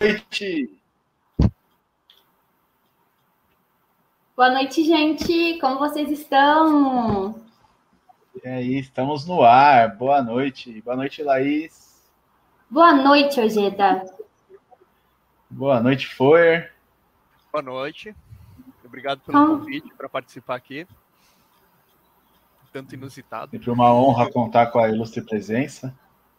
[0.00, 0.70] noite.
[4.36, 5.58] Boa noite, gente.
[5.60, 7.34] Como vocês estão?
[8.44, 9.96] E aí, estamos no ar.
[9.96, 10.80] Boa noite.
[10.82, 12.00] Boa noite, Laís.
[12.70, 14.04] Boa noite, Ojeda.
[15.50, 16.72] Boa noite, Foer.
[17.50, 18.14] Boa noite.
[18.84, 20.86] Obrigado pelo convite para participar aqui.
[22.72, 23.50] Tanto inusitado.
[23.50, 25.92] Sempre uma honra contar com a ilustre presença.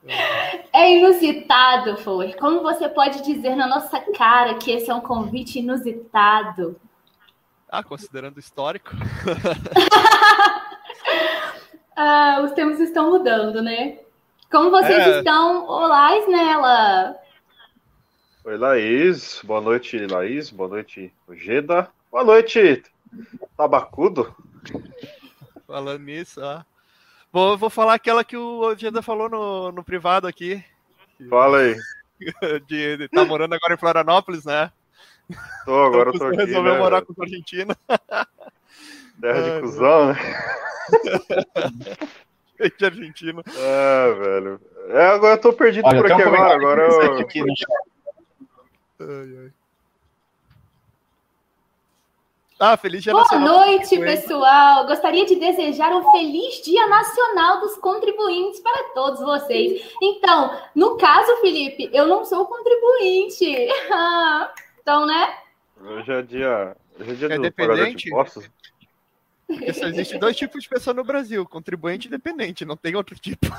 [0.08, 0.39] É
[0.88, 2.38] inusitado, Foer.
[2.38, 6.80] Como você pode dizer na nossa cara que esse é um convite inusitado?
[7.68, 8.92] Ah, considerando o histórico.
[11.96, 14.00] ah, os tempos estão mudando, né?
[14.52, 15.20] Como vocês é...
[15.20, 15.68] estão?
[15.68, 17.16] Olá, Isnela.
[18.44, 19.42] Oi, Laís.
[19.44, 20.50] Boa noite, Laís.
[20.50, 21.90] Boa noite, Ojeda.
[22.12, 22.82] Boa noite,
[23.56, 24.36] Tabacudo.
[25.68, 26.64] Falando nisso, ó.
[27.32, 30.64] Vou, vou falar aquela que o Ojeda falou no, no privado aqui.
[31.28, 31.76] Fala aí.
[32.68, 34.72] De, de tá morando agora em Florianópolis, né?
[35.66, 36.46] Tô, agora então, tô aqui.
[36.46, 37.76] Resolveu né, morar com o Argentina.
[39.22, 40.16] Terra de cuzão, né?
[42.78, 43.44] de Argentina.
[43.56, 44.62] É, velho.
[44.90, 46.56] É, agora eu tô perdido Olha, por aqui agora.
[46.56, 47.20] Agora eu.
[47.20, 47.68] Aqui chat.
[49.02, 49.52] Ai, ai.
[52.60, 53.48] Ah, feliz dia Boa nacional.
[53.48, 54.86] Boa noite, pessoal.
[54.86, 59.90] Gostaria de desejar um feliz Dia Nacional dos Contribuintes para todos vocês.
[60.02, 63.46] Então, no caso, Felipe, eu não sou contribuinte.
[64.82, 65.38] então, né?
[65.82, 68.04] Hoje é dia, hoje é dia é do dependente?
[68.04, 68.50] de impostos.
[69.48, 73.18] Porque só existe dois tipos de pessoa no Brasil: contribuinte e dependente, não tem outro
[73.18, 73.48] tipo.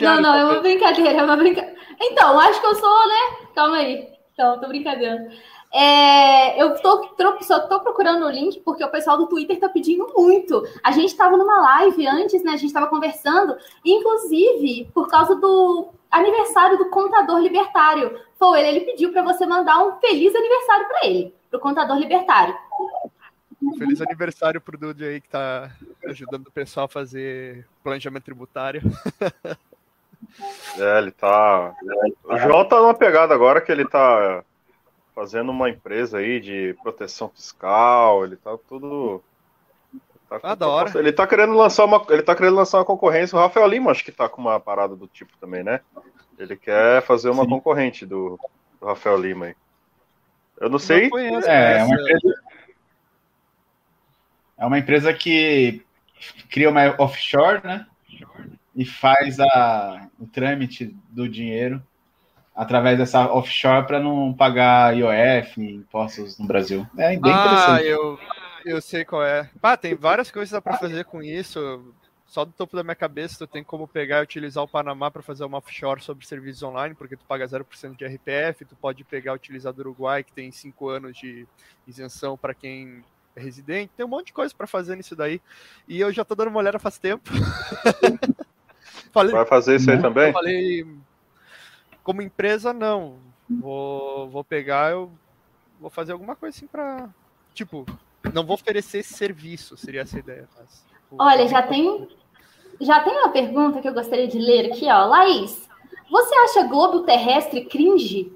[0.00, 1.76] Não, não, é uma brincadeira, é uma brincadeira.
[2.00, 3.46] Então, acho que eu sou, né?
[3.54, 4.08] Calma aí.
[4.32, 5.30] Então, tô brincando.
[5.74, 7.08] É, eu tô,
[7.40, 10.62] só tô procurando o link porque o pessoal do Twitter tá pedindo muito.
[10.82, 12.52] A gente estava numa live antes, né?
[12.52, 18.20] A gente estava conversando, inclusive por causa do aniversário do contador libertário.
[18.38, 22.54] Foi ele, ele pediu para você mandar um feliz aniversário para ele, pro contador libertário.
[23.78, 25.70] Feliz aniversário pro Dude aí que tá
[26.04, 28.82] ajudando o pessoal a fazer planejamento tributário.
[30.78, 31.74] É, ele tá.
[32.24, 34.44] O João tá numa pegada agora que ele tá
[35.14, 39.22] fazendo uma empresa aí de proteção fiscal, ele tá tudo.
[40.28, 40.98] Tá ah, da hora.
[40.98, 42.04] Ele tá querendo lançar uma.
[42.08, 43.36] Ele tá querendo lançar uma concorrência.
[43.36, 45.80] O Rafael Lima acho que tá com uma parada do tipo também, né?
[46.38, 47.50] Ele quer fazer uma Sim.
[47.50, 48.38] concorrente do,
[48.80, 49.54] do, Rafael Lima aí.
[50.60, 51.08] Eu não sei.
[51.10, 52.42] Não é, é, uma empresa,
[54.58, 55.84] é uma empresa que
[56.50, 57.86] cria uma offshore, né?
[58.74, 61.82] E faz a, o trâmite do dinheiro
[62.54, 66.86] através dessa offshore para não pagar IOF, impostos no Brasil.
[66.96, 67.86] É bem ah, interessante.
[67.86, 68.18] Eu,
[68.64, 69.48] eu sei qual é.
[69.62, 71.94] Ah, tem várias coisas para fazer com isso.
[72.26, 75.20] Só do topo da minha cabeça, tu tem como pegar e utilizar o Panamá para
[75.20, 79.32] fazer uma offshore sobre serviços online, porque tu paga 0% de RPF, tu pode pegar
[79.32, 81.46] e utilizar do Uruguai, que tem 5 anos de
[81.86, 83.04] isenção para quem
[83.36, 85.42] é residente, tem um monte de coisa para fazer nisso daí.
[85.86, 87.30] E eu já tô dando uma olhada faz tempo.
[89.12, 90.32] falei, Vai fazer isso aí também?
[90.32, 90.86] Falei,
[92.02, 93.16] como empresa, não.
[93.48, 95.10] Vou, vou pegar, eu
[95.80, 97.08] vou fazer alguma coisa assim para
[97.54, 97.84] Tipo,
[98.32, 100.48] não vou oferecer esse serviço, seria essa ideia.
[100.58, 100.84] Mas,
[101.18, 102.08] Olha, já tem,
[102.80, 105.04] já tem uma pergunta que eu gostaria de ler aqui, ó.
[105.06, 105.68] Laís,
[106.10, 108.32] você acha globo terrestre cringe?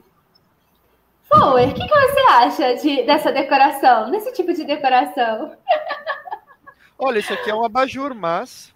[1.29, 5.57] Fower, o que, que você acha de, dessa decoração, desse tipo de decoração?
[6.99, 8.75] Olha, isso aqui é um abajur, mas.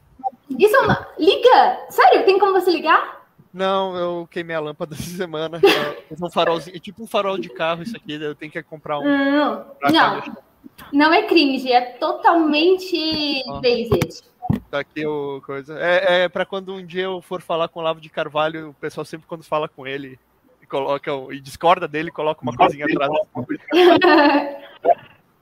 [0.58, 1.06] Isso é uma.
[1.18, 1.86] Liga!
[1.90, 3.19] Sério, tem como você ligar?
[3.52, 5.60] Não, eu queimei a lâmpada essa semana.
[5.62, 8.98] É um farolzinho, é tipo um farol de carro isso aqui, eu tenho que comprar
[8.98, 9.04] um.
[9.04, 10.22] Não, não,
[10.92, 13.60] não é cringe, é totalmente ah.
[13.60, 14.22] based.
[14.70, 15.78] Tá o coisa.
[15.78, 18.74] É, é para quando um dia eu for falar com o Lavo de Carvalho, o
[18.74, 20.18] pessoal sempre quando fala com ele
[20.60, 23.12] e coloca e discorda dele, coloca uma coisinha atrás.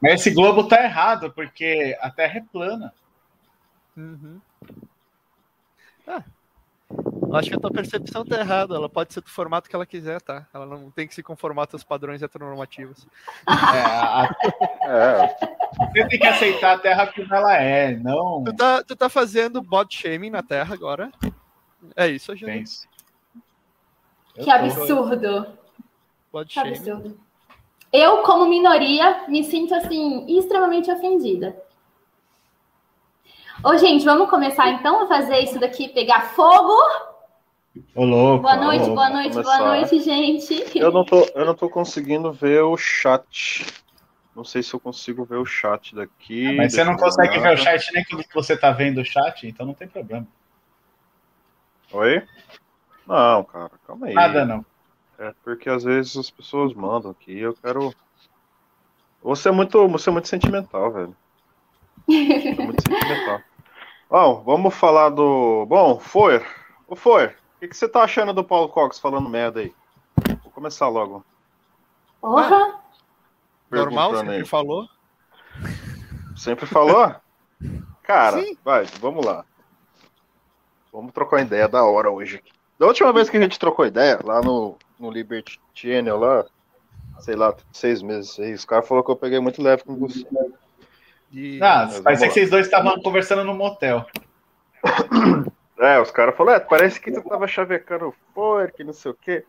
[0.00, 2.94] Mas esse globo tá errado, porque a Terra é plana.
[3.96, 4.40] Uhum.
[6.06, 6.22] Ah,
[7.32, 8.74] Acho que a tua percepção tá errada.
[8.74, 10.46] Ela pode ser do formato que ela quiser, tá?
[10.52, 13.06] Ela não tem que se conformar aos padrões heteronormativos.
[13.48, 14.36] É, a...
[14.84, 15.36] é.
[15.92, 18.42] Você tem que aceitar a Terra como ela é, não.
[18.44, 21.12] Tu tá, tu tá fazendo body shaming na Terra agora?
[21.94, 22.88] É isso, gente.
[24.34, 25.46] Que absurdo.
[26.32, 27.20] Body que absurdo.
[27.92, 31.56] Eu, como minoria, me sinto assim extremamente ofendida.
[33.62, 36.76] Ô, gente, vamos começar então a fazer isso daqui pegar fogo.
[37.94, 40.78] Ô, louco, boa noite, louco, boa noite, boa noite, gente.
[40.78, 43.66] Eu não, tô, eu não tô conseguindo ver o chat.
[44.34, 46.56] Não sei se eu consigo ver o chat daqui.
[46.56, 49.66] Mas você não consegue ver o chat nem quando você tá vendo o chat, então
[49.66, 50.26] não tem problema.
[51.92, 52.22] Oi?
[53.06, 54.14] Não, cara, calma aí.
[54.14, 54.64] Nada não.
[55.18, 57.92] É porque às vezes as pessoas mandam aqui, eu quero.
[59.20, 61.16] Você é muito, você é muito sentimental, velho.
[62.08, 63.40] Você é muito sentimental.
[64.08, 65.66] Bom, vamos falar do.
[65.66, 66.42] Bom, foi.
[66.86, 67.26] O foi.
[67.26, 69.74] O que, que você tá achando do Paulo Cox falando merda aí?
[70.42, 71.24] Vou começar logo.
[72.20, 72.80] Porra!
[73.70, 74.44] Normal, sempre aí.
[74.46, 74.88] falou.
[76.34, 77.14] Sempre falou?
[78.02, 78.56] Cara, Sim.
[78.64, 79.44] vai, vamos lá.
[80.90, 82.42] Vamos trocar uma ideia da hora hoje.
[82.78, 86.46] Da última vez que a gente trocou ideia, lá no, no Liberty Channel, lá,
[87.18, 90.24] sei lá, seis meses aí, os caras falaram que eu peguei muito leve com você.
[91.32, 91.62] E...
[91.62, 94.06] Ah, parece que vocês dois estavam conversando no motel.
[95.80, 99.14] É, os caras falaram, é, parece que tu tava chavecando o que não sei o
[99.14, 99.44] quê.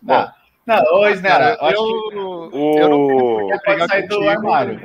[0.00, 0.28] Bom,
[0.66, 1.56] não, hoje, né?
[1.60, 2.78] Eu, eu, o...
[2.78, 4.80] eu não tenho brigar sair do armário.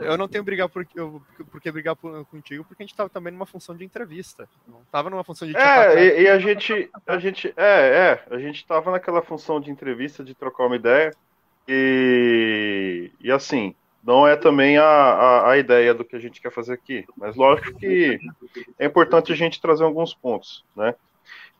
[0.00, 1.20] Eu não tenho brigar por, eu,
[1.50, 4.48] porque brigar por, contigo, porque a gente tava também numa função de entrevista.
[4.66, 6.90] Não tava numa função de É, e, e, a gente.
[7.06, 7.52] A gente.
[7.56, 8.34] É, é.
[8.34, 11.12] A gente tava naquela função de entrevista, de trocar uma ideia.
[11.66, 13.74] E, e assim,
[14.08, 17.04] não é também a, a, a, ideia do que a gente quer fazer aqui.
[17.14, 18.18] Mas lógico que
[18.78, 20.94] é importante a gente trazer alguns pontos, né?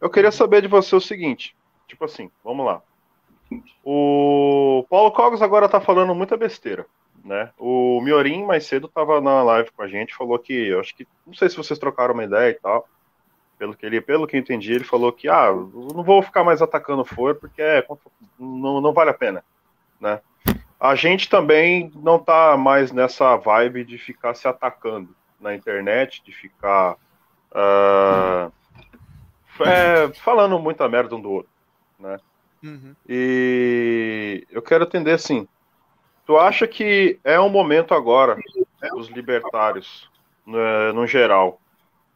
[0.01, 1.55] Eu queria saber de você o seguinte,
[1.87, 2.81] tipo assim, vamos lá.
[3.85, 6.87] O Paulo Cogos agora está falando muita besteira,
[7.23, 7.51] né?
[7.59, 11.07] O Miorim mais cedo estava na live com a gente, falou que, eu acho que,
[11.27, 12.89] não sei se vocês trocaram uma ideia e tal,
[13.59, 16.63] pelo que ele, pelo que eu entendi, ele falou que, ah, não vou ficar mais
[16.63, 17.87] atacando o porque é,
[18.39, 19.45] não, não vale a pena,
[20.01, 20.23] né?
[20.81, 26.33] A gente também não está mais nessa vibe de ficar se atacando na internet, de
[26.33, 26.97] ficar
[27.51, 28.53] uh,
[29.65, 31.51] é, falando muita merda um do outro,
[31.99, 32.19] né?
[32.63, 32.95] Uhum.
[33.09, 35.47] E eu quero entender assim:
[36.27, 38.37] tu acha que é um momento agora,
[38.95, 40.09] os libertários,
[40.47, 41.61] né, no geral,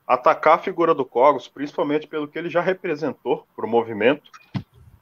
[0.07, 4.31] atacar a figura do Cogos, principalmente pelo que ele já representou para o movimento,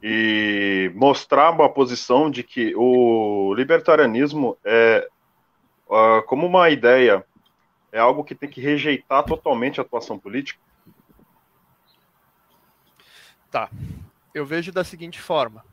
[0.01, 5.07] e mostrar uma posição de que o libertarianismo é,
[5.87, 7.25] uh, como uma ideia,
[7.91, 10.59] é algo que tem que rejeitar totalmente a atuação política?
[13.51, 13.69] Tá
[14.33, 15.63] eu vejo da seguinte forma.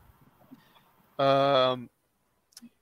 [1.17, 1.89] Uh,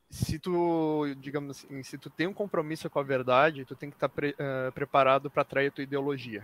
[0.10, 3.96] se tu, digamos assim, se tu tem um compromisso com a verdade, tu tem que
[3.96, 6.44] estar tá pre, uh, preparado para atrair a tua ideologia.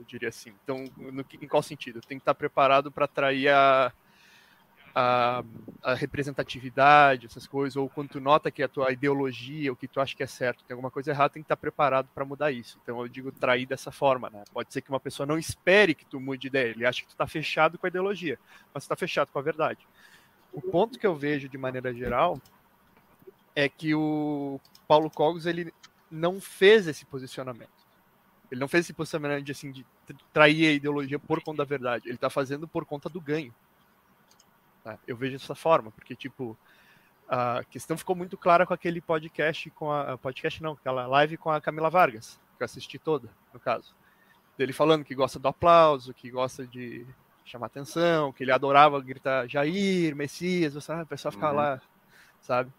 [0.00, 0.54] Eu diria assim.
[0.64, 2.00] Então, no, em qual sentido?
[2.00, 3.92] Tem que estar preparado para atrair a,
[4.94, 5.44] a,
[5.82, 10.00] a, representatividade, essas coisas, ou quando tu nota que a tua ideologia, o que tu
[10.00, 12.78] acha que é certo, tem alguma coisa errada, tem que estar preparado para mudar isso.
[12.82, 14.42] Então eu digo trair dessa forma, né?
[14.54, 17.08] Pode ser que uma pessoa não espere que tu mude de ideia, ele acha que
[17.08, 18.38] tu está fechado com a ideologia,
[18.72, 19.86] mas está fechado com a verdade.
[20.50, 22.40] O ponto que eu vejo de maneira geral
[23.54, 24.58] é que o
[24.88, 25.74] Paulo Cogos ele
[26.10, 27.79] não fez esse posicionamento.
[28.50, 29.86] Ele não fez esse posicionamento de, assim, de
[30.32, 32.08] trair a ideologia por conta da verdade.
[32.08, 33.54] Ele está fazendo por conta do ganho.
[34.82, 34.98] Tá?
[35.06, 36.56] Eu vejo dessa forma, porque, tipo,
[37.28, 40.18] a questão ficou muito clara com aquele podcast, com a.
[40.18, 43.94] Podcast não, aquela live com a Camila Vargas, que eu assisti toda, no caso.
[44.58, 47.06] Dele falando que gosta do aplauso, que gosta de
[47.44, 51.02] chamar atenção, que ele adorava gritar Jair, Messias, sabe?
[51.02, 51.56] O pessoal ficar uhum.
[51.56, 51.80] lá,
[52.40, 52.72] sabe?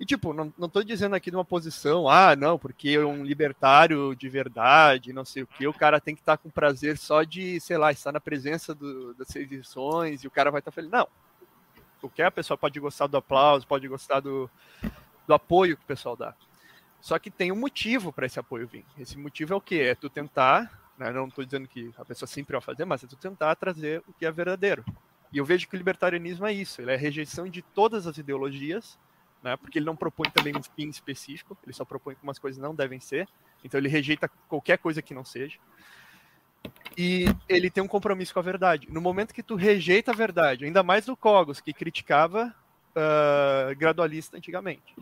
[0.00, 3.22] E, tipo, não, não tô dizendo aqui de uma posição, ah, não, porque é um
[3.22, 6.96] libertário de verdade, não sei o que, o cara tem que estar tá com prazer
[6.96, 10.70] só de, sei lá, estar na presença do, das edições e o cara vai estar
[10.70, 10.90] tá feliz.
[10.90, 11.06] Não,
[12.00, 14.50] qualquer pessoa pode gostar do aplauso, pode gostar do,
[15.26, 16.34] do apoio que o pessoal dá.
[16.98, 18.86] Só que tem um motivo para esse apoio vir.
[18.98, 19.80] Esse motivo é o quê?
[19.90, 23.06] É tu tentar, né, não estou dizendo que a pessoa sempre vai fazer, mas é
[23.06, 24.82] tu tentar trazer o que é verdadeiro.
[25.30, 28.16] E eu vejo que o libertarianismo é isso, ele é a rejeição de todas as
[28.16, 28.98] ideologias,
[29.42, 32.60] né, porque ele não propõe também um fim específico, ele só propõe como as coisas
[32.60, 33.28] não devem ser,
[33.64, 35.58] então ele rejeita qualquer coisa que não seja
[36.96, 38.88] e ele tem um compromisso com a verdade.
[38.90, 42.54] No momento que tu rejeita a verdade, ainda mais o Cogos, que criticava
[42.90, 44.94] uh, gradualista antigamente.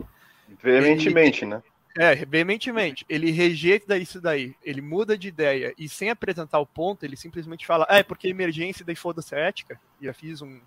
[0.61, 1.63] Veementemente, ele, né?
[1.97, 3.05] É, veementemente.
[3.09, 7.65] Ele rejeita isso daí, ele muda de ideia e sem apresentar o ponto, ele simplesmente
[7.65, 9.79] fala, ah, é porque emergência daí foda-se ética.
[9.99, 10.59] E já fiz um,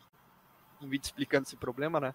[0.82, 2.14] um vídeo explicando esse problema, né?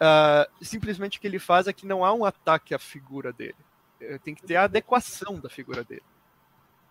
[0.00, 3.56] Uh, simplesmente o que ele faz é que não há um ataque à figura dele.
[4.00, 6.02] É, tem que ter a adequação da figura dele.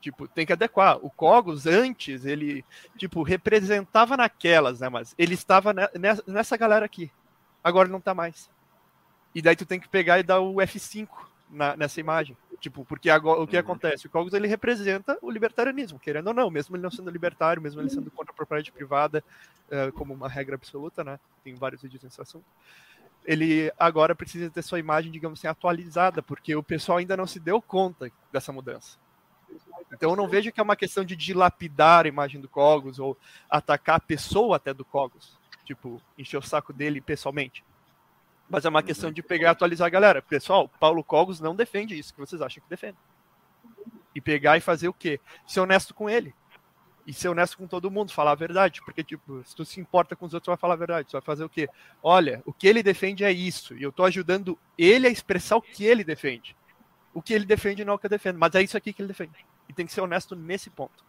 [0.01, 0.97] Tipo, tem que adequar.
[1.01, 2.63] O Cogos, antes, ele,
[2.97, 4.89] tipo, representava naquelas, né?
[4.89, 5.73] Mas ele estava
[6.27, 7.11] nessa galera aqui.
[7.63, 8.49] Agora não tá mais.
[9.33, 11.07] E daí tu tem que pegar e dar o F5
[11.49, 12.37] na, nessa imagem.
[12.59, 13.61] Tipo, porque agora o que uhum.
[13.61, 14.07] acontece?
[14.07, 17.81] O Cogos ele representa o libertarianismo, querendo ou não, mesmo ele não sendo libertário, mesmo
[17.81, 19.23] ele sendo contra a propriedade privada,
[19.67, 21.19] uh, como uma regra absoluta, né?
[21.43, 22.45] Tem vários vídeos nesse assunto.
[23.27, 27.41] Ele agora precisa ter sua imagem, digamos assim, atualizada, porque o pessoal ainda não se
[27.41, 28.97] deu conta dessa mudança.
[29.91, 33.17] Então eu não vejo que é uma questão de dilapidar a imagem do Cogos ou
[33.49, 35.37] atacar a pessoa até do Cogos.
[35.65, 37.61] tipo, encher o saco dele pessoalmente.
[38.49, 40.21] Mas é uma questão de pegar e atualizar a galera.
[40.21, 42.97] Pessoal, Paulo Cogos não defende isso que vocês acham que defende.
[44.15, 45.19] E pegar e fazer o quê?
[45.45, 46.33] Ser honesto com ele.
[47.07, 48.81] E ser honesto com todo mundo, falar a verdade.
[48.83, 51.07] Porque, tipo, se tu se importa com os outros, vai falar a verdade.
[51.07, 51.69] Tu vai fazer o quê?
[52.03, 53.73] Olha, o que ele defende é isso.
[53.77, 56.53] E eu tô ajudando ele a expressar o que ele defende.
[57.13, 58.37] O que ele defende não é o que eu defendo.
[58.37, 59.45] Mas é isso aqui que ele defende.
[59.69, 61.07] E tem que ser honesto nesse ponto.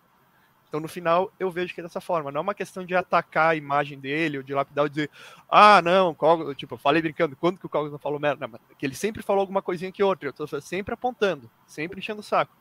[0.68, 2.30] Então, no final, eu vejo que é dessa forma.
[2.30, 5.10] Não é uma questão de atacar a imagem dele, ou de lapidar e dizer,
[5.48, 8.46] ah, não, Cogos, tipo, eu falei brincando, quando que o Cogos não falou merda?
[8.46, 10.28] Não, que ele sempre falou alguma coisinha que outra.
[10.28, 12.54] Eu tô sempre apontando, sempre enchendo o saco.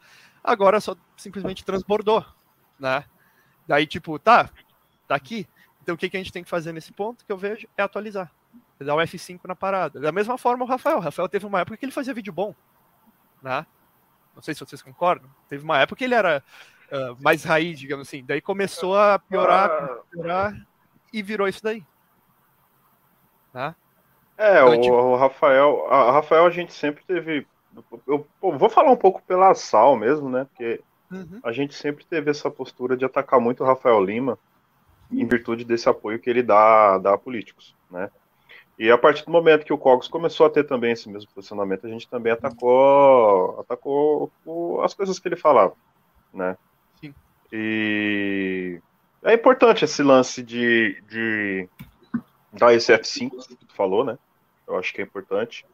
[0.43, 2.25] Agora só simplesmente transbordou,
[2.79, 3.03] né?
[3.67, 4.49] Daí, tipo, tá,
[5.07, 5.47] tá aqui.
[5.81, 7.83] Então, o que, que a gente tem que fazer nesse ponto que eu vejo é
[7.83, 8.31] atualizar.
[8.79, 9.99] É dar o F5 na parada.
[9.99, 10.97] Da mesma forma, o Rafael.
[10.97, 12.53] O Rafael teve uma época que ele fazia vídeo bom,
[13.41, 13.65] né?
[14.35, 15.29] Não sei se vocês concordam.
[15.49, 16.43] Teve uma época que ele era
[16.91, 18.23] uh, mais raiz, digamos assim.
[18.23, 19.99] Daí começou a piorar, ah.
[20.11, 20.67] piorar
[21.11, 21.83] e virou isso daí.
[23.51, 23.75] Tá?
[24.37, 24.95] É, então, o, tipo...
[24.95, 27.47] o, Rafael, a Rafael a gente sempre teve.
[28.05, 30.45] Eu, eu, vou falar um pouco pela Sal mesmo, né?
[30.45, 31.39] Porque uhum.
[31.43, 34.37] a gente sempre teve essa postura de atacar muito o Rafael Lima
[35.11, 38.09] em virtude desse apoio que ele dá, dá a políticos, né?
[38.77, 41.87] E a partir do momento que o Cogos começou a ter também esse mesmo posicionamento,
[41.87, 44.31] a gente também atacou, atacou
[44.83, 45.73] as coisas que ele falava,
[46.31, 46.55] né?
[47.51, 48.79] E
[49.23, 51.69] é importante esse lance de, de
[52.53, 54.17] dar esse F5 que tu falou, né?
[54.67, 55.65] Eu acho que é importante.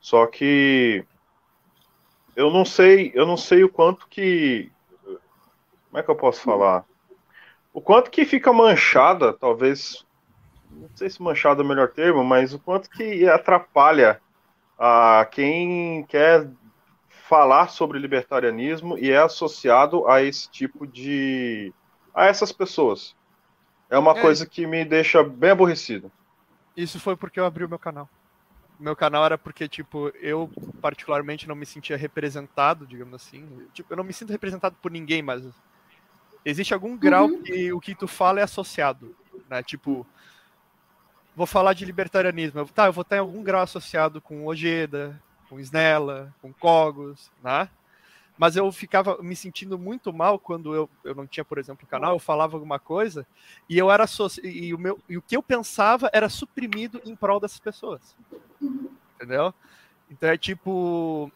[0.00, 1.04] Só que
[2.34, 4.70] eu não sei, eu não sei o quanto que
[5.96, 6.84] como é que eu posso falar?
[7.72, 10.04] O quanto que fica manchada, talvez
[10.70, 14.20] não sei se manchada é o melhor termo, mas o quanto que atrapalha
[14.78, 16.50] a quem quer
[17.08, 21.72] falar sobre libertarianismo e é associado a esse tipo de.
[22.14, 23.16] a essas pessoas.
[23.88, 24.20] É uma é.
[24.20, 26.12] coisa que me deixa bem aborrecido.
[26.76, 28.06] Isso foi porque eu abri o meu canal.
[28.78, 30.50] Meu canal era porque, tipo, eu
[30.82, 33.66] particularmente não me sentia representado, digamos assim.
[33.72, 35.42] Tipo, eu não me sinto representado por ninguém, mas
[36.46, 37.42] existe algum grau uhum.
[37.42, 39.14] que o que tu fala é associado,
[39.50, 39.62] né?
[39.62, 40.06] Tipo,
[41.34, 42.66] vou falar de libertarianismo.
[42.68, 47.68] Tá, eu vou estar em algum grau associado com Ojeda, com Snella, com Cogos, né?
[48.38, 52.14] Mas eu ficava me sentindo muito mal quando eu, eu não tinha, por exemplo, canal,
[52.14, 53.26] eu falava alguma coisa
[53.68, 54.04] e eu era
[54.44, 58.14] e o meu e o que eu pensava era suprimido em prol dessas pessoas.
[59.14, 59.52] Entendeu?
[60.10, 61.32] Então é tipo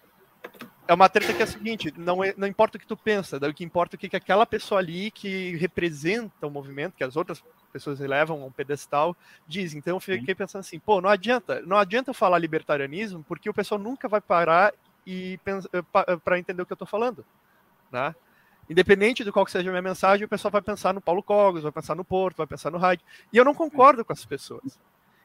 [0.91, 3.37] é uma treta que é a seguinte, não, é, não importa o que tu pensa,
[3.37, 7.05] o que importa é o que, que aquela pessoa ali que representa o movimento, que
[7.05, 9.17] as outras pessoas elevam a um pedestal,
[9.47, 9.73] diz.
[9.73, 13.55] Então eu fiquei pensando assim, pô, não adianta, não adianta eu falar libertarianismo, porque o
[13.55, 14.75] pessoal nunca vai parar
[15.07, 15.39] e
[16.25, 17.25] para entender o que eu estou falando,
[17.93, 18.13] né?
[18.69, 21.63] Independente de qual que seja a minha mensagem, o pessoal vai pensar no Paulo Cogos,
[21.63, 23.05] vai pensar no Porto, vai pensar no Hyde.
[23.33, 24.77] E eu não concordo com essas pessoas.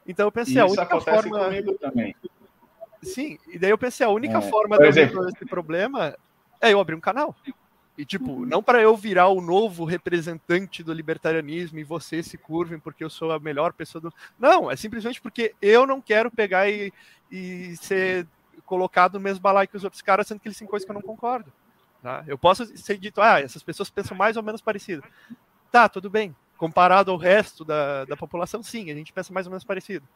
[0.06, 1.50] Então eu pensei, Isso a única forma.
[1.80, 2.14] Também.
[3.02, 6.16] Sim, e daí eu pensei, a única é, forma de eu resolver esse problema
[6.60, 7.34] é eu abrir um canal.
[7.96, 8.46] E, tipo, uhum.
[8.46, 13.08] não para eu virar o novo representante do libertarianismo e você se curvem porque eu
[13.08, 14.12] sou a melhor pessoa do.
[14.38, 16.92] Não, é simplesmente porque eu não quero pegar e,
[17.30, 18.26] e ser
[18.66, 20.94] colocado no mesmo balaio que os outros caras, sendo que eles têm coisas que eu
[20.94, 21.50] não concordo.
[22.02, 22.22] Tá?
[22.26, 25.02] Eu posso ser dito, ah, essas pessoas pensam mais ou menos parecido.
[25.72, 26.36] Tá, tudo bem.
[26.58, 30.06] Comparado ao resto da, da população, sim, a gente pensa mais ou menos parecido.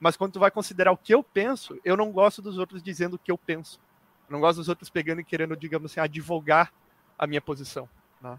[0.00, 3.14] Mas quando tu vai considerar o que eu penso, eu não gosto dos outros dizendo
[3.14, 3.80] o que eu penso.
[4.28, 6.72] Eu não gosto dos outros pegando e querendo, digamos assim, advogar
[7.18, 7.88] a minha posição.
[8.20, 8.38] Né?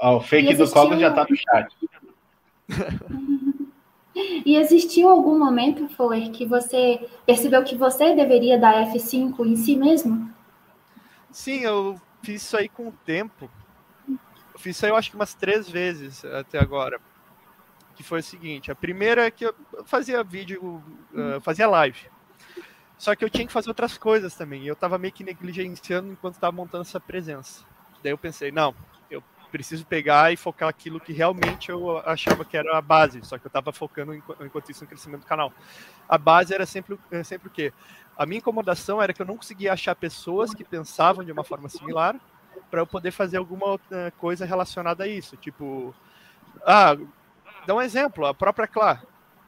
[0.00, 1.74] Oh, o fake do Cogos já tá no chat.
[4.46, 9.76] e existiu algum momento, Fuller, que você percebeu que você deveria dar F5 em si
[9.76, 10.32] mesmo?
[11.30, 13.50] Sim, eu fiz isso aí com o tempo.
[14.08, 17.00] Eu fiz isso aí, eu acho que umas três vezes até agora.
[18.02, 19.54] Que foi o seguinte: a primeira é que eu
[19.84, 20.82] fazia vídeo,
[21.14, 22.10] uh, fazia live.
[22.98, 24.64] Só que eu tinha que fazer outras coisas também.
[24.64, 27.64] E eu tava meio que negligenciando enquanto estava montando essa presença.
[28.02, 28.74] Daí eu pensei, não,
[29.08, 33.38] eu preciso pegar e focar aquilo que realmente eu achava que era a base, só
[33.38, 35.52] que eu estava focando enquanto isso no crescimento do canal.
[36.08, 37.72] A base era sempre, é sempre o quê?
[38.16, 41.68] A minha incomodação era que eu não conseguia achar pessoas que pensavam de uma forma
[41.68, 42.20] similar
[42.68, 43.78] para eu poder fazer alguma
[44.18, 45.36] coisa relacionada a isso.
[45.36, 45.94] Tipo,
[46.64, 46.96] ah,
[47.66, 49.02] dá um exemplo, a própria Clá.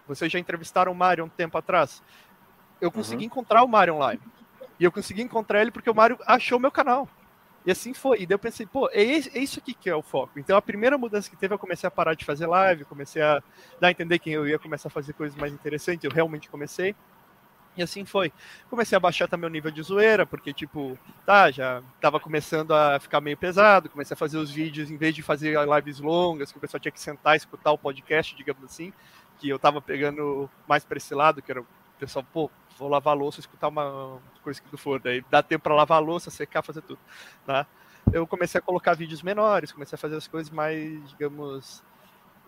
[0.06, 2.02] Vocês já entrevistaram o Mário um tempo atrás.
[2.80, 3.26] Eu consegui uhum.
[3.26, 4.20] encontrar o Mário online.
[4.78, 7.08] E eu consegui encontrar ele porque o Mário achou meu canal.
[7.64, 8.20] E assim foi.
[8.20, 10.38] E daí eu pensei, pô, é, é isso aqui que é o foco.
[10.38, 13.42] Então a primeira mudança que teve, eu comecei a parar de fazer live, comecei a
[13.80, 16.04] dar a entender que eu ia começar a fazer coisas mais interessantes.
[16.04, 16.94] Eu realmente comecei.
[17.76, 18.32] E assim foi.
[18.70, 23.00] Comecei a baixar também o nível de zoeira, porque, tipo, tá, já tava começando a
[23.00, 23.88] ficar meio pesado.
[23.88, 26.92] Comecei a fazer os vídeos, em vez de fazer lives longas, que o pessoal tinha
[26.92, 28.92] que sentar e escutar o podcast, digamos assim,
[29.38, 31.66] que eu tava pegando mais para esse lado, que era o
[31.98, 35.74] pessoal, pô, vou lavar louça, escutar uma coisa que do for, daí dá tempo para
[35.74, 36.98] lavar louça, secar, fazer tudo,
[37.46, 37.66] tá?
[38.12, 41.82] Eu comecei a colocar vídeos menores, comecei a fazer as coisas mais, digamos,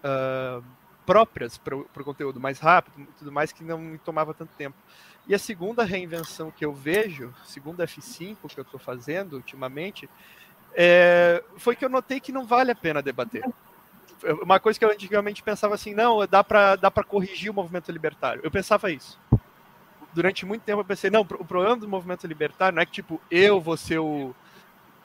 [0.04, 0.62] uh,
[1.06, 4.76] próprias para o conteúdo, mais rápido, tudo mais que não me tomava tanto tempo.
[5.28, 10.10] E a segunda reinvenção que eu vejo, segundo F5 que eu estou fazendo ultimamente,
[10.74, 13.44] é, foi que eu notei que não vale a pena debater.
[14.42, 18.40] Uma coisa que eu antigamente pensava assim, não, dá para dá corrigir o movimento libertário.
[18.42, 19.18] Eu pensava isso.
[20.12, 23.20] Durante muito tempo eu pensei, não, o problema do movimento libertário não é que, tipo,
[23.30, 24.34] eu vou ser o,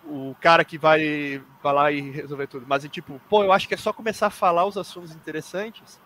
[0.05, 3.67] o cara que vai, vai lá e resolver tudo, mas é tipo, pô, eu acho
[3.67, 5.99] que é só começar a falar os assuntos interessantes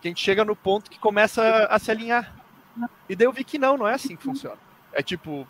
[0.00, 2.34] que a gente chega no ponto que começa a se alinhar.
[3.08, 4.58] E daí eu vi que não, não é assim que funciona.
[4.92, 5.46] É tipo,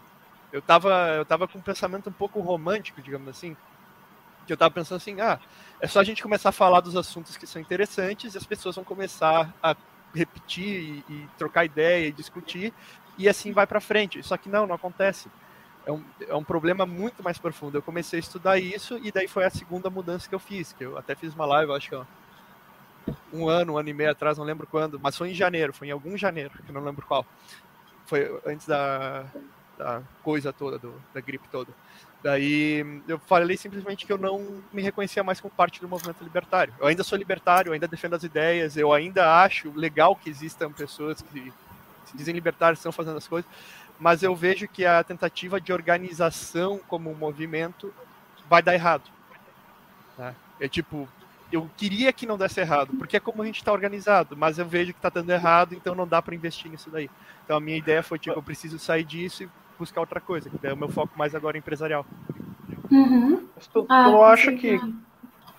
[0.52, 3.56] eu tava, eu tava com um pensamento um pouco romântico, digamos assim.
[4.46, 5.40] Que eu tava pensando assim, ah,
[5.80, 8.76] é só a gente começar a falar dos assuntos que são interessantes e as pessoas
[8.76, 9.74] vão começar a
[10.14, 12.72] repetir e, e trocar ideia e discutir
[13.18, 14.22] e assim vai para frente.
[14.22, 15.28] Só que não, não acontece.
[15.86, 17.76] É um, é um problema muito mais profundo.
[17.76, 20.84] Eu comecei a estudar isso e daí foi a segunda mudança que eu fiz, que
[20.84, 21.96] eu até fiz uma live, acho que
[23.32, 25.88] um ano, um ano e meio atrás, não lembro quando, mas foi em janeiro, foi
[25.88, 27.26] em algum janeiro, que não lembro qual.
[28.06, 29.24] Foi antes da,
[29.76, 31.72] da coisa toda, do, da gripe toda.
[32.22, 36.72] Daí eu falei simplesmente que eu não me reconhecia mais como parte do movimento libertário.
[36.80, 40.72] Eu ainda sou libertário, eu ainda defendo as ideias, eu ainda acho legal que existam
[40.72, 41.52] pessoas que
[42.06, 43.50] se dizem libertários estão fazendo as coisas,
[43.98, 47.92] mas eu vejo que a tentativa de organização como um movimento
[48.48, 49.04] vai dar errado.
[50.18, 50.34] Né?
[50.60, 51.08] É tipo,
[51.52, 54.66] eu queria que não desse errado, porque é como a gente está organizado, mas eu
[54.66, 57.08] vejo que está dando errado, então não dá para investir nisso daí.
[57.44, 59.48] Então a minha ideia foi tipo, eu preciso sair disso e
[59.78, 62.04] buscar outra coisa, que é o meu foco mais agora empresarial.
[62.90, 63.48] Uhum.
[63.54, 64.78] Mas tu, ah, tu não acha que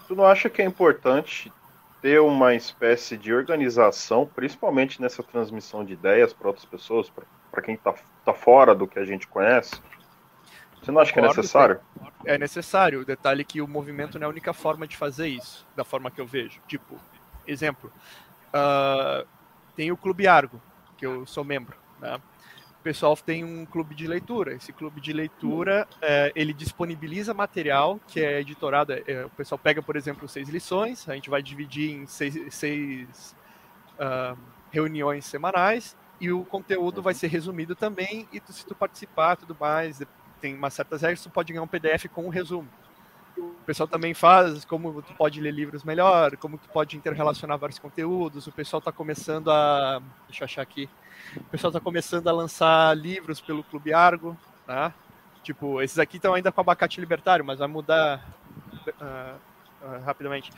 [0.07, 1.51] tu não acha que é importante
[2.01, 7.11] ter uma espécie de organização, principalmente nessa transmissão de ideias para outras pessoas,
[7.51, 7.93] para quem está
[8.25, 9.79] tá fora do que a gente conhece?
[10.81, 11.79] Você não acha que é necessário?
[12.25, 13.01] É necessário.
[13.01, 15.83] O detalhe é que o movimento não é a única forma de fazer isso, da
[15.83, 16.61] forma que eu vejo.
[16.67, 16.95] Tipo,
[17.47, 17.91] exemplo,
[18.49, 19.27] uh,
[19.75, 20.61] tem o Clube Argo,
[20.95, 21.75] que eu sou membro.
[21.99, 22.19] Né?
[22.79, 24.53] O pessoal tem um clube de leitura.
[24.53, 28.93] Esse clube de leitura, é, ele disponibiliza material que é editorado.
[28.93, 33.35] É, o pessoal pega, por exemplo, seis lições, a gente vai dividir em seis, seis
[33.99, 34.37] uh,
[34.71, 40.01] reuniões semanais e o conteúdo vai ser resumido também e se tu participar tudo mais
[40.39, 42.67] tem umas certas regras, tu pode ganhar um PDF com um resumo.
[43.37, 47.79] O pessoal também faz como tu pode ler livros melhor, como tu pode interrelacionar vários
[47.79, 48.47] conteúdos.
[48.47, 50.01] O pessoal está começando a.
[50.27, 50.89] Deixa eu achar aqui.
[51.35, 54.93] O pessoal está começando a lançar livros pelo Clube Argo, tá?
[55.43, 58.25] Tipo, esses aqui estão ainda com abacate libertário, mas vai mudar
[58.87, 59.35] uh,
[59.85, 60.51] uh, rapidamente.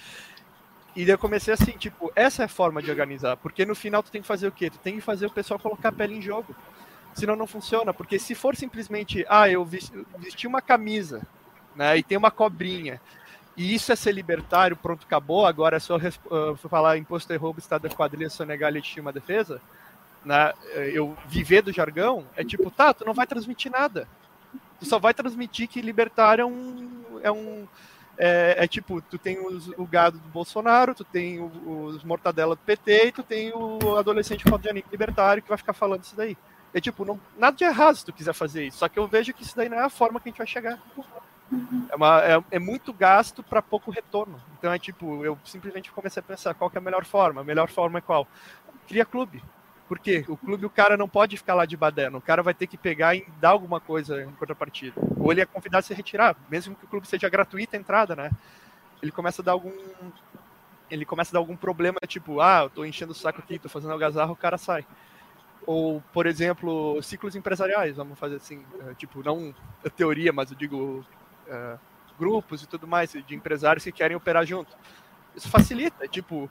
[0.98, 4.02] E daí eu comecei assim, tipo, essa é a forma de organizar, porque no final
[4.02, 4.68] tu tem que fazer o quê?
[4.68, 6.56] Tu tem que fazer o pessoal colocar a pele em jogo
[7.14, 7.94] senão não funciona.
[7.94, 11.22] Porque se for simplesmente, ah, eu vesti uma camisa,
[11.76, 13.00] né, e tem uma cobrinha,
[13.56, 17.60] e isso é ser libertário, pronto, acabou, agora é só uh, falar imposto e roubo,
[17.60, 19.62] estado de quadrilha, sonegar legítima defesa,
[20.26, 20.52] né,
[20.94, 24.08] eu viver do jargão, é tipo, tá, tu não vai transmitir nada.
[24.80, 27.20] Tu só vai transmitir que libertário é um...
[27.22, 27.68] É um
[28.17, 32.56] é, é, tipo, tu tem os, o gado do Bolsonaro, tu tem o, os mortadela
[32.56, 36.36] do PT e tu tem o adolescente fodianico libertário que vai ficar falando isso daí.
[36.73, 38.80] É tipo, não, nada de errado se tu quiser fazer isso.
[38.80, 40.47] Só que eu vejo que isso daí não é a forma que a gente vai
[40.47, 40.80] chegar.
[41.89, 44.41] É, uma, é, é muito gasto para pouco retorno.
[44.58, 47.41] Então é tipo, eu simplesmente comecei a pensar qual é a melhor forma.
[47.41, 48.27] A melhor forma é qual?
[48.88, 49.43] Cria clube.
[49.88, 50.26] Por quê?
[50.28, 52.17] O clube, o cara não pode ficar lá de baderno.
[52.17, 55.00] O cara vai ter que pegar e dar alguma coisa em contrapartida.
[55.17, 58.15] Ou ele é convidado a se retirar, mesmo que o clube seja gratuita a entrada,
[58.15, 58.32] né?
[59.02, 59.71] Ele começa a dar algum.
[60.89, 63.67] Ele começa a dar algum problema, tipo, ah, eu tô enchendo o saco aqui, tô
[63.67, 64.86] fazendo algazarra, o cara sai
[65.67, 69.54] ou, por exemplo, ciclos empresariais, vamos fazer assim, é, tipo, não
[69.97, 71.06] teoria, mas eu digo
[71.45, 71.78] é,
[72.17, 74.73] grupos e tudo mais de empresários que querem operar junto.
[75.36, 76.50] Isso facilita, tipo,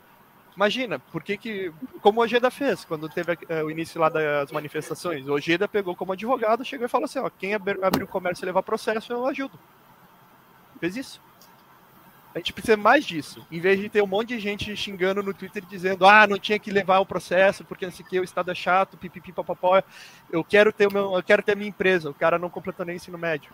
[0.57, 4.51] imagina, por que que, como o Ojeda fez, quando teve é, o início lá das
[4.51, 8.45] manifestações, o Ojeda pegou como advogado, chegou e falou assim, ó, quem abrir o comércio
[8.45, 9.59] e levar processo, eu ajudo.
[10.81, 11.21] Fez isso.
[12.35, 13.47] A gente precisa mais disso.
[13.51, 16.59] Em vez de ter um monte de gente xingando no Twitter dizendo, ah, não tinha
[16.59, 19.83] que levar o processo porque não sei o que, o Estado é chato, pipipi, papapó.
[20.31, 22.11] Eu quero ter o meu, eu quero ter a minha empresa.
[22.11, 23.51] O cara não completou nem ensino médio.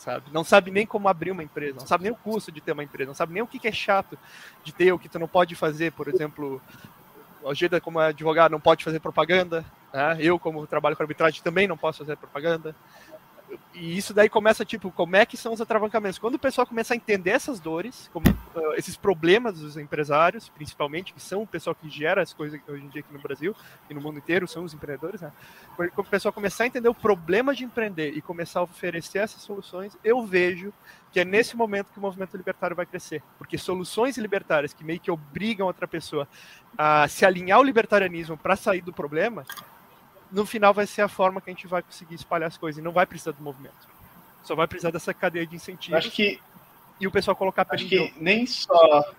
[0.00, 0.30] Sabe?
[0.32, 2.82] Não sabe nem como abrir uma empresa, não sabe nem o custo de ter uma
[2.82, 4.18] empresa, não sabe nem o que é chato
[4.64, 6.58] de ter, o que tu não pode fazer, por exemplo,
[7.42, 10.16] o Geda como advogado não pode fazer propaganda, né?
[10.18, 12.74] eu como trabalho com arbitragem também não posso fazer propaganda,
[13.74, 16.18] e isso daí começa, tipo, como é que são os atravancamentos?
[16.18, 21.12] Quando o pessoal começa a entender essas dores, como, uh, esses problemas dos empresários, principalmente,
[21.12, 23.54] que são o pessoal que gera as coisas hoje em dia aqui no Brasil
[23.88, 25.32] e no mundo inteiro, são os empreendedores, né?
[25.76, 29.42] Quando o pessoal começar a entender o problema de empreender e começar a oferecer essas
[29.42, 30.72] soluções, eu vejo
[31.12, 33.22] que é nesse momento que o movimento libertário vai crescer.
[33.38, 36.28] Porque soluções libertárias que meio que obrigam outra pessoa
[36.78, 39.44] a se alinhar ao libertarianismo para sair do problema,
[40.32, 42.84] no final vai ser a forma que a gente vai conseguir espalhar as coisas e
[42.84, 43.88] não vai precisar do movimento.
[44.44, 45.98] Só vai precisar dessa cadeia de incentivos.
[45.98, 46.40] Acho que
[47.00, 49.14] e o pessoal colocar Acho que nem só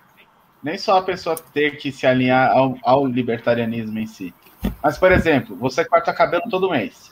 [0.61, 4.33] nem só a pessoa ter que se alinhar ao, ao libertarianismo em si.
[4.81, 7.11] Mas, por exemplo, você corta cabelo todo mês.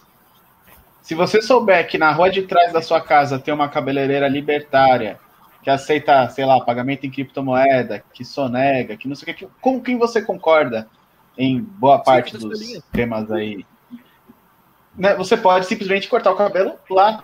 [1.01, 5.19] Se você souber que na rua de trás da sua casa tem uma cabeleireira libertária
[5.63, 9.81] que aceita, sei lá, pagamento em criptomoeda, que sonega, que não sei o que, com
[9.81, 10.87] quem você concorda
[11.35, 12.59] em boa parte dos
[12.91, 13.65] temas aí
[14.99, 17.23] né, você pode simplesmente cortar o cabelo lá.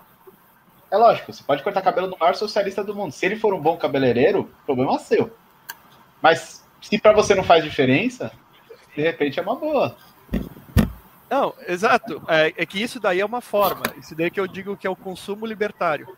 [0.89, 3.11] É lógico, você pode cortar cabelo do maior socialista do mundo.
[3.11, 5.35] Se ele for um bom cabeleireiro, problema é seu.
[6.21, 8.31] Mas se para você não faz diferença,
[8.95, 9.95] de repente é uma boa.
[11.29, 12.23] Não, exato.
[12.29, 13.83] É, é, que isso daí é uma forma.
[13.97, 16.15] Isso daí que eu digo que é o consumo libertário.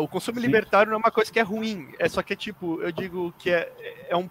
[0.00, 0.46] o consumo Sim.
[0.46, 1.92] libertário não é uma coisa que é ruim.
[1.98, 3.70] É só que, tipo, eu digo que é,
[4.08, 4.30] é, um,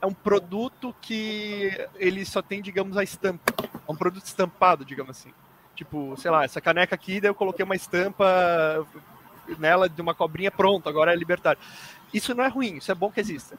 [0.00, 3.52] é um produto que ele só tem, digamos, a estampa.
[3.88, 5.32] É um produto estampado, digamos assim.
[5.80, 8.86] Tipo, sei lá, essa caneca aqui, daí eu coloquei uma estampa
[9.58, 11.58] nela de uma cobrinha, pronto, agora é libertário.
[12.12, 13.56] Isso não é ruim, isso é bom que exista.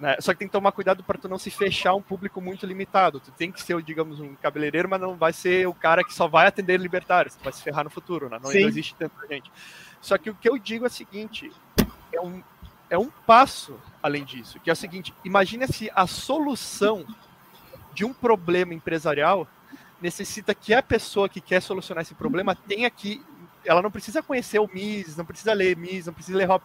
[0.00, 0.16] Né?
[0.18, 3.20] Só que tem que tomar cuidado para tu não se fechar um público muito limitado.
[3.20, 6.26] Tu tem que ser, digamos, um cabeleireiro, mas não vai ser o cara que só
[6.26, 7.34] vai atender libertários.
[7.34, 8.38] Tu vai se ferrar no futuro, né?
[8.42, 9.52] não, não existe tanta gente.
[10.00, 11.52] Só que o que eu digo é o seguinte:
[12.10, 12.42] é um,
[12.88, 17.04] é um passo além disso, que é o seguinte: imagina se a solução
[17.92, 19.46] de um problema empresarial
[20.00, 23.22] necessita que a pessoa que quer solucionar esse problema tenha que.
[23.64, 26.64] Ela não precisa conhecer o MIS, não precisa ler MIS, não precisa ler HOP,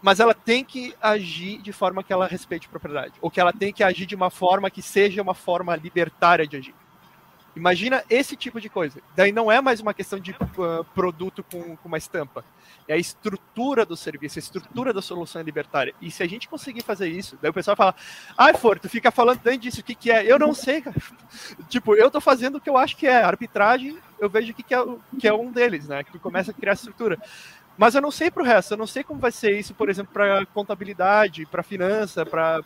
[0.00, 3.52] mas ela tem que agir de forma que ela respeite a propriedade, ou que ela
[3.52, 6.74] tem que agir de uma forma que seja uma forma libertária de agir.
[7.54, 9.00] Imagina esse tipo de coisa.
[9.14, 12.42] Daí não é mais uma questão de uh, produto com, com, uma estampa.
[12.88, 15.94] É a estrutura do serviço, a estrutura da solução é libertária.
[16.00, 17.94] E se a gente conseguir fazer isso, daí o pessoal fala,
[18.38, 20.24] ai, For, tu fica falando tanto disso, o que, que é?
[20.24, 20.96] Eu não sei, cara.
[21.68, 23.22] tipo, eu tô fazendo o que eu acho que é.
[23.22, 24.84] Arbitragem, eu vejo que, que, é,
[25.20, 26.02] que é um deles, né?
[26.02, 27.20] Que começa a criar estrutura.
[27.76, 29.88] Mas eu não sei para o resto, eu não sei como vai ser isso, por
[29.90, 32.62] exemplo, para contabilidade, para finança, para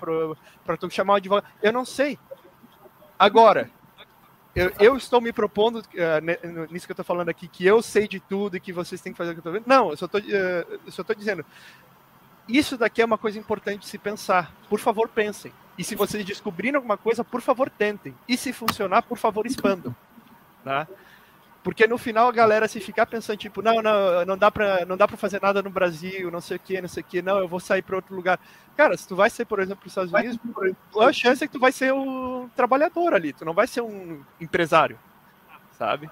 [0.79, 1.47] tu chamar o advogado.
[1.63, 2.19] Eu não sei.
[3.19, 3.71] Agora,
[4.57, 8.09] eu, eu, estou me propondo, uh, nisso que eu estou falando aqui, que eu sei
[8.09, 9.67] de tudo e que vocês têm que fazer o que eu estou vendo.
[9.67, 11.45] Não, eu só estou uh, dizendo.
[12.49, 14.53] Isso daqui é uma coisa importante de se pensar.
[14.69, 15.53] Por favor, pensem.
[15.77, 18.15] E se vocês descobrirem alguma coisa, por favor, tentem.
[18.27, 19.95] E se funcionar, por favor, expandam.
[20.65, 20.87] Tá?
[21.67, 24.97] Porque no final a galera se ficar pensando, tipo, não, não, não dá pra, não
[24.97, 27.41] dá pra fazer nada no Brasil, não sei o que, não sei o que, não,
[27.41, 28.39] eu vou sair para outro lugar.
[28.77, 30.39] Cara, se tu vai ser, por exemplo, para os Estados Unidos,
[31.01, 34.23] a chance é que tu vai ser o trabalhador ali, tu não vai ser um
[34.41, 34.97] empresário,
[35.77, 36.09] sabe?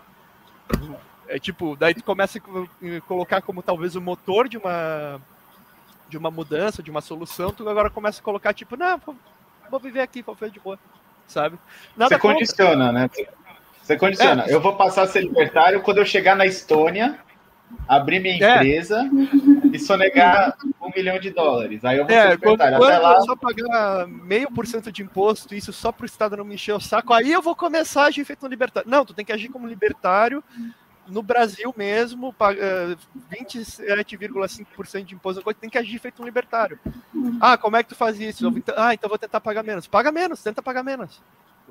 [1.29, 5.21] É tipo, daí tu começa a colocar como talvez o motor de uma
[6.09, 9.01] de uma mudança, de uma solução, tu agora começa a colocar, tipo, não,
[9.71, 10.77] vou viver aqui, vou fazer de boa,
[11.29, 11.57] sabe?
[11.97, 12.39] Nada Você contra.
[12.39, 13.09] condiciona, né?
[13.85, 14.47] Você condiciona.
[14.47, 14.55] É.
[14.55, 17.19] Eu vou passar a ser libertário quando eu chegar na Estônia,
[17.87, 18.57] abrir minha é.
[18.57, 19.07] empresa
[19.71, 21.85] e sonegar um milhão de dólares.
[21.85, 22.79] Aí eu vou é, ser libertário.
[22.79, 23.17] Quando, Até lá...
[23.17, 26.55] eu só pagar meio por cento de imposto, isso só para o Estado não me
[26.55, 28.89] encher o saco, aí eu vou começar a agir feito um libertário.
[28.89, 30.43] Não, tu tem que agir como libertário
[31.07, 36.79] no Brasil mesmo, 27,5% eh, de imposto, tem que agir feito um libertário.
[37.39, 38.51] Ah, como é que tu faz isso?
[38.75, 39.87] Ah, então vou tentar pagar menos.
[39.87, 41.21] Paga menos, tenta pagar menos.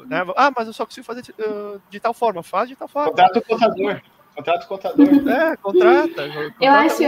[0.05, 0.25] Né?
[0.35, 2.41] Ah, mas eu só consigo fazer de, uh, de tal forma.
[2.41, 3.09] Faz de tal forma.
[3.09, 4.01] Contrata o contador.
[4.35, 5.29] Contrata o contador.
[5.29, 6.23] É, contrata.
[6.59, 7.03] eu, acho,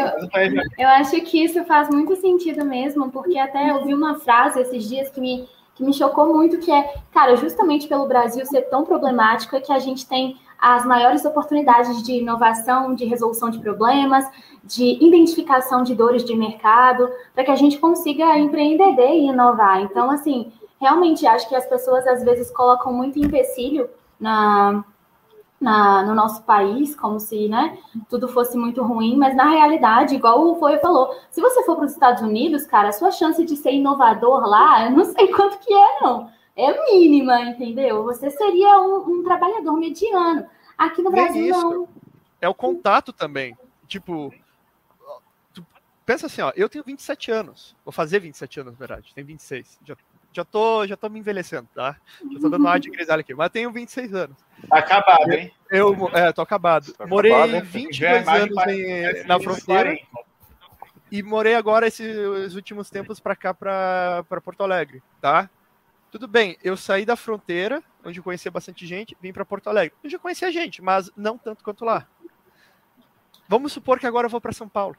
[0.78, 4.88] eu acho que isso faz muito sentido mesmo, porque até eu vi uma frase esses
[4.88, 8.86] dias que me, que me chocou muito, que é, cara, justamente pelo Brasil ser tão
[8.86, 14.26] problemático, é que a gente tem as maiores oportunidades de inovação, de resolução de problemas,
[14.64, 19.82] de identificação de dores de mercado, para que a gente consiga empreender e inovar.
[19.82, 24.84] Então, assim, realmente acho que as pessoas às vezes colocam muito empecilho na,
[25.60, 27.78] na, no nosso país, como se né,
[28.10, 31.86] tudo fosse muito ruim, mas na realidade, igual o Foi falou, se você for para
[31.86, 35.60] os Estados Unidos, cara, a sua chance de ser inovador lá, eu não sei quanto
[35.60, 36.30] que é, não.
[36.56, 38.04] É mínima, entendeu?
[38.04, 40.48] Você seria um, um trabalhador mediano.
[40.78, 41.88] Aqui no Brasil, não.
[42.40, 43.58] É o contato também.
[43.88, 44.34] Tipo,
[46.06, 47.76] pensa assim, ó, eu tenho 27 anos.
[47.84, 49.12] Vou fazer 27 anos, na verdade.
[49.14, 49.80] Tenho 26.
[49.84, 49.98] Já
[50.36, 51.96] já tô, já tô me envelhecendo, tá?
[52.34, 54.38] Já tô dando ar de grisalho aqui, mas tenho 26 anos.
[54.70, 55.52] Tá acabado, hein?
[55.72, 56.92] Eu, é, tô acabado.
[56.94, 59.98] Tá morei acabado, 22 anos em, na fronteira.
[61.10, 65.50] E morei agora esses últimos tempos para cá, para Porto Alegre, tá?
[66.12, 69.96] Tudo bem, eu saí da fronteira, onde eu conhecia bastante gente, vim para Porto Alegre.
[70.04, 72.06] Eu já conhecia gente, mas não tanto quanto lá.
[73.48, 74.98] Vamos supor que agora eu vou para São Paulo.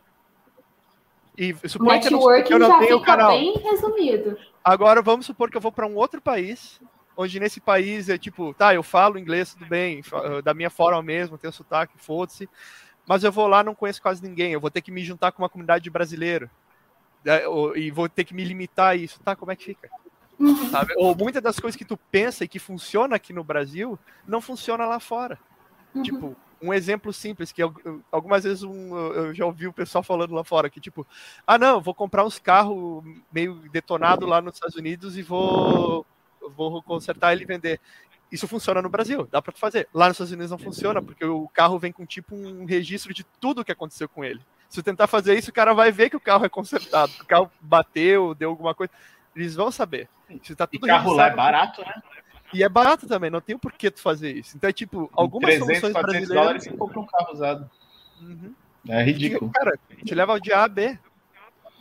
[1.37, 3.31] E supor que eu, que eu não tenho canal.
[3.31, 4.39] bem resumido.
[4.65, 6.81] Agora vamos supor que eu vou para um outro país,
[7.17, 10.03] onde nesse país é tipo, tá, eu falo inglês tudo bem,
[10.43, 12.49] da minha forma mesmo, tenho sotaque, foda-se.
[13.07, 15.43] Mas eu vou lá, não conheço quase ninguém, eu vou ter que me juntar com
[15.43, 16.51] uma comunidade de brasileiro.
[17.25, 17.43] Né,
[17.75, 19.37] e vou ter que me limitar a isso, tá?
[19.37, 19.89] Como é que fica?
[20.39, 20.71] Uhum.
[20.97, 24.87] Ou muitas das coisas que tu pensa e que funciona aqui no Brasil, não funciona
[24.87, 25.39] lá fora.
[25.95, 26.03] Uhum.
[26.03, 27.63] Tipo, um exemplo simples, que
[28.11, 31.07] algumas vezes um, eu já ouvi o pessoal falando lá fora, que tipo,
[31.47, 36.07] ah não, vou comprar uns carros meio detonado lá nos Estados Unidos e vou,
[36.57, 37.81] vou consertar ele e vender.
[38.31, 39.89] Isso funciona no Brasil, dá para fazer.
[39.95, 43.25] Lá nos Estados Unidos não funciona, porque o carro vem com tipo um registro de
[43.41, 44.41] tudo que aconteceu com ele.
[44.69, 47.23] Se eu tentar fazer isso, o cara vai ver que o carro é consertado, que
[47.23, 48.93] o carro bateu, deu alguma coisa.
[49.35, 50.09] Eles vão saber.
[50.43, 52.03] Se tá tudo e carro lá é barato, né?
[52.57, 54.57] E é barato também, não tem o porquê tu fazer isso.
[54.57, 56.29] Então é tipo, algumas 300, soluções brasileiras...
[56.29, 57.71] dólares você compra um carro usado.
[58.23, 58.55] Uhum.
[58.89, 59.51] É ridículo.
[59.51, 60.99] E, cara, te leva de A a B.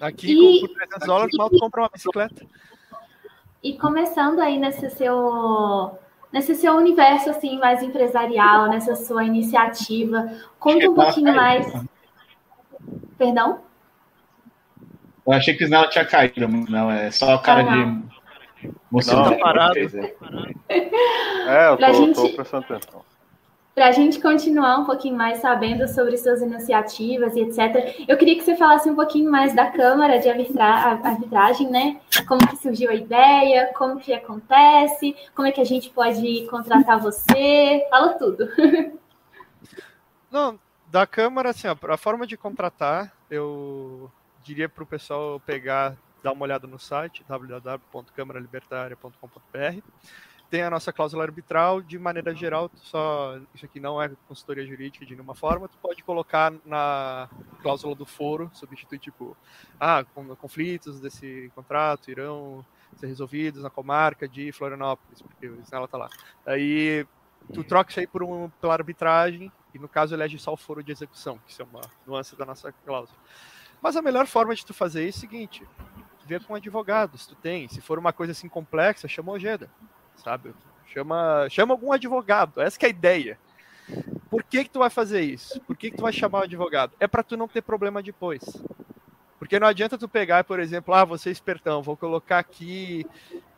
[0.01, 0.67] Aqui, e...
[0.67, 2.45] com 300 dólares, mal tu compra uma bicicleta.
[3.63, 5.97] E começando aí nesse seu
[6.33, 11.71] nesse seu universo assim mais empresarial, nessa sua iniciativa, conta um pouquinho mais.
[13.17, 13.61] Perdão?
[15.25, 18.14] Eu achei que o Snell tinha caído, não, é só o cara ah, de
[18.91, 19.77] você não, tá parado.
[20.69, 23.05] É, eu tô, gente, tô prestando atenção.
[23.75, 28.35] Para a gente continuar um pouquinho mais sabendo sobre suas iniciativas e etc., eu queria
[28.35, 31.99] que você falasse um pouquinho mais da Câmara de Arbitragem, né?
[32.25, 37.01] Como que surgiu a ideia, como que acontece, como é que a gente pode contratar
[37.01, 38.47] você, fala tudo.
[40.31, 40.57] Não,
[40.89, 44.09] da Câmara, assim, a forma de contratar, eu
[44.41, 49.81] diria para o pessoal pegar dá uma olhada no site www.câmaralibertaria.com.br.
[50.49, 55.05] Tem a nossa cláusula arbitral, de maneira geral, só isso aqui não é consultoria jurídica
[55.05, 57.29] de nenhuma forma, tu pode colocar na
[57.61, 59.37] cláusula do foro, substituir tipo,
[59.79, 60.03] ah,
[60.39, 66.09] conflitos desse contrato irão ser resolvidos na comarca de Florianópolis, porque ela tá lá.
[66.43, 67.05] Aí
[67.53, 70.81] tu troca isso aí por um, pela arbitragem e no caso elege só o foro
[70.81, 73.19] de execução, que isso é uma nuance da nossa cláusula.
[73.85, 75.63] Mas a melhor forma de tu fazer é o seguinte:
[76.25, 77.67] ver com advogado, se tu tem.
[77.67, 79.69] Se for uma coisa assim complexa, chama o Ojeda,
[80.17, 80.53] sabe?
[80.87, 82.61] Chama, chama algum advogado.
[82.61, 83.39] Essa é a ideia.
[84.29, 85.59] Por que que tu vai fazer isso?
[85.61, 86.93] Por que que tu vai chamar o advogado?
[86.99, 88.43] É para tu não ter problema depois.
[89.37, 93.05] Porque não adianta tu pegar, por exemplo, ah, você é espertão, vou colocar aqui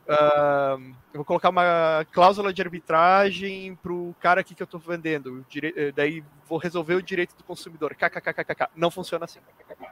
[0.08, 0.80] Uh,
[1.12, 5.44] eu vou colocar uma cláusula de arbitragem para o cara aqui que eu estou vendendo.
[5.54, 7.94] Eh, daí vou resolver o direito do consumidor.
[7.94, 8.68] KKKKK.
[8.74, 9.40] Não funciona assim.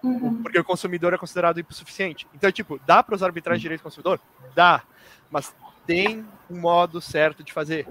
[0.02, 0.42] Uhum.
[0.42, 2.26] Porque o consumidor é considerado hipossuficiente.
[2.34, 4.18] Então, tipo, dá para usar arbitragem de direito do consumidor?
[4.54, 4.82] Dá.
[5.30, 5.54] Mas
[5.86, 7.86] tem um modo certo de fazer.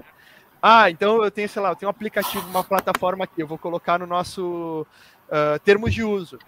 [0.60, 3.40] Ah, então eu tenho, sei lá, eu tenho um aplicativo, uma plataforma aqui.
[3.40, 4.84] Eu vou colocar no nosso
[5.28, 6.40] uh, termos de uso.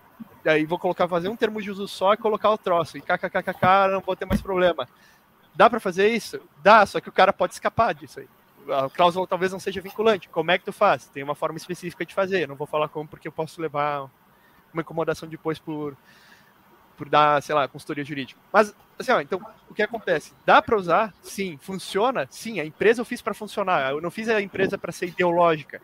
[0.42, 2.98] Daí vou colocar, fazer um termo de uso só e colocar o troço.
[2.98, 4.88] E kkkk, não vou ter mais problema.
[5.59, 6.40] Dá para fazer isso?
[6.62, 8.29] Dá, só que o cara pode escapar disso aí.
[8.71, 10.29] A cláusula talvez não seja vinculante.
[10.29, 11.09] Como é que tu faz?
[11.09, 12.44] Tem uma forma específica de fazer.
[12.44, 14.09] Eu não vou falar como porque eu posso levar
[14.73, 15.97] uma incomodação depois por
[16.97, 18.40] por dar, sei lá, consultoria jurídica.
[18.53, 20.33] Mas assim, ó, então o que acontece?
[20.47, 21.12] Dá para usar?
[21.23, 21.59] Sim.
[21.61, 22.29] Funciona?
[22.31, 22.61] Sim.
[22.61, 23.90] A empresa eu fiz para funcionar.
[23.90, 25.83] Eu não fiz a empresa para ser ideológica.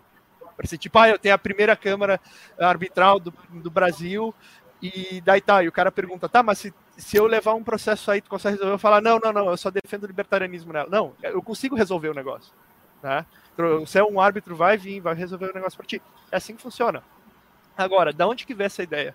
[0.57, 2.21] Para ser tipo, ah, eu tenho a primeira câmara
[2.61, 4.33] arbitral do, do Brasil
[4.81, 8.11] e daí tá, e o cara pergunta, tá, mas se, se eu levar um processo
[8.11, 8.75] aí, tu consegue resolver?
[8.75, 10.89] Eu falar, não, não, não, eu só defendo o libertarianismo nela.
[10.91, 12.53] Não, eu consigo resolver o negócio.
[13.03, 13.27] Tá?
[13.87, 16.01] Se é um árbitro, vai vir, vai resolver o negócio para ti.
[16.31, 17.03] É assim que funciona.
[17.77, 19.15] Agora, da onde que veio essa ideia?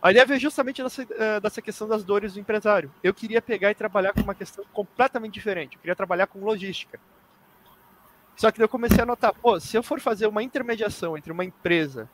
[0.00, 2.92] A ideia veio justamente dessa, eh, dessa questão das dores do empresário.
[3.02, 5.76] Eu queria pegar e trabalhar com uma questão completamente diferente.
[5.76, 7.00] Eu queria trabalhar com logística.
[8.36, 11.44] Só que eu comecei a notar, pô, se eu for fazer uma intermediação entre uma
[11.44, 12.08] empresa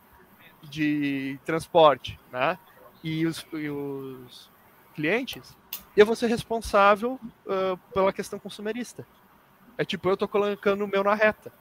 [0.63, 2.59] de transporte, né,
[3.03, 4.51] e os, e os
[4.95, 5.57] clientes,
[5.97, 9.07] eu vou ser responsável uh, pela questão consumerista.
[9.77, 11.53] É tipo, eu tô colocando o meu na reta.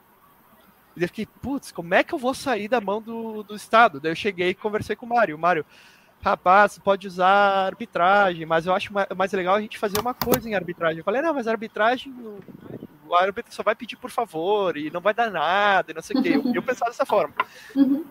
[0.96, 4.00] E eu fiquei, putz, como é que eu vou sair da mão do, do Estado?
[4.00, 5.36] Daí eu cheguei e conversei com o Mário.
[5.36, 5.66] O Mário,
[6.22, 10.56] rapaz, pode usar arbitragem, mas eu acho mais legal a gente fazer uma coisa em
[10.56, 10.98] arbitragem.
[10.98, 12.14] Eu falei, não, mas arbitragem,
[13.08, 16.18] o árbitro só vai pedir por favor e não vai dar nada e não sei
[16.18, 16.30] o quê.
[16.36, 17.34] Eu, eu pensava dessa forma.
[17.76, 18.06] Uhum.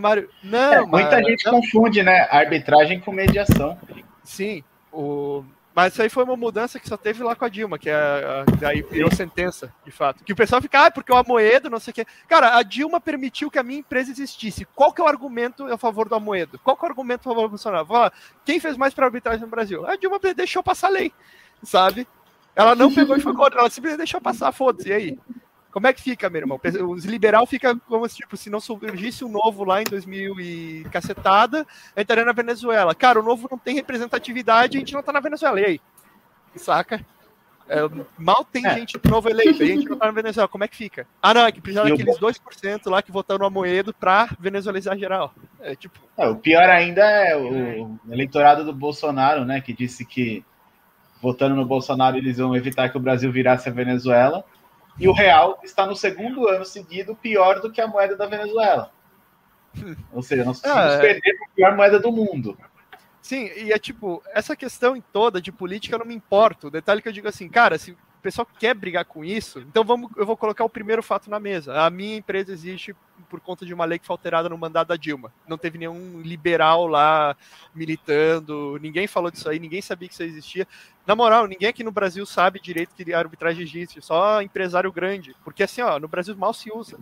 [0.00, 0.72] Mário, não.
[0.72, 1.60] É, muita mas, gente não.
[1.60, 2.28] confunde, né?
[2.30, 3.78] Arbitragem com mediação.
[4.24, 4.64] Sim.
[4.92, 7.90] O, Mas isso aí foi uma mudança que só teve lá com a Dilma, que
[7.90, 10.24] é a, daí virou sentença, de fato.
[10.24, 12.06] Que o pessoal fica, ah, porque o Amoedo, não sei o quê.
[12.28, 14.66] Cara, a Dilma permitiu que a minha empresa existisse.
[14.74, 16.58] Qual que é o argumento a favor do Amoedo?
[16.60, 17.86] Qual que é o argumento a favor do Bolsonaro?
[17.86, 18.12] Falar,
[18.44, 19.86] quem fez mais para arbitragem no Brasil?
[19.86, 21.12] A Dilma deixou passar a lei,
[21.62, 22.06] sabe?
[22.56, 25.18] Ela não pegou e foi contra, ela simplesmente deixou passar, foda-se, e aí?
[25.74, 26.60] Como é que fica, meu irmão?
[26.88, 30.86] Os liberal fica como se, tipo, se não surgisse um novo lá em 2000 e
[30.92, 32.94] cacetada, entraria na Venezuela.
[32.94, 35.60] Cara, o novo não tem representatividade, a gente não tá na Venezuela.
[35.60, 35.80] E aí?
[36.54, 37.04] Saca?
[37.68, 37.80] É,
[38.16, 38.74] mal tem é.
[38.76, 40.46] gente novo eleito, a gente não tá na Venezuela.
[40.46, 41.08] Como é que fica?
[41.20, 45.34] Ah, não, é que precisa daqueles 2% lá que votaram no Amoedo pra venezuelizar geral.
[45.60, 45.98] É tipo.
[46.16, 49.60] É, o pior ainda é o eleitorado do Bolsonaro, né?
[49.60, 50.44] Que disse que
[51.20, 54.44] votando no Bolsonaro eles vão evitar que o Brasil virasse a Venezuela
[54.98, 58.92] e o real está no segundo ano seguido pior do que a moeda da Venezuela.
[60.12, 61.00] Ou seja, nós precisamos ah, é...
[61.00, 62.56] perder a pior moeda do mundo.
[63.20, 66.66] Sim, e é tipo, essa questão em toda de política eu não me importo.
[66.66, 70.10] O detalhe que eu digo assim, cara, se pessoal quer brigar com isso, então vamos,
[70.16, 71.78] eu vou colocar o primeiro fato na mesa.
[71.82, 72.96] A minha empresa existe
[73.28, 75.30] por conta de uma lei que foi alterada no mandato da Dilma.
[75.46, 77.36] Não teve nenhum liberal lá
[77.74, 80.66] militando, ninguém falou disso aí, ninguém sabia que isso existia.
[81.06, 85.36] Na moral, ninguém aqui no Brasil sabe direito que a arbitragem existe, só empresário grande.
[85.44, 86.98] Porque assim, ó, no Brasil mal se usa.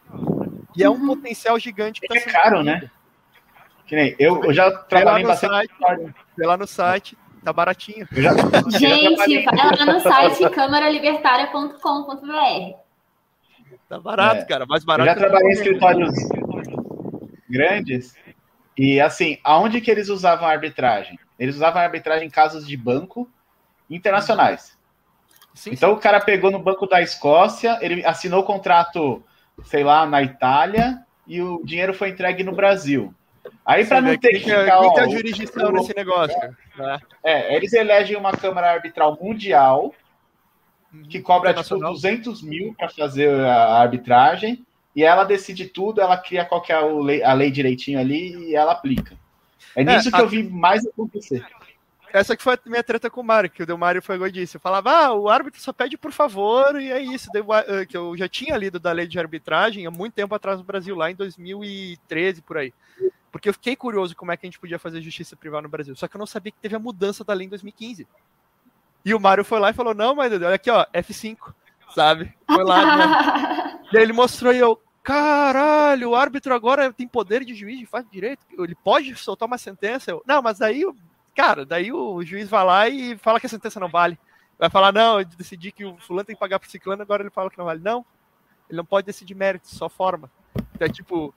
[0.77, 1.07] E é um uhum.
[1.07, 2.91] potencial gigante que tá É caro, né?
[3.87, 5.69] Que nem eu, eu já trabalhei bastante.
[5.69, 6.07] Site,
[6.39, 8.09] lá no site, tá baratinho.
[8.13, 8.33] Já,
[8.79, 12.77] Gente, vai lá no site câmaralibertaria.com.br.
[13.89, 14.45] Tá barato, é.
[14.45, 15.11] cara, mais barato.
[15.11, 16.13] Eu já trabalhei em escritórios
[17.49, 18.15] grandes
[18.77, 21.19] e assim, aonde que eles usavam arbitragem?
[21.39, 23.29] Eles usavam arbitragem em casos de banco
[23.91, 24.77] internacionais.
[25.55, 25.97] Sim, então sim.
[25.97, 29.23] o cara pegou no banco da Escócia, ele assinou o contrato,
[29.65, 33.15] sei lá, na Itália e o dinheiro foi entregue no Brasil.
[33.65, 36.39] Aí para não ter que ficar, muita jurisdição o, nesse negócio.
[36.77, 36.99] Né?
[37.23, 39.95] É, eles elegem uma Câmara Arbitral Mundial
[41.09, 46.45] que cobra tipo 200 mil para fazer a arbitragem e ela decide tudo, ela cria
[46.45, 49.17] qual é a lei, direitinho ali e ela aplica.
[49.75, 50.21] É nisso é, que a...
[50.21, 51.43] eu vi mais acontecer
[52.13, 54.33] essa que foi a minha treta com o Mário, que o Del Mário foi e
[54.33, 54.57] disse.
[54.57, 57.31] Eu falava, ah, o árbitro só pede por favor, e é isso.
[57.35, 60.65] Eh, que eu já tinha lido da lei de arbitragem há muito tempo atrás no
[60.65, 62.73] Brasil, lá em 2013, por aí.
[63.33, 65.97] Porque eu fiquei curioso como é que a gente podia fazer justiça privada no Brasil.
[65.97, 68.07] Só que eu não sabia que teve a mudança da lei em 2015.
[69.05, 71.53] E o Mário foi lá e falou: não, mas olha aqui, ó, F5,
[71.95, 72.33] sabe?
[72.47, 72.97] Foi lá.
[72.97, 73.81] Né?
[73.93, 78.07] e aí ele mostrou e eu, caralho, o árbitro agora tem poder de juiz, faz
[78.09, 80.11] direito, ele pode soltar uma sentença.
[80.11, 80.85] Eu, não, mas aí
[81.35, 84.19] Cara, daí o juiz vai lá e fala que a sentença não vale.
[84.59, 87.31] Vai falar, não, eu decidi que o fulano tem que pagar pro ciclano, agora ele
[87.31, 87.81] fala que não vale.
[87.81, 88.05] Não,
[88.69, 90.31] ele não pode decidir mérito, só forma.
[90.75, 91.35] Então, é tipo,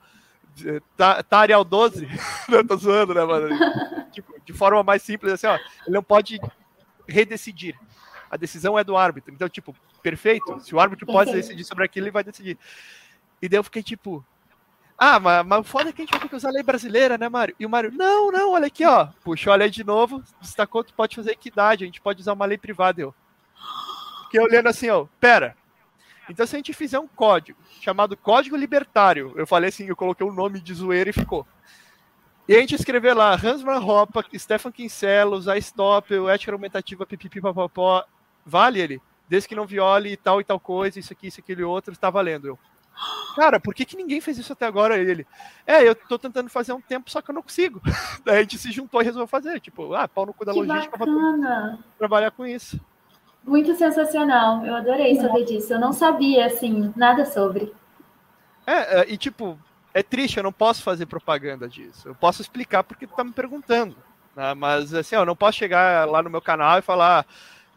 [0.96, 2.08] tá, tá Arial 12,
[2.48, 3.48] não tô zoando, né, mano?
[4.10, 6.40] tipo, de forma mais simples, assim, ó, ele não pode
[7.06, 7.78] redecidir.
[8.30, 9.32] A decisão é do árbitro.
[9.32, 10.58] Então, tipo, perfeito.
[10.60, 12.58] Se o árbitro pode decidir sobre aquilo, ele vai decidir.
[13.40, 14.24] E daí eu fiquei tipo,
[14.98, 16.62] ah, mas, mas o foda é que a gente vai ter que usar a lei
[16.62, 17.54] brasileira, né, Mário?
[17.60, 19.08] E o Mário, não, não, olha aqui, ó.
[19.22, 22.46] Puxou a lei de novo, destacou que pode fazer equidade, a gente pode usar uma
[22.46, 23.02] lei privada.
[23.02, 23.14] Eu
[24.24, 25.54] fiquei olhando assim, ó, pera.
[26.28, 30.26] Então, se a gente fizer um código chamado Código Libertário, eu falei assim, eu coloquei
[30.26, 31.46] o um nome de zoeira e ficou.
[32.48, 38.04] E a gente escrever lá, Hansman Hoppa, Stefan Kincelos, a Stoppel, ética argumentativa, pipipipapopó,
[38.44, 39.02] vale ele?
[39.28, 42.08] Desde que não viole tal e tal coisa, isso aqui, isso, aquilo e outro, está
[42.08, 42.46] valendo.
[42.46, 42.58] Eu,
[43.34, 44.96] Cara, por que, que ninguém fez isso até agora?
[44.96, 45.26] Ele,
[45.66, 47.82] é, eu tô tentando fazer um tempo, só que eu não consigo.
[48.24, 49.60] Daí a gente se juntou e resolveu fazer.
[49.60, 52.80] Tipo, ah, pau no cu da que logística pra trabalhar com isso.
[53.46, 54.66] Muito sensacional.
[54.66, 55.72] Eu adorei saber disso.
[55.72, 57.72] Eu não sabia, assim, nada sobre.
[58.66, 59.56] É, é, e tipo,
[59.94, 62.08] é triste, eu não posso fazer propaganda disso.
[62.08, 63.96] Eu posso explicar porque tu tá me perguntando.
[64.34, 64.52] Né?
[64.54, 67.24] Mas assim, eu não posso chegar lá no meu canal e falar,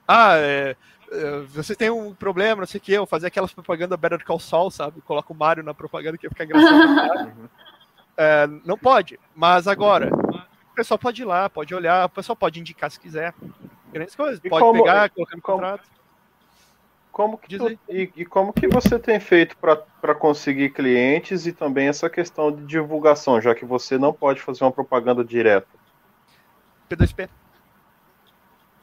[0.08, 0.75] ah, é,
[1.12, 4.39] eh, você tem um problema, não sei o que, eu fazer aquelas propaganda Better Call
[4.39, 5.01] Saul, sabe?
[5.01, 7.32] Coloca o Mario na propaganda que ia ficar engraçado.
[8.17, 12.60] é, não pode, mas agora, o pessoal pode ir lá, pode olhar, o pessoal pode
[12.60, 13.34] indicar se quiser.
[13.91, 15.89] Grandes coisas, e pode como, pegar, colocar no como, contrato.
[17.12, 21.88] Como que tu, e, e, como que você tem feito para conseguir clientes e também
[21.88, 25.67] essa questão de divulgação, já que você não pode fazer uma propaganda direta?
[26.89, 27.30] P2P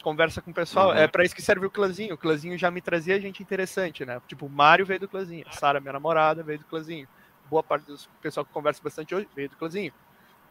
[0.07, 0.91] conversa com o pessoal.
[0.91, 0.99] Uhum.
[0.99, 2.15] É para isso que serve o clãzinho.
[2.15, 4.23] O clãzinho já me trazia gente interessante, né?
[4.29, 7.09] Tipo, o Mário veio do clãzinho, a Sara, minha namorada, veio do clãzinho.
[7.51, 9.93] Boa parte do pessoal que conversa bastante hoje veio do clãzinho.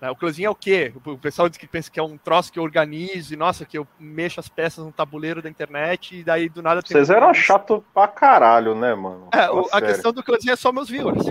[0.02, 0.10] Né?
[0.10, 0.94] O clãzinho é o quê?
[1.06, 3.88] O pessoal diz que pensa que é um troço que eu organize, nossa, que eu
[4.00, 6.82] mexo as peças no tabuleiro da internet e daí do nada.
[6.82, 9.30] Vocês eram chato pra caralho, né, mano?
[9.34, 11.26] É, o, a questão do clãzinho é só meus viewers.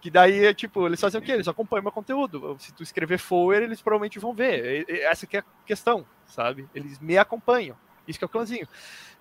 [0.00, 1.32] Que daí é tipo, eles fazem o quê?
[1.32, 2.56] Eles acompanham meu conteúdo.
[2.58, 4.84] Se tu escrever forward, eles provavelmente vão ver.
[5.02, 6.68] Essa que é a questão, sabe?
[6.74, 7.76] Eles me acompanham.
[8.08, 8.66] Isso que é o clãzinho.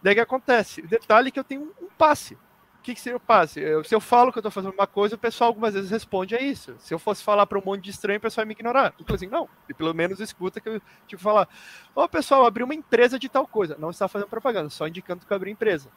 [0.01, 0.81] Daí que acontece?
[0.81, 2.35] O detalhe é que eu tenho um passe.
[2.81, 3.59] O que, que seria o passe?
[3.59, 6.35] Eu, se eu falo que eu tô fazendo uma coisa, o pessoal algumas vezes responde
[6.35, 6.75] a isso.
[6.79, 8.93] Se eu fosse falar para um monte de estranho, o pessoal ia me ignorar.
[8.99, 9.47] O clãzinho, não.
[9.69, 11.47] E pelo menos escuta que eu, tipo, falar:
[11.93, 13.77] Ô pessoal, abri uma empresa de tal coisa.
[13.77, 15.89] Não está fazendo propaganda, só indicando que eu abri empresa.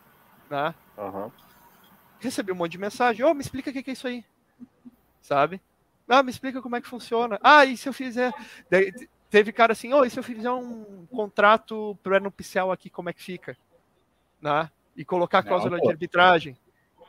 [0.50, 0.74] Né?
[0.98, 1.30] Uhum.
[2.20, 4.22] Recebi um monte de mensagem: Ô, oh, me explica o que, que é isso aí
[5.24, 5.60] sabe?
[6.06, 7.38] Ah, me explica como é que funciona.
[7.42, 8.32] Ah, e se eu fizer.
[8.70, 8.92] Daí,
[9.30, 13.22] teve cara assim, oh, e se eu fizer um contrato pré-nupcial aqui, como é que
[13.22, 13.56] fica?
[14.40, 14.70] Né?
[14.94, 16.56] E colocar a cláusula de arbitragem.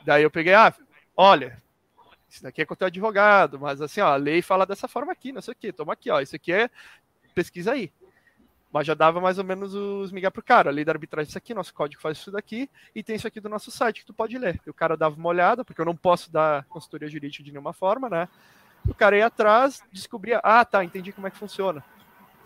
[0.05, 0.73] Daí eu peguei, ah,
[1.17, 1.61] olha,
[2.29, 5.11] isso daqui é com o teu advogado, mas assim, ó, a lei fala dessa forma
[5.11, 6.69] aqui, não sei o que, toma aqui, ó, isso aqui é,
[7.33, 7.91] pesquisa aí.
[8.71, 10.69] Mas já dava mais ou menos os migué pro cara.
[10.69, 13.39] A lei da arbitragem isso aqui, nosso código faz isso daqui, e tem isso aqui
[13.39, 14.59] do nosso site que tu pode ler.
[14.65, 17.71] E o cara dava uma olhada, porque eu não posso dar consultoria jurídica de nenhuma
[17.71, 18.27] forma, né?
[18.87, 21.83] O cara ia atrás, descobria, ah, tá, entendi como é que funciona.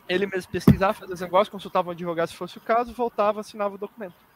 [0.07, 3.75] Ele mesmo pesquisava, fazia os negócios, consultava um advogado se fosse o caso, voltava, assinava
[3.75, 4.28] o documento.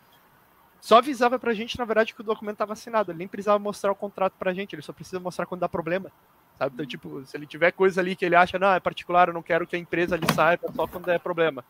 [0.84, 3.10] Só avisava pra gente, na verdade, que o documento estava assinado.
[3.10, 6.12] Ele nem precisava mostrar o contrato pra gente, ele só precisa mostrar quando dá problema.
[6.58, 6.74] Sabe?
[6.74, 9.42] Então, tipo, se ele tiver coisa ali que ele acha, não, é particular, eu não
[9.42, 11.64] quero que a empresa ali saiba só quando é problema.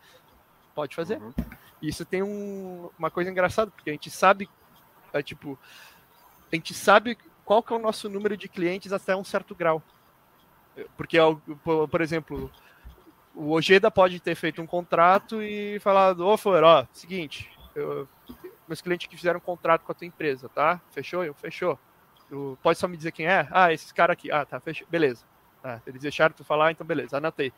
[0.73, 1.21] Pode fazer.
[1.21, 1.31] Uhum.
[1.79, 4.49] Isso tem um, uma coisa engraçada, porque a gente sabe,
[5.13, 5.59] é, tipo,
[6.51, 9.79] a gente sabe qual que é o nosso número de clientes até um certo grau.
[10.97, 11.19] Porque,
[11.63, 12.51] por exemplo,
[13.35, 18.07] o Ojeda pode ter feito um contrato e falado, ô, Flor, ó, seguinte, eu,
[18.67, 20.79] meus clientes que fizeram um contrato com a tua empresa, tá?
[20.91, 21.23] Fechou?
[21.23, 21.77] Eu, fechou.
[22.29, 23.47] Tu pode só me dizer quem é?
[23.51, 24.31] Ah, esses caras aqui.
[24.31, 24.87] Ah, tá, fechou.
[24.89, 25.23] Beleza.
[25.63, 27.53] Ah, eles deixaram tu falar, então beleza, anotei.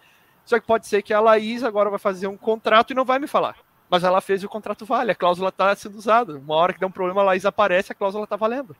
[0.46, 3.18] Só que pode ser que a Laís agora vai fazer um contrato e não vai
[3.18, 3.58] me falar.
[3.90, 6.38] Mas ela fez e o contrato vale, a cláusula está sendo usada.
[6.38, 8.76] Uma hora que der um problema, a Laís aparece, a cláusula está valendo.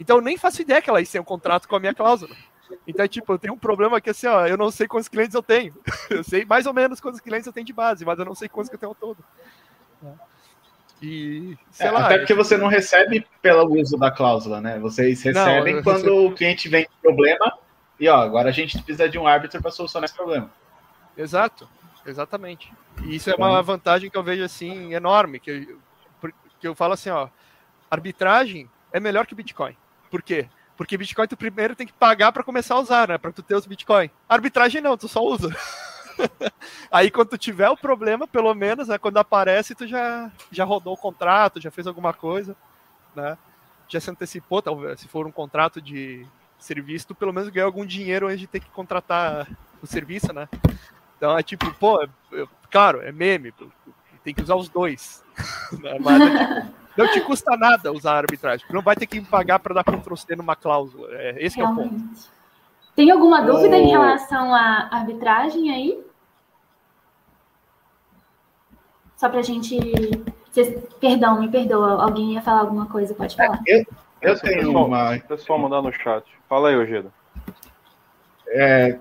[0.00, 2.34] Então eu nem faço ideia que a Laís tem um contrato com a minha cláusula.
[2.86, 5.42] Então, tipo, eu tenho um problema que assim, ó, eu não sei quantos clientes eu
[5.42, 5.74] tenho.
[6.08, 8.48] Eu sei mais ou menos quantos clientes eu tenho de base, mas eu não sei
[8.48, 9.24] quantos que eu tenho ao todo.
[11.02, 12.06] E, sei é, lá.
[12.06, 14.78] Até porque você não recebe pelo uso da cláusula, né?
[14.78, 16.26] Vocês recebem não, quando recebo...
[16.28, 17.58] o cliente vem com problema
[17.98, 20.48] e, ó, agora a gente precisa de um árbitro para solucionar esse problema.
[21.16, 21.68] Exato,
[22.06, 22.72] exatamente.
[23.04, 26.30] E isso é uma vantagem que eu vejo assim enorme, que eu,
[26.60, 27.28] que eu falo assim, ó,
[27.90, 29.76] arbitragem é melhor que Bitcoin.
[30.08, 30.48] Por quê?
[30.76, 33.18] Porque Bitcoin tu primeiro tem que pagar para começar a usar, né?
[33.18, 34.08] Para tu ter os Bitcoin.
[34.28, 35.50] Arbitragem não, tu só usa.
[36.90, 40.98] Aí quando tiver o problema, pelo menos, né, quando aparece, tu já, já rodou o
[40.98, 42.56] contrato, já fez alguma coisa,
[43.14, 43.36] né?
[43.88, 46.26] Já se antecipou, talvez, se for um contrato de
[46.58, 49.46] serviço, tu pelo menos ganha algum dinheiro antes de ter que contratar
[49.82, 50.48] o serviço, né?
[51.16, 52.06] Então é tipo, pô,
[52.70, 53.52] claro, é meme,
[54.24, 55.22] tem que usar os dois.
[55.72, 55.96] Né?
[55.98, 59.74] Mas é tipo, não te custa nada usar arbitragem, não vai ter que pagar para
[59.74, 61.08] dar Ctrl C numa cláusula.
[61.12, 61.96] É, esse é o ponto.
[62.94, 63.80] Tem alguma dúvida oh.
[63.80, 66.04] em relação à arbitragem aí?
[69.16, 69.78] Só para a gente.
[70.50, 70.82] Vocês...
[71.00, 72.02] Perdão, me perdoa.
[72.02, 73.60] Alguém ia falar alguma coisa, pode falar.
[73.66, 73.84] Eu,
[74.20, 75.18] eu tenho pessoal, uma.
[75.18, 76.24] Pessoal mandar no chat.
[76.48, 77.12] Fala aí, Ojeda.
[78.48, 78.98] É,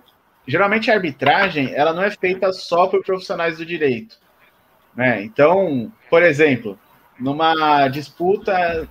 [0.48, 4.18] geralmente a arbitragem ela não é feita só por profissionais do direito.
[4.96, 5.24] Né?
[5.24, 6.78] Então, por exemplo,
[7.20, 8.88] numa disputa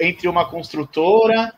[0.00, 1.52] entre uma construtora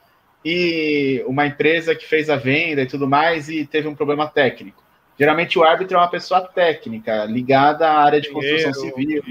[0.45, 4.83] e uma empresa que fez a venda e tudo mais e teve um problema técnico.
[5.19, 9.23] Geralmente o árbitro é uma pessoa técnica, ligada à área de construção civil.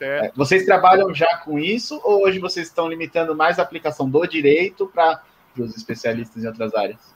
[0.00, 4.26] É, vocês trabalham já com isso ou hoje vocês estão limitando mais a aplicação do
[4.26, 5.22] direito para
[5.56, 7.14] os especialistas em outras áreas?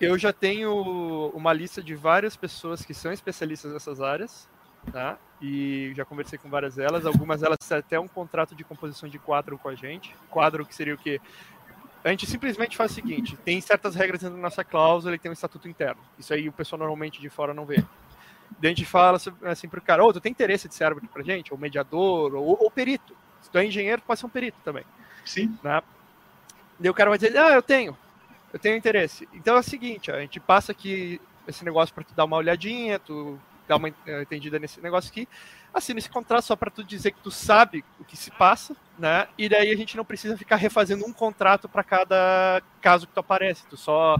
[0.00, 4.48] Eu já tenho uma lista de várias pessoas que são especialistas nessas áreas,
[4.92, 5.18] tá?
[5.40, 7.06] E já conversei com várias delas.
[7.06, 10.14] Algumas delas têm até um contrato de composição de quadro com a gente.
[10.30, 11.20] Quadro que seria o quê?
[12.06, 15.30] A gente simplesmente faz o seguinte: tem certas regras dentro da nossa cláusula e tem
[15.30, 16.00] um estatuto interno.
[16.18, 17.84] Isso aí o pessoal normalmente de fora não vê.
[18.58, 21.08] Daí a gente fala assim pro cara: Ô, oh, tu tem interesse de ser árbitro
[21.08, 21.52] pra gente?
[21.52, 23.16] Ou mediador, ou, ou perito.
[23.42, 24.84] Se tu é engenheiro, tu pode ser um perito também.
[25.24, 25.58] Sim.
[25.62, 25.82] Né?
[26.78, 27.96] Daí o cara vai dizer: Ah, eu tenho
[28.52, 29.28] eu tenho interesse.
[29.34, 32.98] Então é o seguinte, a gente passa aqui esse negócio para tu dar uma olhadinha,
[32.98, 33.38] tu
[33.68, 35.28] dar uma eh, entendida nesse negócio aqui,
[35.78, 39.28] assina esse contrato só para tu dizer que tu sabe o que se passa, né?
[39.36, 43.20] E daí a gente não precisa ficar refazendo um contrato para cada caso que tu
[43.20, 44.16] aparece, tu só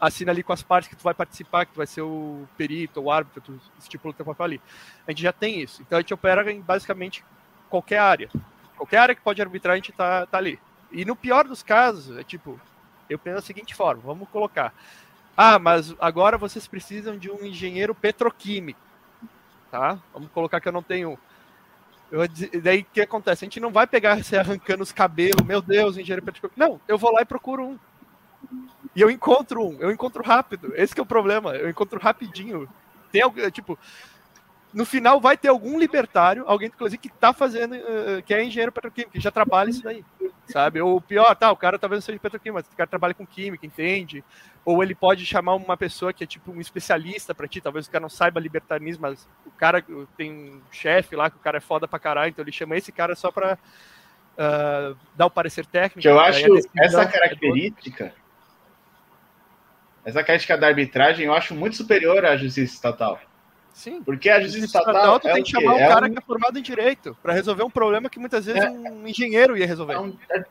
[0.00, 3.00] assina ali com as partes que tu vai participar, que tu vai ser o perito,
[3.00, 4.60] o árbitro, tu estipula o teu papel ali.
[5.06, 5.82] A gente já tem isso.
[5.82, 7.24] Então a gente opera em basicamente
[7.68, 8.30] qualquer área.
[8.76, 10.58] Qualquer área que pode arbitrar, a gente tá, tá ali.
[10.92, 12.60] E no pior dos casos, é tipo,
[13.10, 14.72] eu penso da seguinte forma: vamos colocar.
[15.36, 18.80] Ah, mas agora vocês precisam de um engenheiro petroquímico.
[19.70, 19.98] Tá?
[20.12, 21.18] Vamos colocar que eu não tenho.
[22.10, 22.20] Eu,
[22.62, 23.44] daí o que acontece?
[23.44, 26.58] A gente não vai pegar se arrancando os cabelos, meu Deus, engenheiro petroquímico.
[26.58, 27.78] Não, eu vou lá e procuro um.
[28.96, 30.72] E eu encontro um, eu encontro rápido.
[30.74, 32.68] Esse é o problema, eu encontro rapidinho.
[33.12, 33.78] Tem algo, tipo,
[34.72, 38.72] no final vai ter algum libertário, alguém inclusive que tá fazendo, uh, que é engenheiro
[38.72, 40.04] petroquímico, que já trabalha isso daí,
[40.46, 40.80] sabe?
[40.80, 43.64] Ou pior, tá, o cara talvez não seja petroquímico, mas o cara trabalha com química,
[43.64, 44.22] entende?
[44.64, 47.90] Ou ele pode chamar uma pessoa que é tipo um especialista para ti, talvez o
[47.90, 49.82] cara não saiba libertarismo, mas o cara
[50.16, 52.92] tem um chefe lá que o cara é foda pra caralho, então ele chama esse
[52.92, 56.00] cara só pra uh, dar o parecer técnico.
[56.00, 56.46] Que eu acho
[56.76, 58.12] essa característica,
[60.04, 63.18] essa característica da arbitragem eu acho muito superior à justiça estatal.
[63.78, 64.02] Sim.
[64.02, 65.20] Porque a justiça estatal.
[65.22, 66.10] é tem que chamar um é cara um...
[66.10, 68.68] que é formado em direito para resolver um problema que muitas vezes é...
[68.68, 69.92] um engenheiro ia resolver.
[69.92, 70.16] É um...
[70.28, 70.44] É,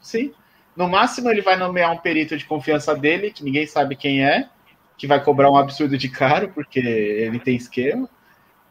[0.00, 0.34] sim.
[0.74, 4.48] No máximo, ele vai nomear um perito de confiança dele, que ninguém sabe quem é,
[4.98, 8.10] que vai cobrar um absurdo de caro, porque ele tem esquema.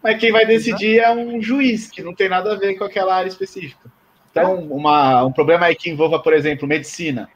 [0.03, 3.15] Mas quem vai decidir é um juiz, que não tem nada a ver com aquela
[3.15, 3.89] área específica.
[4.29, 7.29] Então, uma, um problema aí que envolva, por exemplo, medicina,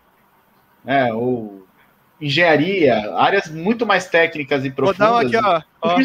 [0.84, 1.66] né, ou
[2.20, 5.32] engenharia, áreas muito mais técnicas e profundas.
[5.32, 5.90] Vou dar aqui, ó.
[5.90, 6.00] ó.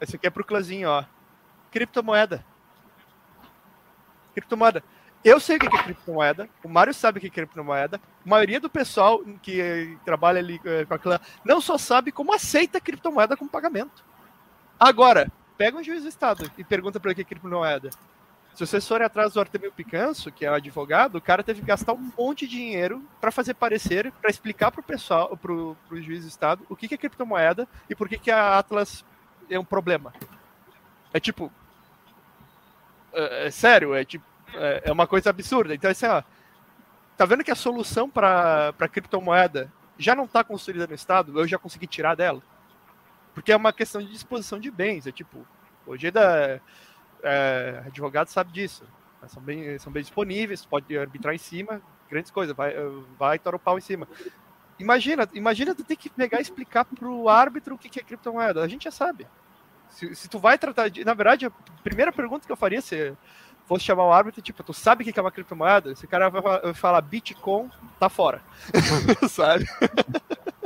[0.00, 1.04] Esse aqui é pro clãzinho, ó.
[1.70, 2.44] Criptomoeda.
[4.34, 4.82] Criptomoeda.
[5.24, 8.58] Eu sei o que é criptomoeda, o Mário sabe o que é criptomoeda, a maioria
[8.58, 13.36] do pessoal que trabalha ali eh, com a clã não só sabe como aceita criptomoeda
[13.36, 14.04] como pagamento.
[14.80, 17.90] Agora, pega um juiz do Estado e pergunta para que é criptomoeda.
[18.54, 21.66] Se vocês forem atrás do Artemio Picanso, que é o advogado, o cara teve que
[21.66, 25.76] gastar um monte de dinheiro para fazer parecer, para explicar para o pessoal, para o
[25.92, 29.04] juiz do Estado, o que, que é criptomoeda e por que, que a Atlas
[29.48, 30.12] é um problema.
[31.14, 31.50] É tipo.
[33.12, 34.24] É, é sério, é tipo.
[34.54, 35.74] É, é, uma coisa absurda.
[35.74, 36.22] Então, assim, ó,
[37.16, 41.58] tá vendo que a solução para criptomoeda já não está construída no Estado, eu já
[41.58, 42.42] consegui tirar dela.
[43.34, 45.06] Porque é uma questão de disposição de bens.
[45.06, 45.46] É tipo,
[45.86, 46.60] hoje da
[47.22, 48.84] é, advogado sabe disso.
[49.28, 52.74] São bem, são bem disponíveis, pode arbitrar em cima, grandes coisas, vai,
[53.16, 54.08] vai torar o pau em cima.
[54.78, 58.62] Imagina, imagina tu ter que pegar e explicar pro árbitro o que é criptomoeda.
[58.62, 59.26] A gente já sabe.
[59.88, 61.04] Se, se tu vai tratar de.
[61.04, 61.52] Na verdade, a
[61.84, 63.14] primeira pergunta que eu faria se
[63.66, 65.92] fosse chamar o árbitro, tipo, tu sabe o que é uma criptomoeda?
[65.92, 67.70] Esse cara vai falar Bitcoin,
[68.00, 68.42] tá fora.
[69.30, 69.64] sabe?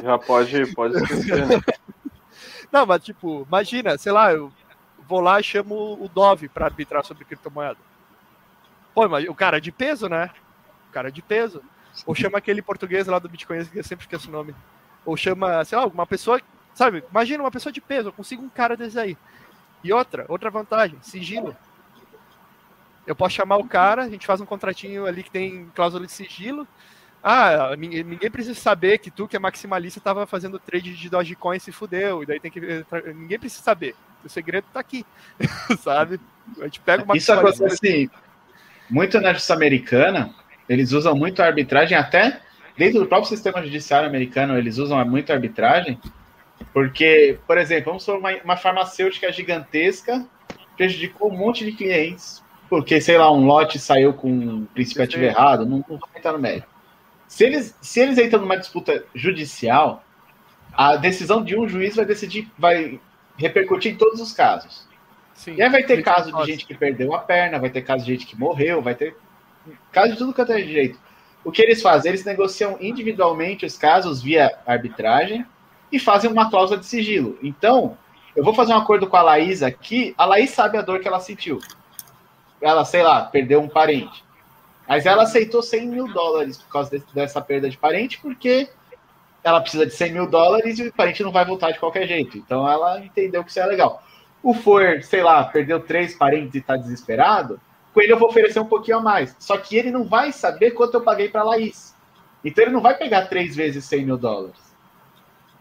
[0.02, 1.60] Já pode, pode esquecer, né?
[2.72, 4.50] Não, mas tipo, imagina, sei lá, eu
[5.08, 7.78] vou lá e chamo o Dove para arbitrar sobre criptomoeda.
[8.94, 10.30] Pô, mas o cara é de peso, né?
[10.88, 11.62] O cara é de peso.
[12.04, 14.54] Ou chama aquele português lá do Bitcoin, que eu sempre esqueço o nome.
[15.04, 16.40] Ou chama, sei lá, uma pessoa,
[16.74, 17.04] sabe?
[17.10, 19.16] Imagina uma pessoa de peso, eu consigo um cara desse aí.
[19.82, 21.56] E outra, outra vantagem, sigilo.
[23.06, 26.12] Eu posso chamar o cara, a gente faz um contratinho ali que tem cláusula de
[26.12, 26.66] sigilo.
[27.28, 31.60] Ah, ninguém, precisa saber que tu, que é maximalista, estava fazendo trade de Dogecoin e
[31.60, 32.22] se fudeu.
[32.22, 32.60] E daí tem que.
[33.16, 33.96] Ninguém precisa saber.
[34.24, 35.04] O segredo tá aqui,
[35.82, 36.20] sabe?
[36.60, 38.08] A gente pega uma Isso acontece
[38.88, 40.32] muito na justiça americana.
[40.68, 42.40] Eles usam muito a arbitragem, até
[42.78, 45.98] dentro do próprio sistema judiciário americano, eles usam muito a arbitragem,
[46.72, 50.24] porque, por exemplo, vamos supor uma, uma farmacêutica gigantesca
[50.76, 55.24] prejudicou um monte de clientes, porque, sei lá, um lote saiu com um princípio ativo
[55.24, 56.75] errado, não, não vou entrar no mérito.
[57.28, 60.04] Se eles, se eles entram numa disputa judicial,
[60.72, 63.00] a decisão de um juiz vai decidir, vai
[63.36, 64.86] repercutir em todos os casos.
[65.34, 68.04] Sim, e aí vai ter caso de gente que perdeu a perna, vai ter caso
[68.04, 69.16] de gente que morreu, vai ter
[69.92, 70.98] caso de tudo que é direito.
[71.44, 72.10] O que eles fazem?
[72.10, 75.46] Eles negociam individualmente os casos via arbitragem
[75.92, 77.38] e fazem uma cláusula de sigilo.
[77.42, 77.96] Então,
[78.34, 81.08] eu vou fazer um acordo com a Laís aqui, a Laís sabe a dor que
[81.08, 81.60] ela sentiu.
[82.60, 84.25] Ela, sei lá, perdeu um parente.
[84.88, 88.68] Mas ela aceitou 100 mil dólares por causa dessa perda de parente, porque
[89.42, 92.38] ela precisa de 100 mil dólares e o parente não vai voltar de qualquer jeito.
[92.38, 94.02] Então ela entendeu que isso é legal.
[94.42, 97.60] O For, sei lá, perdeu três parentes e está desesperado,
[97.92, 99.34] com ele eu vou oferecer um pouquinho a mais.
[99.38, 101.94] Só que ele não vai saber quanto eu paguei para a Laís.
[102.44, 104.60] Então ele não vai pegar três vezes 100 mil dólares.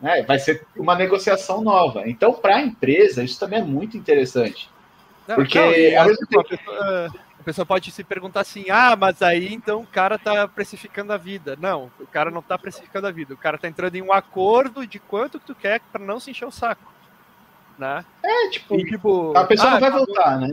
[0.02, 0.24] Né?
[0.24, 2.08] Vai ser uma negociação nova.
[2.08, 4.70] Então, para a empresa, isso também é muito interessante.
[5.28, 6.48] Não, porque não, ao mesmo tempo,
[7.46, 11.56] pessoa pode se perguntar assim: ah, mas aí então o cara tá precificando a vida.
[11.62, 13.34] Não, o cara não tá precificando a vida.
[13.34, 16.32] O cara tá entrando em um acordo de quanto que tu quer para não se
[16.32, 16.92] encher o saco.
[17.78, 18.04] Né?
[18.24, 20.50] É, tipo, e, tipo a pessoa ah, não vai voltar, né?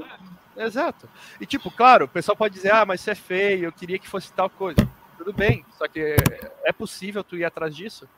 [0.56, 1.08] Exato.
[1.40, 4.08] E tipo, claro, o pessoal pode dizer: ah, mas isso é feio, eu queria que
[4.08, 4.86] fosse tal coisa.
[5.16, 6.16] Tudo bem, só que
[6.64, 8.08] é possível tu ir atrás disso?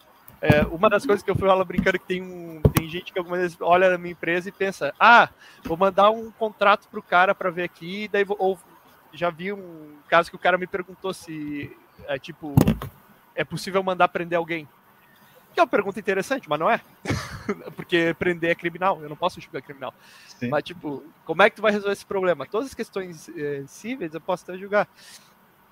[0.45, 3.18] É, uma das coisas que eu fui falar brincando que tem, um, tem gente que
[3.18, 5.30] algumas vezes olha na minha empresa e pensa, ah,
[5.64, 8.59] vou mandar um contrato pro cara para ver aqui, daí vou, ou
[9.11, 11.74] já vi um caso que o cara me perguntou se
[12.07, 12.55] é tipo
[13.34, 14.68] é possível mandar prender alguém.
[15.55, 16.78] Que é uma pergunta interessante, mas não é.
[17.74, 19.95] Porque prender é criminal, eu não posso julgar criminal.
[20.26, 20.49] Sim.
[20.49, 22.45] Mas, tipo, como é que tu vai resolver esse problema?
[22.45, 24.86] Todas as questões é, cíveis eu posso até julgar.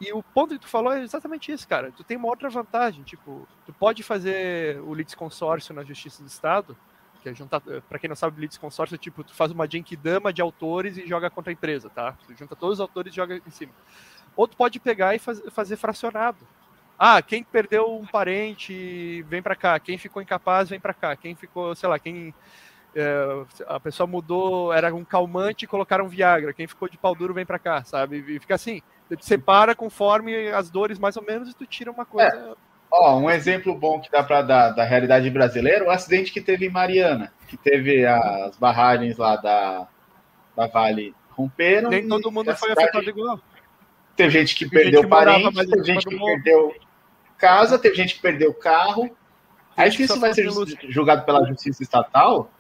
[0.03, 1.93] E o ponto que tu falou é exatamente isso, cara.
[1.93, 6.77] Tu tem uma outra vantagem, tipo, tu pode fazer o litisconsórcio na Justiça do Estado,
[7.23, 10.43] que é juntar, para quem não sabe, litisconsórcio é tipo, tu faz uma genkidama de
[10.43, 12.17] autores e joga contra a empresa, tá?
[12.27, 13.73] Tu junta todos os autores e joga em cima.
[14.35, 16.47] Ou tu pode pegar e faz, fazer fracionado.
[16.99, 19.79] Ah, quem perdeu um parente, vem para cá.
[19.79, 21.17] Quem ficou incapaz, vem para cá.
[21.17, 22.35] Quem ficou, sei lá, quem
[22.95, 26.53] é, a pessoa mudou, era um calmante e colocaram Viagra.
[26.53, 28.19] Quem ficou de pau duro vem para cá, sabe?
[28.19, 28.83] E fica assim.
[29.21, 32.35] Separa conforme as dores, mais ou menos, e tu tira uma coisa.
[32.37, 32.73] É.
[32.91, 36.67] Ó, um exemplo bom que dá para dar da realidade brasileira, o acidente que teve
[36.67, 39.89] em Mariana, que teve as barragens lá da,
[40.55, 41.89] da Vale romperam.
[41.89, 43.41] Nem todo mundo foi afetado igual.
[44.15, 46.75] Teve gente que teve perdeu gente parente, teve gente que perdeu
[47.39, 49.11] casa, teve gente que perdeu carro.
[49.75, 50.51] Aí que isso vai ser
[50.91, 52.51] julgado pela justiça estatal,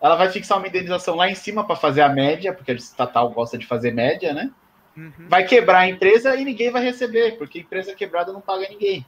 [0.00, 3.30] ela vai fixar uma indenização lá em cima para fazer a média, porque a estatal
[3.30, 4.50] gosta de fazer média, né?
[4.96, 5.28] Uhum.
[5.28, 9.04] Vai quebrar a empresa e ninguém vai receber, porque empresa quebrada não paga ninguém.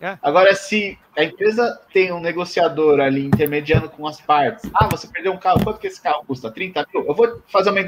[0.00, 0.18] É.
[0.22, 5.32] Agora, se a empresa tem um negociador ali intermediando com as partes, ah, você perdeu
[5.32, 6.50] um carro, quanto que esse carro custa?
[6.50, 7.06] 30 mil?
[7.06, 7.80] Eu vou fazer uma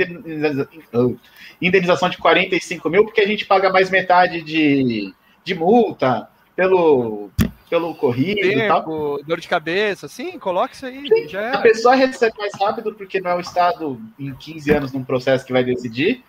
[1.60, 5.12] indenização de 45 mil, porque a gente paga mais metade de,
[5.44, 7.30] de multa pelo
[7.68, 9.24] pelo corrido Tempo, e tal.
[9.24, 11.28] Dor de cabeça, sim, coloque isso aí.
[11.52, 15.44] A pessoa recebe mais rápido porque não é o Estado em 15 anos num processo
[15.44, 16.22] que vai decidir.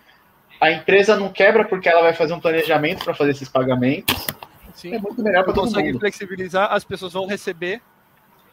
[0.60, 4.26] A empresa não quebra porque ela vai fazer um planejamento para fazer esses pagamentos.
[4.74, 4.94] Sim.
[4.94, 6.00] É muito melhor para todo consegue mundo.
[6.00, 7.80] flexibilizar, as pessoas vão receber,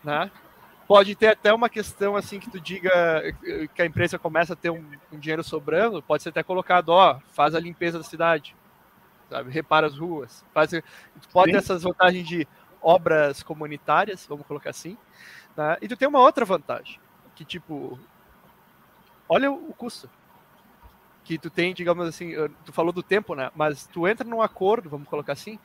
[0.04, 0.30] né?
[0.88, 2.92] Pode ter até uma questão assim que tu diga
[3.74, 7.20] que a empresa começa a ter um, um dinheiro sobrando, pode ser até colocado, ó,
[7.34, 8.56] faz a limpeza da cidade,
[9.30, 9.50] sabe?
[9.50, 10.72] Repara as ruas, faz,
[11.32, 11.52] pode Sim.
[11.54, 12.48] ter essas vantagens de
[12.82, 14.96] obras comunitárias, vamos colocar assim.
[15.58, 15.78] Né?
[15.82, 17.00] E tu tem uma outra vantagem,
[17.36, 18.00] que tipo,
[19.28, 20.08] olha o custo
[21.26, 23.52] que tu tem, digamos assim, tu falou do tempo, né?
[23.56, 25.60] Mas tu entra num acordo, vamos colocar assim,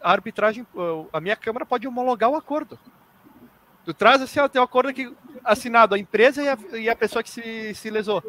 [0.00, 0.66] a arbitragem,
[1.10, 2.78] a minha câmara pode homologar o acordo.
[3.86, 5.12] Tu traz assim, ó, tem um acordo aqui
[5.42, 8.22] assinado, a empresa e a, e a pessoa que se, se lesou.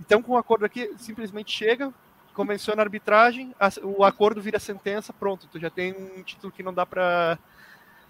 [0.00, 1.92] Então, com o acordo aqui, simplesmente chega,
[2.32, 6.72] convenciona a arbitragem, o acordo vira sentença, pronto, tu já tem um título que não
[6.72, 7.38] dá para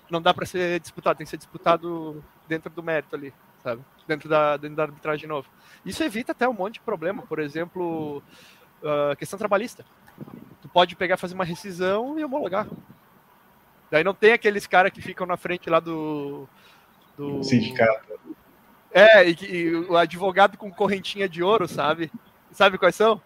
[0.09, 3.35] não dá para ser disputado, tem que ser disputado dentro do mérito ali,
[3.67, 3.83] sabe?
[4.07, 5.49] Dentro da, dentro da arbitragem de novo.
[5.85, 8.23] Isso evita até um monte de problema, por exemplo,
[8.81, 9.85] uh, questão trabalhista.
[10.63, 12.69] Tu pode pegar, fazer uma rescisão e homologar.
[13.91, 16.49] Daí não tem aqueles caras que ficam na frente lá do.
[17.17, 17.43] do...
[17.43, 18.21] Sindicato.
[18.93, 22.11] É, e, e, o advogado com correntinha de ouro, sabe?
[22.53, 23.21] Sabe quais são?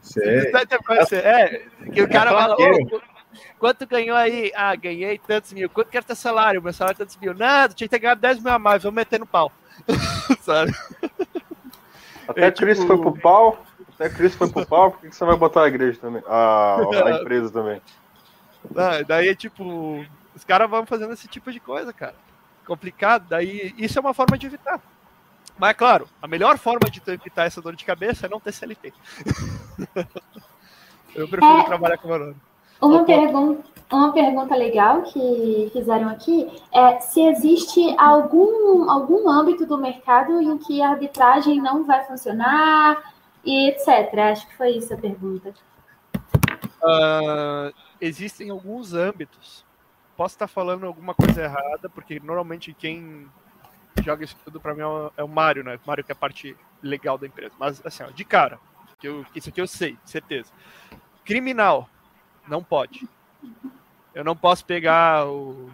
[0.00, 0.50] Sei.
[1.22, 2.56] É, que o cara é fala,
[3.58, 4.52] Quanto ganhou aí?
[4.54, 5.68] Ah, ganhei tantos mil.
[5.70, 6.62] Quanto que era teu salário?
[6.62, 7.34] Meu salário é tantos mil.
[7.34, 9.52] Nada, tinha que ter ganhado 10 mil a mais, vamos meter no pau.
[10.40, 10.72] Sabe?
[12.26, 12.88] Até é, Cris tipo...
[12.88, 13.62] foi pro pau.
[13.94, 16.22] Até Cris foi pro pau, por que você vai botar a igreja também?
[16.26, 17.80] A, a empresa também.
[18.76, 20.04] Ah, daí, tipo,
[20.34, 22.14] os caras vão fazendo esse tipo de coisa, cara.
[22.66, 23.26] Complicado.
[23.28, 24.80] Daí, isso é uma forma de evitar.
[25.58, 28.52] Mas, é claro, a melhor forma de evitar essa dor de cabeça é não ter
[28.52, 28.92] CLT.
[31.14, 32.36] Eu prefiro trabalhar com o nome.
[32.82, 39.78] Uma, pergunta, uma pergunta legal que fizeram aqui é se existe algum, algum âmbito do
[39.78, 43.14] mercado em que a arbitragem não vai funcionar
[43.44, 44.18] e etc.
[44.32, 45.54] Acho que foi isso a pergunta.
[46.82, 49.64] Uh, existem alguns âmbitos.
[50.16, 53.28] Posso estar falando alguma coisa errada, porque normalmente quem
[54.02, 54.80] joga isso tudo para mim
[55.16, 55.76] é o Mário, né?
[55.76, 57.54] O Mário que é a parte legal da empresa.
[57.58, 58.58] Mas, assim, ó, de cara,
[58.98, 60.50] que eu, isso aqui eu sei, certeza.
[61.24, 61.88] Criminal,
[62.52, 63.08] não pode.
[64.14, 65.70] Eu não posso pegar o,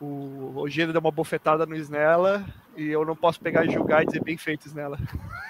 [0.00, 2.44] o Ogeda dar uma bofetada no Snella
[2.76, 4.96] e eu não posso pegar e julgar e dizer bem feito Snella.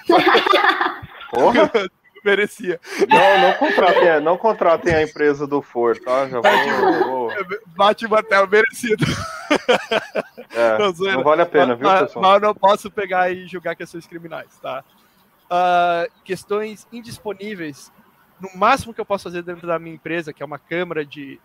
[1.30, 1.70] Porra!
[2.24, 2.80] Merecia.
[3.08, 6.28] Não, não contratem, não contratem a empresa do Ford, tá?
[6.28, 7.32] Já vou, vou...
[7.76, 9.04] Bate o martelo, merecido.
[10.54, 12.22] É, não, não, vale a pena, mas, viu, pessoal?
[12.22, 14.84] Mas eu não posso pegar e julgar questões criminais, tá?
[15.50, 17.90] Uh, questões indisponíveis
[18.43, 21.40] no máximo que eu posso fazer dentro da minha empresa, que é uma câmara de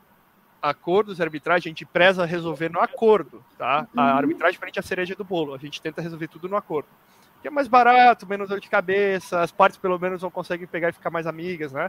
[0.60, 3.88] acordos e arbitragem, a gente preza resolver no acordo, tá?
[3.95, 4.18] A uhum.
[4.18, 6.58] arbitragem para a gente é a cereja do bolo, a gente tenta resolver tudo no
[6.58, 6.89] acordo.
[7.39, 10.89] Que é mais barato, menos dor de cabeça, as partes pelo menos não conseguem pegar
[10.89, 11.88] e ficar mais amigas, né?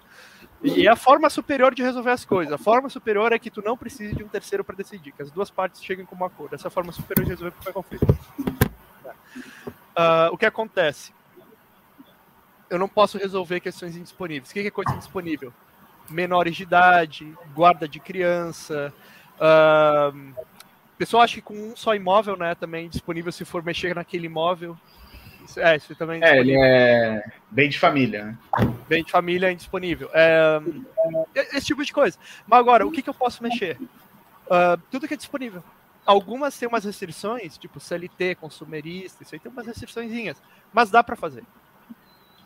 [0.63, 2.53] E é a forma superior de resolver as coisas.
[2.53, 5.31] A forma superior é que tu não precise de um terceiro para decidir, que as
[5.31, 6.55] duas partes cheguem como acordo.
[6.55, 8.07] Essa é a forma superior de resolver qualquer conflito.
[9.99, 11.13] Uh, o que acontece?
[12.71, 14.51] Eu não posso resolver questões indisponíveis.
[14.51, 15.53] O que é coisa indisponível?
[16.11, 18.93] Menores de idade, guarda de criança.
[19.37, 20.35] Uh,
[20.99, 24.27] pessoal acha que com um só imóvel, né, também é disponível se for mexer naquele
[24.27, 24.77] imóvel.
[25.57, 28.39] É, isso também é, é ele é bem de família, né?
[28.87, 30.11] Bem de família indisponível.
[30.12, 30.61] É,
[31.55, 32.19] esse tipo de coisa.
[32.47, 33.79] Mas agora, o que, que eu posso mexer?
[33.81, 35.62] Uh, tudo que é disponível.
[36.05, 40.43] Algumas têm umas restrições, tipo CLT, consumerista, isso aí tem umas restriçõezinhas,
[40.73, 41.45] mas dá para fazer.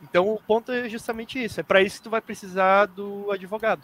[0.02, 1.60] Então o ponto é justamente isso.
[1.60, 3.82] É para isso que tu vai precisar do advogado.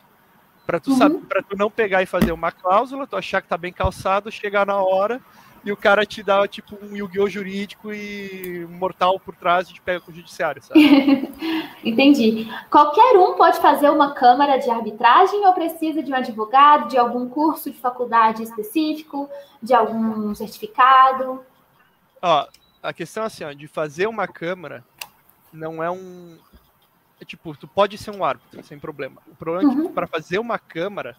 [0.67, 1.23] Para tu, uhum.
[1.49, 4.77] tu não pegar e fazer uma cláusula, tu achar que tá bem calçado, chegar na
[4.77, 5.21] hora
[5.65, 7.29] e o cara te dá tipo um Yu-Gi-Oh!
[7.29, 10.81] jurídico e mortal por trás e te pega com o judiciário, sabe?
[11.85, 12.49] Entendi.
[12.71, 17.29] Qualquer um pode fazer uma câmara de arbitragem ou precisa de um advogado, de algum
[17.29, 19.29] curso de faculdade específico,
[19.63, 21.45] de algum certificado?
[22.23, 22.47] Ó,
[22.83, 24.85] a questão é assim, ó, de fazer uma câmara
[25.53, 26.39] não é um.
[27.21, 29.21] É, tipo, tu pode ser um árbitro, sem problema.
[29.27, 29.73] O problema uhum.
[29.73, 29.93] é que uhum.
[29.93, 31.17] para fazer uma câmara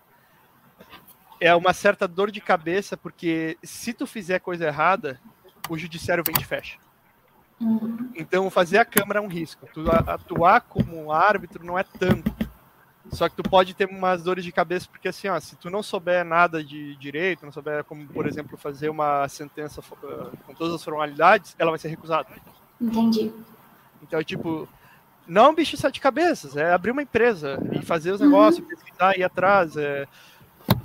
[1.40, 5.20] é uma certa dor de cabeça, porque se tu fizer coisa errada,
[5.70, 6.78] o judiciário vem e te fecha.
[7.60, 8.12] Uhum.
[8.16, 9.68] Então, fazer a câmara é um risco.
[9.74, 12.34] Tu atuar como árbitro não é tanto.
[13.12, 15.82] Só que tu pode ter umas dores de cabeça, porque assim, ó, se tu não
[15.82, 20.76] souber nada de direito, não souber como, por exemplo, fazer uma sentença uh, com todas
[20.76, 22.30] as formalidades, ela vai ser recusada.
[22.80, 23.34] Entendi.
[24.02, 24.68] Então, tipo,
[25.28, 28.70] não bicho de sete cabeças, é abrir uma empresa e fazer os negócios, uhum.
[28.70, 29.78] pesquisar, ir atrás.
[29.78, 30.08] É...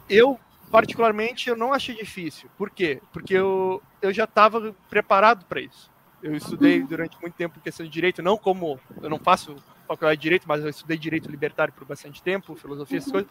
[0.08, 0.38] Eu,
[0.70, 2.50] particularmente, eu não achei difícil.
[2.56, 3.00] Por quê?
[3.12, 5.90] Porque eu, eu já estava preparado para isso.
[6.22, 6.86] Eu estudei uhum.
[6.86, 9.56] durante muito tempo questão de direito, não como eu não faço
[9.86, 13.24] faculdade de direito, mas eu estudei direito libertário por bastante tempo, filosofia, essas uhum.
[13.24, 13.30] coisas,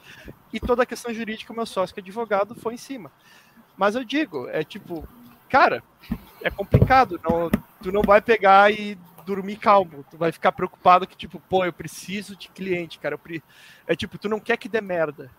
[0.51, 3.11] e toda a questão jurídica, meu sócio que é advogado foi em cima.
[3.75, 5.07] Mas eu digo, é tipo,
[5.49, 5.83] cara,
[6.41, 7.49] é complicado, não,
[7.81, 10.05] tu não vai pegar e dormir calmo.
[10.09, 13.17] Tu vai ficar preocupado que, tipo, pô, eu preciso de cliente, cara.
[13.17, 13.43] Pre...
[13.87, 15.31] É tipo, tu não quer que dê merda.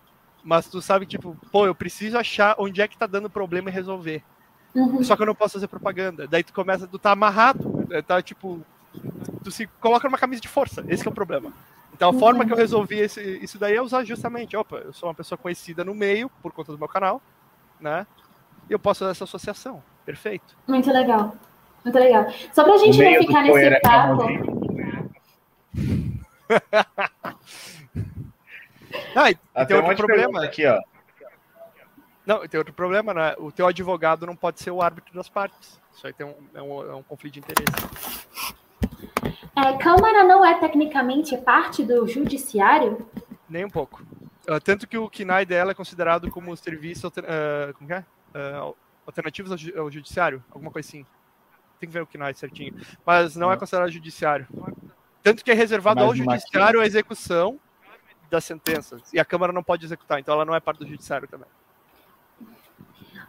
[0.42, 3.72] Mas tu sabe, tipo, pô, eu preciso achar onde é que tá dando problema e
[3.72, 4.22] resolver.
[4.74, 5.02] Uhum.
[5.04, 6.26] Só que eu não posso fazer propaganda.
[6.26, 7.86] Daí tu começa, tu tá amarrado.
[7.88, 8.02] Né?
[8.02, 8.60] Tá tipo.
[9.42, 10.84] Tu se coloca numa camisa de força.
[10.88, 11.52] Esse é o problema.
[11.94, 12.18] Então a uhum.
[12.18, 15.38] forma que eu resolvi esse, isso daí é usar justamente, opa, eu sou uma pessoa
[15.38, 17.22] conhecida no meio, por conta do meu canal,
[17.80, 18.04] né?
[18.68, 19.82] E eu posso fazer essa associação.
[20.04, 20.56] Perfeito.
[20.66, 21.36] Muito legal.
[21.84, 22.26] Muito legal.
[22.52, 24.24] Só pra gente não ficar nesse é papo.
[29.14, 30.80] ah, e, e tem outro problema aqui, ó.
[32.24, 33.34] Não, tem outro problema, né?
[33.38, 35.78] O teu advogado não pode ser o árbitro das partes.
[35.94, 38.24] Isso aí tem um, é, um, é um conflito de interesse.
[39.54, 43.06] É, Câmara não é tecnicamente parte do judiciário?
[43.48, 44.02] Nem um pouco.
[44.48, 48.04] Uh, tanto que o KNAI dela é considerado como serviço uh, como é?
[48.34, 48.74] Uh,
[49.06, 51.04] alternativos ao, ao judiciário, alguma coisa assim
[51.78, 52.74] tem que ver o que não é certinho.
[53.04, 54.46] Mas não é considerado judiciário.
[55.22, 57.58] Tanto que é reservado ao judiciário a execução
[58.30, 59.12] das sentenças.
[59.12, 61.48] E a Câmara não pode executar, então ela não é parte do judiciário também.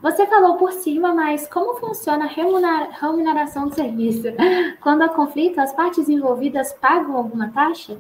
[0.02, 4.24] Você falou por cima, mas como funciona a remuneração do serviço?
[4.82, 8.00] Quando há conflito, as partes envolvidas pagam alguma taxa?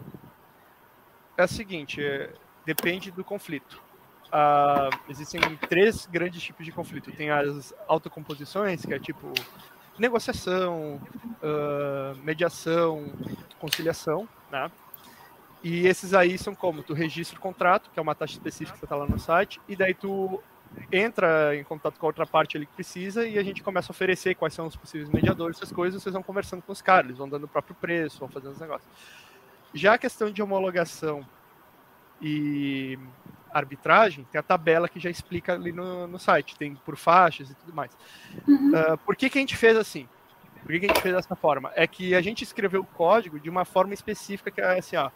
[1.37, 2.31] É o seguinte, é,
[2.65, 3.81] depende do conflito.
[4.25, 5.39] Uh, existem
[5.69, 7.11] três grandes tipos de conflito.
[7.11, 9.31] Tem as autocomposições, que é tipo
[9.97, 11.01] negociação,
[11.41, 13.11] uh, mediação,
[13.59, 14.71] conciliação, né?
[15.63, 16.83] E esses aí são como?
[16.83, 19.75] Tu registra o contrato, que é uma taxa específica que está lá no site, e
[19.75, 20.41] daí tu
[20.91, 23.93] entra em contato com a outra parte ali que precisa e a gente começa a
[23.93, 27.17] oferecer quais são os possíveis mediadores, essas coisas, vocês vão conversando com os caras, eles
[27.17, 28.89] vão dando o próprio preço, vão fazendo os negócios.
[29.73, 31.25] Já a questão de homologação
[32.21, 32.97] e
[33.57, 37.55] arbitragem, tem a tabela que já explica ali no, no site, tem por faixas e
[37.55, 37.91] tudo mais.
[38.47, 38.71] Uhum.
[38.71, 40.07] Uh, por que, que a gente fez assim?
[40.61, 41.71] Por que, que a gente fez dessa forma?
[41.75, 45.09] É que a gente escreveu o código de uma forma específica, que é assim, ó,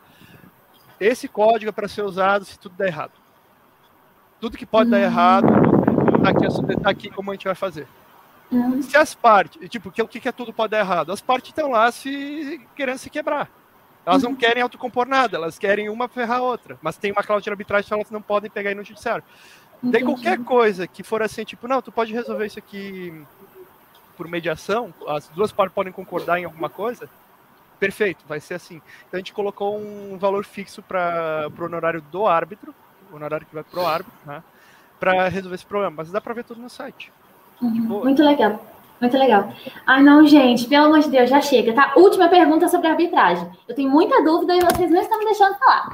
[0.99, 3.13] esse código é para ser usado se tudo der errado.
[4.39, 4.91] Tudo que pode uhum.
[4.91, 5.47] dar errado,
[6.23, 7.87] tá aqui, tá aqui como a gente vai fazer.
[8.51, 8.81] Uhum.
[8.81, 11.11] Se as partes, tipo, o que, que é tudo pode dar errado?
[11.11, 13.49] As partes estão lá se querendo se quebrar.
[14.10, 16.80] Elas não querem autocompor nada, elas querem uma ferrar a outra.
[16.82, 19.24] Mas tem uma cláusula de arbitragem que elas não podem pegar aí no judiciário.
[19.84, 19.91] Entendi.
[19.91, 23.24] Daí qualquer coisa que for assim, tipo, não, tu pode resolver isso aqui
[24.18, 27.07] por mediação, as duas partes podem concordar em alguma coisa,
[27.80, 28.82] perfeito, vai ser assim.
[29.07, 32.74] Então a gente colocou um valor fixo para o honorário do árbitro,
[33.12, 34.43] o honorário que vai pro árbitro, né,
[34.99, 35.95] para resolver esse problema.
[35.97, 37.14] Mas dá para ver tudo no site.
[37.62, 38.60] Uhum, muito legal.
[38.99, 39.53] Muito legal.
[39.85, 41.93] Ai, não, gente, pelo amor de Deus, já chega, tá?
[41.95, 43.49] Última pergunta sobre arbitragem.
[43.67, 45.89] Eu tenho muita dúvida e vocês não estão me deixando falar.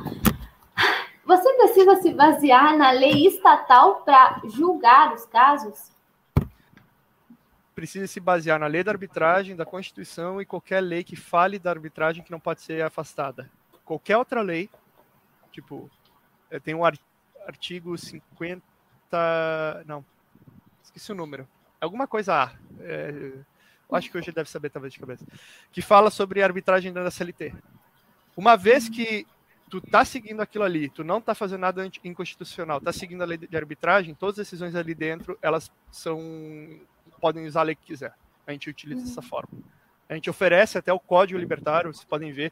[1.24, 5.92] Você precisa se basear na lei estatal para julgar os casos?
[7.74, 11.70] Precisa se basear na lei da arbitragem, da Constituição e qualquer lei que fale da
[11.70, 13.52] arbitragem que não pode ser afastada.
[13.84, 14.70] Qualquer outra lei,
[15.52, 15.90] tipo,
[16.64, 16.84] tem um
[17.46, 18.64] artigo 50.
[19.86, 20.04] Não,
[20.84, 21.48] esqueci o número
[21.86, 22.52] alguma coisa A.
[22.80, 23.34] É,
[23.92, 25.26] acho que hoje ele deve saber talvez de cabeça,
[25.72, 27.54] que fala sobre arbitragem da CLT.
[28.36, 29.26] Uma vez que
[29.70, 33.38] tu tá seguindo aquilo ali, tu não tá fazendo nada inconstitucional, tá seguindo a lei
[33.38, 36.20] de arbitragem, todas as decisões ali dentro, elas são
[37.20, 38.14] podem usar a lei que quiser.
[38.46, 39.50] A gente utiliza dessa forma.
[40.08, 42.52] A gente oferece até o código libertário, vocês podem ver.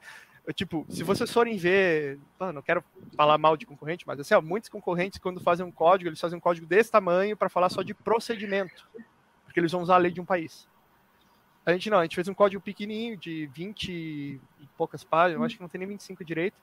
[0.56, 2.20] Tipo, se vocês forem ver,
[2.54, 2.84] não quero
[3.16, 6.38] falar mal de concorrente, mas assim, ó, muitos concorrentes, quando fazem um código, eles fazem
[6.38, 8.90] um código desse tamanho para falar só de procedimento,
[9.54, 10.68] porque eles vão usar a lei de um país.
[11.64, 14.42] A gente não, a gente fez um código pequenininho, de 20 e
[14.76, 16.60] poucas páginas, acho que não tem nem 25 direito,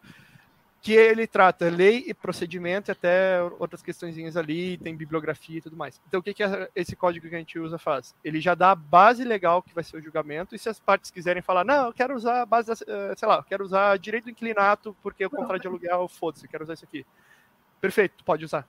[0.82, 5.76] que ele trata lei e procedimento e até outras questões ali, tem bibliografia e tudo
[5.76, 6.00] mais.
[6.08, 6.42] Então, o que, que
[6.74, 8.12] esse código que a gente usa faz?
[8.24, 11.12] Ele já dá a base legal que vai ser o julgamento, e se as partes
[11.12, 14.24] quiserem falar, não, eu quero usar a base, eh, sei lá, eu quero usar direito
[14.24, 17.06] do inclinato porque o contrato de aluguel, foda-se, quero usar isso aqui.
[17.80, 18.66] Perfeito, pode usar.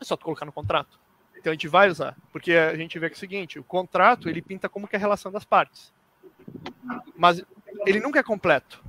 [0.00, 1.01] É só tu colocar no contrato.
[1.42, 4.28] Então a gente vai usar, porque a gente vê que é o seguinte, o contrato,
[4.28, 5.92] ele pinta como que é a relação das partes.
[7.16, 7.42] Mas
[7.84, 8.80] ele nunca é completo.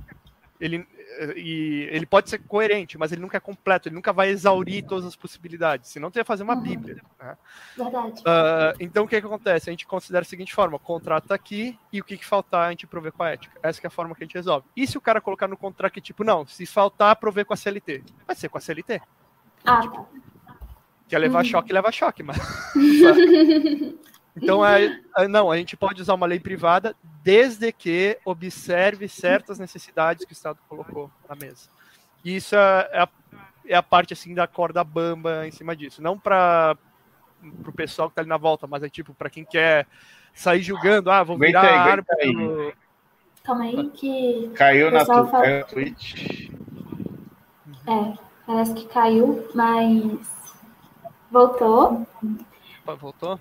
[0.60, 0.86] Ele,
[1.34, 5.04] e ele pode ser coerente, mas ele nunca é completo, ele nunca vai exaurir todas
[5.04, 6.62] as possibilidades, senão tu ia fazer uma uhum.
[6.62, 7.02] bíblia.
[7.20, 7.36] Né?
[7.76, 8.20] Verdade.
[8.20, 9.68] Uh, então o que, que acontece?
[9.68, 12.68] A gente considera a seguinte forma: o contrato tá aqui e o que, que faltar
[12.68, 13.58] a gente prover com a ética.
[13.64, 14.64] Essa é a forma que a gente resolve.
[14.76, 17.56] E se o cara colocar no contrato que, tipo, não, se faltar, prover com a
[17.56, 18.04] CLT?
[18.24, 19.02] Vai ser com a CLT.
[19.64, 20.06] Ah, tá.
[21.08, 21.44] Quer levar uhum.
[21.44, 22.38] choque, leva choque, mas.
[24.36, 29.58] Então, é, é, não, a gente pode usar uma lei privada desde que observe certas
[29.58, 31.68] necessidades que o Estado colocou na mesa.
[32.24, 33.08] E isso é, é a,
[33.66, 36.02] é a parte assim da corda bamba em cima disso.
[36.02, 36.76] Não para
[37.64, 39.86] o pessoal que está ali na volta, mas é tipo para quem quer
[40.32, 42.74] sair julgando, ah, vou virar aí, árbitro.
[43.44, 44.50] Calma aí que.
[44.54, 45.62] Caiu na tu, fala...
[45.64, 46.50] Twitch.
[47.86, 50.33] É, parece que caiu, mas
[51.34, 52.06] voltou.
[53.00, 53.40] Voltou?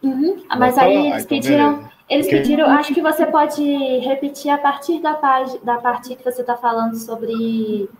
[0.00, 0.44] Uhum.
[0.56, 3.62] Mas aí eles pediram, eles pediram, acho que você pode
[3.98, 7.90] repetir a partir da, página, da parte que você está falando sobre,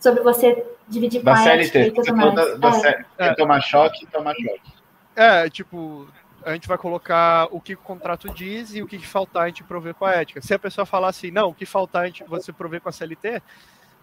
[0.00, 2.34] sobre você dividir da com a CLT, e tudo mais.
[2.34, 3.04] Da, da é.
[3.18, 3.34] é.
[3.34, 4.72] Tomar choque, tomar choque.
[5.14, 6.08] É, tipo,
[6.44, 9.62] a gente vai colocar o que o contrato diz e o que faltar a gente
[9.62, 10.42] prover com a ética.
[10.42, 12.92] Se a pessoa falar assim, não, o que faltar a gente, você prover com a
[12.92, 13.40] CLT,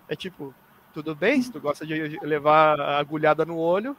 [0.07, 0.55] é tipo,
[0.93, 3.95] tudo bem, se tu gosta de levar a agulhada no olho,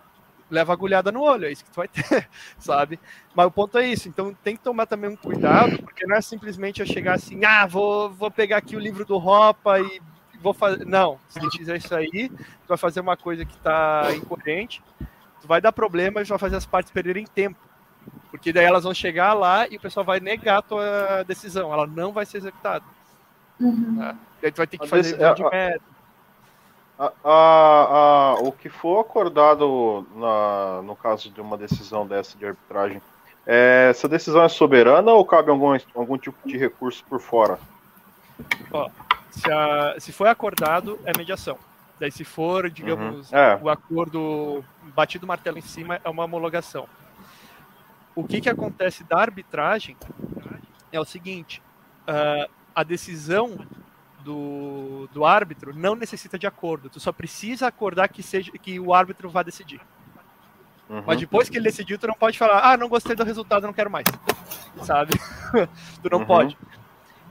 [0.51, 2.29] leva agulhada no olho, é isso que tu vai ter,
[2.59, 2.99] sabe?
[3.35, 6.21] Mas o ponto é isso, então tem que tomar também um cuidado, porque não é
[6.21, 10.01] simplesmente eu chegar assim, ah, vou, vou pegar aqui o livro do Ropa e
[10.41, 10.85] vou fazer.
[10.87, 14.83] Não, se tu fizer isso aí, tu vai fazer uma coisa que tá incoerente,
[15.41, 17.59] tu vai dar problema e vai fazer as partes perderem tempo.
[18.31, 21.87] Porque daí elas vão chegar lá e o pessoal vai negar a tua decisão, ela
[21.87, 22.85] não vai ser executada.
[23.61, 23.97] Uhum.
[23.99, 24.17] Tá?
[24.41, 25.98] Daí tu vai ter que fazer é, de método.
[26.99, 33.01] A, a, o que for acordado na, no caso de uma decisão dessa de arbitragem,
[33.47, 37.59] é, essa decisão é soberana ou cabe algum, algum tipo de recurso por fora?
[38.73, 38.91] Ó,
[39.31, 41.57] se, a, se foi acordado, é mediação.
[42.01, 43.39] Daí, se for, digamos, uhum.
[43.39, 43.59] é.
[43.63, 46.89] o acordo batido martelo em cima, é uma homologação.
[48.15, 49.97] O que, que acontece da arbitragem
[50.93, 51.63] é o seguinte:
[52.09, 53.67] uh, a decisão
[54.29, 56.91] do, do árbitro não necessita de acordo.
[56.91, 59.81] Tu só precisa acordar que, seja, que o árbitro vá decidir.
[60.87, 61.03] Uhum.
[61.07, 63.73] Mas depois que ele decidiu, tu não pode falar, ah, não gostei do resultado, não
[63.73, 64.05] quero mais.
[64.85, 65.15] Sabe?
[66.03, 66.27] tu não uhum.
[66.27, 66.59] pode.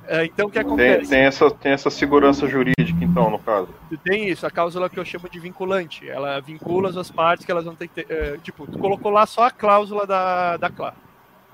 [0.07, 1.01] É, então o que acontece?
[1.01, 3.69] Tem, tem, essa, tem essa segurança jurídica, então, no caso.
[4.03, 6.09] Tem isso, a cláusula que eu chamo de vinculante.
[6.09, 8.11] Ela vincula as duas partes que elas vão ter que ter.
[8.11, 10.95] É, tipo, tu colocou lá só a cláusula da, da CLA,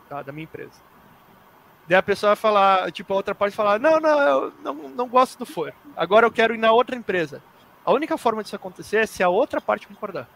[0.08, 0.93] tá, da minha empresa.
[1.88, 5.08] Daí a pessoa vai falar, tipo, a outra parte falar, não, não, eu não, não
[5.08, 5.74] gosto do for.
[5.96, 7.42] Agora eu quero ir na outra empresa.
[7.86, 10.28] A única forma disso acontecer é se a outra parte concordar.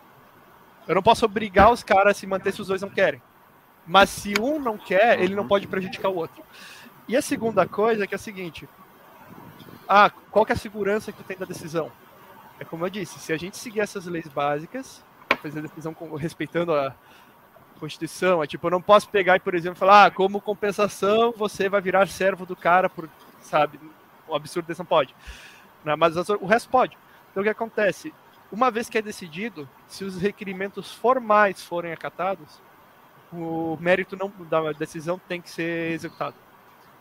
[0.88, 3.22] Eu não posso obrigar os caras a se manter se os dois não querem.
[3.86, 6.44] Mas se um não quer, ele não pode prejudicar o outro.
[7.08, 8.68] E a segunda coisa é que é a seguinte.
[9.88, 11.90] Ah, qual que é a segurança que tu tem da decisão?
[12.60, 15.02] É como eu disse, se a gente seguir essas leis básicas,
[15.42, 16.94] fazer a decisão respeitando a,
[17.78, 18.44] Constituição.
[18.44, 21.82] É tipo, eu não posso pegar e, por exemplo, falar, ah, como compensação você vai
[21.82, 23.10] virar servo do cara por,
[23.42, 23.80] sabe,
[24.28, 25.16] um absurdo desse não pode.
[25.84, 26.98] Não, mas o resto pode.
[27.32, 28.14] Então o que acontece?
[28.52, 32.62] Uma vez que é decidido, se os requerimentos formais forem acatados,
[33.32, 36.36] o mérito não, da decisão tem que ser executado.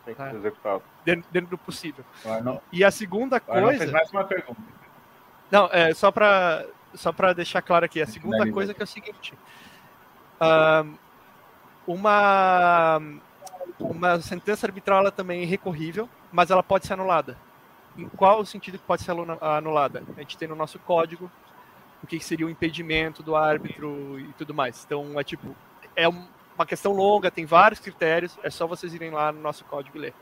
[0.04, 0.36] Tem que ser tá?
[0.36, 0.82] executado.
[1.04, 2.04] Dentro, dentro do possível.
[2.72, 3.90] E a segunda coisa.
[3.92, 4.60] mais uma pergunta.
[5.50, 8.88] Não, é só para só para deixar claro aqui, a segunda coisa que é o
[8.88, 9.34] seguinte:
[11.86, 13.00] uma,
[13.78, 17.36] uma sentença arbitral ela também é recorrível, mas ela pode ser anulada.
[17.96, 20.02] Em qual sentido que pode ser anulada?
[20.16, 21.30] A gente tem no nosso código
[22.02, 24.84] o que seria o impedimento do árbitro e tudo mais.
[24.84, 25.54] Então, é tipo,
[25.94, 29.64] é um, uma questão longa, tem vários critérios, é só vocês irem lá no nosso
[29.64, 30.14] código e ler.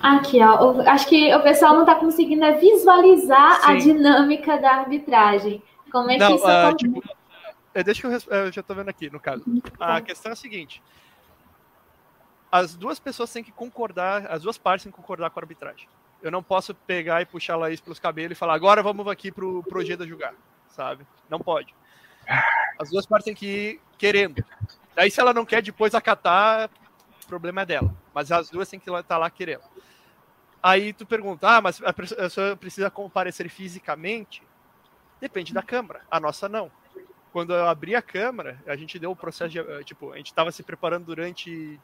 [0.00, 3.72] Aqui, ó, acho que o pessoal não está conseguindo é visualizar Sim.
[3.72, 5.62] a dinâmica da arbitragem.
[5.96, 7.02] Como é que não, isso uh, tipo,
[7.72, 9.42] é, Deixa eu, eu já estou vendo aqui, no caso.
[9.80, 10.82] A questão é a seguinte:
[12.52, 15.88] as duas pessoas têm que concordar, as duas partes têm que concordar com a arbitragem.
[16.20, 19.32] Eu não posso pegar e puxar a Laís pelos cabelos e falar, agora vamos aqui
[19.32, 20.34] pro Projeda julgar,
[20.68, 21.06] sabe?
[21.30, 21.74] Não pode.
[22.78, 24.44] As duas partes têm que ir querendo.
[24.94, 26.68] Daí, se ela não quer depois acatar,
[27.24, 27.94] o problema é dela.
[28.12, 29.64] Mas as duas têm que estar tá lá querendo.
[30.62, 34.42] Aí tu pergunta, ah, mas a pessoa precisa comparecer fisicamente?
[35.20, 36.02] Depende da Câmara.
[36.10, 36.70] A nossa não.
[37.32, 39.58] Quando eu abri a Câmara, a gente deu o processo de.
[39.58, 41.78] Eh, tipo, a gente estava se preparando durante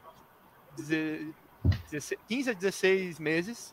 [0.77, 3.73] 15 a 16 meses.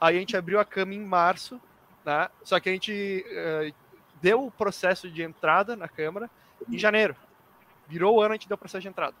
[0.00, 1.60] Aí a gente abriu a Câmara em março,
[2.04, 2.28] né?
[2.42, 3.74] Só que a gente uh,
[4.20, 6.30] deu o processo de entrada na Câmara
[6.68, 7.16] em janeiro.
[7.88, 9.14] Virou o ano, a gente deu o processo de entrada.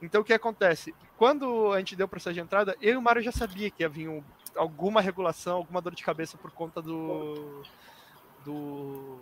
[0.00, 0.94] Então o que acontece?
[1.16, 3.82] Quando a gente deu o processo de entrada, eu e o Mário já sabia que
[3.82, 4.22] ia vir um,
[4.54, 7.62] alguma regulação, alguma dor de cabeça por conta do.
[8.46, 9.18] Do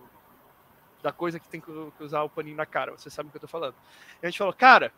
[1.02, 1.70] da coisa que tem que
[2.02, 2.92] usar o paninho na cara.
[2.92, 3.74] Você sabe o que eu tô falando.
[4.22, 4.90] E a gente falou, cara,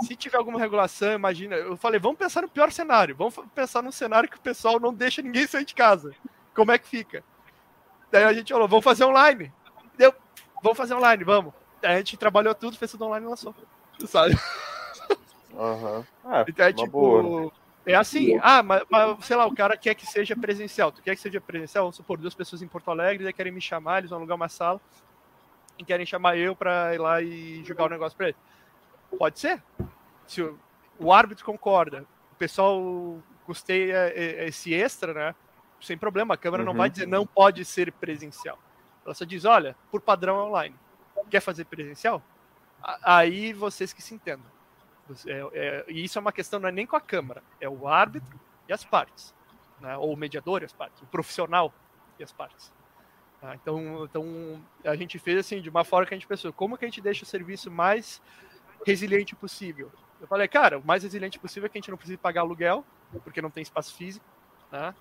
[0.00, 1.54] se tiver alguma regulação, imagina.
[1.54, 3.14] Eu falei, vamos pensar no pior cenário.
[3.14, 6.12] Vamos pensar num cenário que o pessoal não deixa ninguém sair de casa.
[6.52, 7.22] Como é que fica?
[8.10, 9.52] Daí a gente falou, vamos fazer online.
[9.96, 10.12] Deu,
[10.60, 11.54] vamos fazer online, vamos.
[11.80, 13.54] Daí a gente trabalhou tudo, fez tudo online e lançou.
[14.06, 14.36] Sabe?
[15.52, 16.04] Uhum.
[16.32, 16.90] É, então é tipo.
[16.90, 17.52] Boa.
[17.84, 20.92] É assim, ah, mas, mas, sei lá, o cara quer que seja presencial.
[20.92, 21.84] Tu quer que seja presencial?
[21.84, 24.48] Vamos supor, duas pessoas em Porto Alegre, daí querem me chamar, eles vão alugar uma
[24.48, 24.80] sala
[25.78, 28.40] e querem chamar eu pra ir lá e jogar o negócio pra eles.
[29.18, 29.60] Pode ser.
[30.26, 30.58] Se o,
[30.98, 34.12] o árbitro concorda, o pessoal custeia
[34.46, 35.34] esse extra, né?
[35.80, 36.68] Sem problema, a Câmara uhum.
[36.68, 38.58] não vai dizer não pode ser presencial.
[39.04, 40.76] Ela só diz, olha, por padrão é online.
[41.28, 42.22] Quer fazer presencial?
[43.02, 44.51] Aí vocês que se entendam.
[45.26, 47.88] É, é, e isso é uma questão não é nem com a Câmara, é o
[47.88, 48.38] árbitro
[48.68, 49.34] e as partes,
[49.80, 49.96] né?
[49.96, 51.72] ou o mediador e as partes, o profissional
[52.18, 52.72] e as partes.
[53.40, 53.54] Tá?
[53.54, 56.84] Então, então a gente fez assim de uma forma que a gente pensou, como que
[56.84, 58.22] a gente deixa o serviço mais
[58.86, 59.90] resiliente possível?
[60.20, 62.84] Eu falei, cara, o mais resiliente possível é que a gente não precise pagar aluguel,
[63.24, 64.24] porque não tem espaço físico,
[64.70, 64.94] né?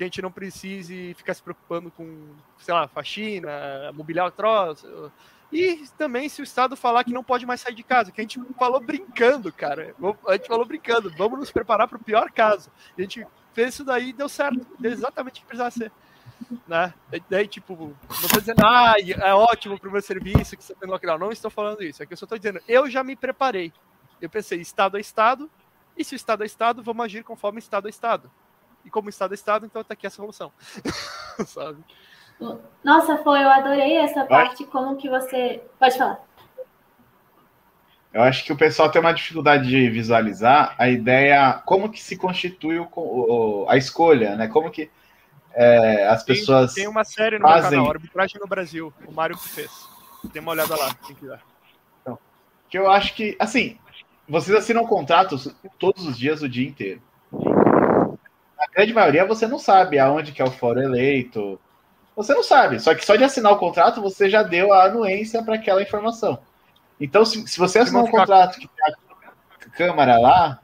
[0.00, 5.12] que a gente não precise ficar se preocupando com, sei lá, faxina, mobiliar o troço,
[5.52, 8.24] e também se o Estado falar que não pode mais sair de casa, que a
[8.24, 9.94] gente falou brincando, cara.
[10.28, 12.70] A gente falou brincando, vamos nos preparar para o pior caso.
[12.96, 14.64] A gente fez isso daí e deu certo.
[14.78, 15.90] Deu exatamente o que precisava ser.
[16.66, 16.94] Né?
[17.28, 17.74] Daí, tipo,
[18.08, 21.18] não estou dizendo, ah, é ótimo para o meu serviço que você tem lockdown.
[21.18, 22.02] Não estou falando isso.
[22.02, 23.72] É que eu só estou dizendo, eu já me preparei.
[24.20, 25.50] Eu pensei, Estado é Estado,
[25.96, 28.30] e se o Estado é Estado, vamos agir conforme Estado é Estado.
[28.84, 30.52] E como Estado é Estado, então está aqui a solução.
[31.46, 31.82] Sabe?
[32.82, 35.62] Nossa, foi, eu adorei essa parte, como que você.
[35.78, 36.20] Pode falar.
[38.12, 42.16] Eu acho que o pessoal tem uma dificuldade de visualizar a ideia, como que se
[42.16, 44.48] constitui o, o a escolha, né?
[44.48, 44.90] Como que
[45.52, 46.74] é, as pessoas.
[46.74, 47.70] Tem, tem uma série no fazem...
[47.70, 49.70] meu canal, Arbitragem no Brasil, o Mário que fez.
[50.32, 51.40] Tem uma olhada lá, quem quiser.
[52.02, 52.18] Então,
[52.68, 53.78] que eu acho que, assim,
[54.28, 57.02] vocês assinam contratos todos os dias, o dia inteiro.
[57.32, 61.60] Na grande maioria, você não sabe aonde que é o fórum eleito,
[62.22, 62.78] você não sabe.
[62.80, 66.38] Só que só de assinar o contrato, você já deu a anuência para aquela informação.
[67.00, 70.60] Então, se, se você assinar um contrato que tem a Câmara lá,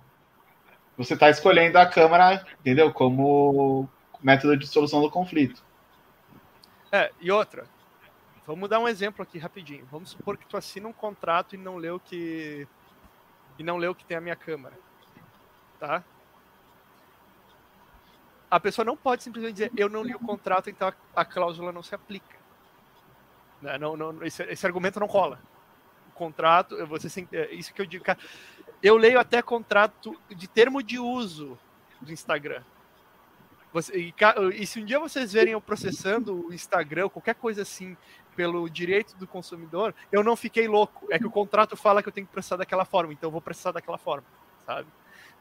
[0.97, 2.93] você está escolhendo a Câmara, entendeu?
[2.93, 3.89] Como
[4.23, 5.65] método de solução do conflito.
[6.93, 7.65] É, e outra.
[8.47, 9.87] Vamos dar um exemplo aqui rapidinho.
[9.91, 12.67] Vamos supor que tu assina um contrato e não lê o que
[13.59, 14.75] e não lê o que tem a minha câmara,
[15.81, 16.05] tá?
[18.51, 21.73] A pessoa não pode simplesmente dizer eu não li o contrato, então a, a cláusula
[21.73, 22.37] não se aplica.
[23.61, 25.41] Né, não, não, esse, esse, argumento não rola.
[26.09, 28.19] O contrato, você é isso que eu digo, cara,
[28.83, 31.59] eu leio até contrato de termo de uso
[32.01, 32.63] do Instagram.
[33.73, 34.15] Você, e,
[34.55, 37.97] e, se um dia vocês verem eu processando o Instagram, qualquer coisa assim,
[38.35, 41.07] pelo direito do consumidor, eu não fiquei louco.
[41.11, 43.41] É que o contrato fala que eu tenho que processar daquela forma, então eu vou
[43.41, 44.27] processar daquela forma,
[44.65, 44.89] sabe?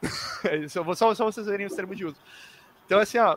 [0.44, 2.16] É só, só vocês verem os termos de uso.
[2.86, 3.36] Então, assim, ó,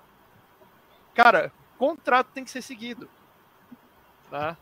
[1.13, 3.09] cara, contrato tem que ser seguido.
[4.29, 4.55] Tá?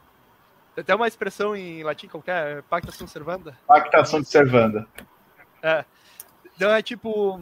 [0.73, 3.57] Tem até uma expressão em latim qualquer, pacta sunt servanda.
[3.67, 4.87] Pacta sunt servanda.
[5.61, 5.83] É.
[6.55, 7.41] Então é tipo,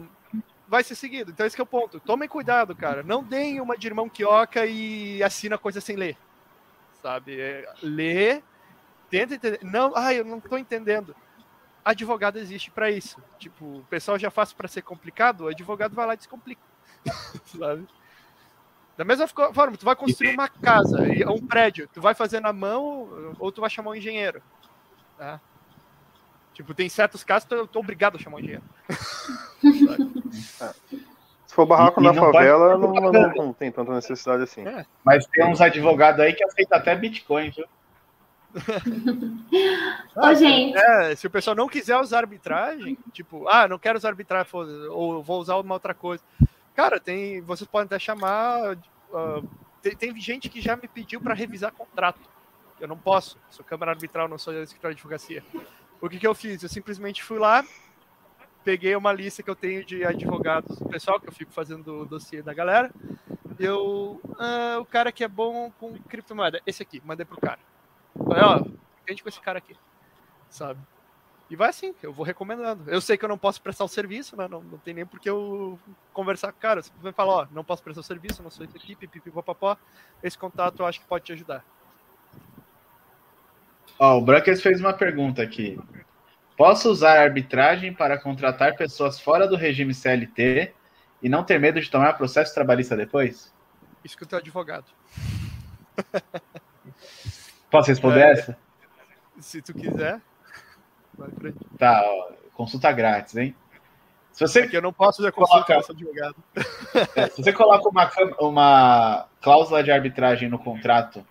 [0.66, 1.30] vai ser seguido.
[1.30, 2.00] Então esse é o ponto.
[2.00, 3.02] Tomem cuidado, cara.
[3.02, 6.16] Não deem uma de irmão quioca e assina coisa sem ler.
[7.00, 7.40] Sabe?
[7.40, 8.42] É, lê,
[9.08, 9.60] tenta entender.
[9.62, 11.14] Não, ah, eu não tô entendendo.
[11.84, 13.22] Advogado existe para isso.
[13.38, 16.62] Tipo, o pessoal já faz para ser complicado, o advogado vai lá e descomplica.
[17.58, 17.86] sabe?
[18.96, 20.96] Da mesma forma, tu vai construir uma casa,
[21.30, 24.42] um prédio, tu vai fazer na mão ou tu vai chamar um engenheiro.
[25.18, 25.38] Tá?
[26.54, 28.64] Tipo, tem certos casos que eu tô obrigado a chamar um engenheiro.
[31.46, 34.66] Se for barraco e, na favela, não, não, não, não, tem tanta necessidade assim.
[34.66, 34.86] É.
[35.04, 37.66] Mas tem uns advogados aí que aceitam até Bitcoin, viu?
[40.16, 40.78] Ô, gente.
[40.78, 44.50] É, se o pessoal não quiser usar arbitragem, tipo, ah, não quero usar arbitragem,
[44.90, 46.24] ou vou usar uma outra coisa.
[46.76, 47.40] Cara, tem.
[47.40, 48.76] Vocês podem até chamar.
[49.10, 49.48] Uh,
[49.80, 52.20] tem, tem, gente que já me pediu para revisar contrato.
[52.78, 53.38] Eu não posso.
[53.48, 55.42] Sou câmara arbitral, não sou escritório de advocacia.
[56.02, 56.62] O que, que eu fiz?
[56.62, 57.64] Eu simplesmente fui lá,
[58.62, 62.04] peguei uma lista que eu tenho de advogados do pessoal, que eu fico fazendo o
[62.04, 62.92] dossiê da galera.
[63.58, 64.20] Eu.
[64.24, 67.58] Uh, o cara que é bom com criptomoeda, esse aqui, mandei pro cara.
[68.14, 68.62] Falei, ó,
[69.02, 69.74] entende com esse cara aqui,
[70.50, 70.78] sabe?
[71.48, 72.90] E vai assim, eu vou recomendando.
[72.90, 74.48] Eu sei que eu não posso prestar o serviço, né?
[74.48, 75.78] Não, não tem nem porque eu
[76.12, 76.82] conversar com o cara.
[76.82, 79.76] Você vai falar, ó, não posso prestar o serviço, não sou essa equipe, pipipopopó.
[80.22, 81.64] Esse contato eu acho que pode te ajudar.
[83.98, 85.78] Ó, o Brackers fez uma pergunta aqui.
[86.56, 90.74] Posso usar arbitragem para contratar pessoas fora do regime CLT
[91.22, 93.54] e não ter medo de tomar processo trabalhista depois?
[94.02, 94.86] Isso que o teu advogado.
[97.70, 98.58] Posso responder é, essa?
[99.38, 100.20] Se tu quiser.
[101.78, 103.54] Tá, ó, consulta grátis, hein?
[104.32, 105.92] Se você é que eu não posso fazer consulta coloca...
[105.92, 106.36] advogado.
[107.16, 111.26] É, se você coloca uma, uma cláusula de arbitragem no contrato,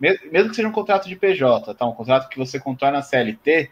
[0.00, 1.86] mesmo que seja um contrato de PJ, tá?
[1.86, 3.70] Um contrato que você contorna na CLT,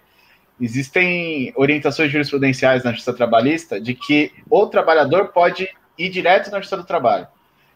[0.60, 6.76] existem orientações jurisprudenciais na Justiça Trabalhista de que o trabalhador pode ir direto na Justiça
[6.76, 7.26] do Trabalho.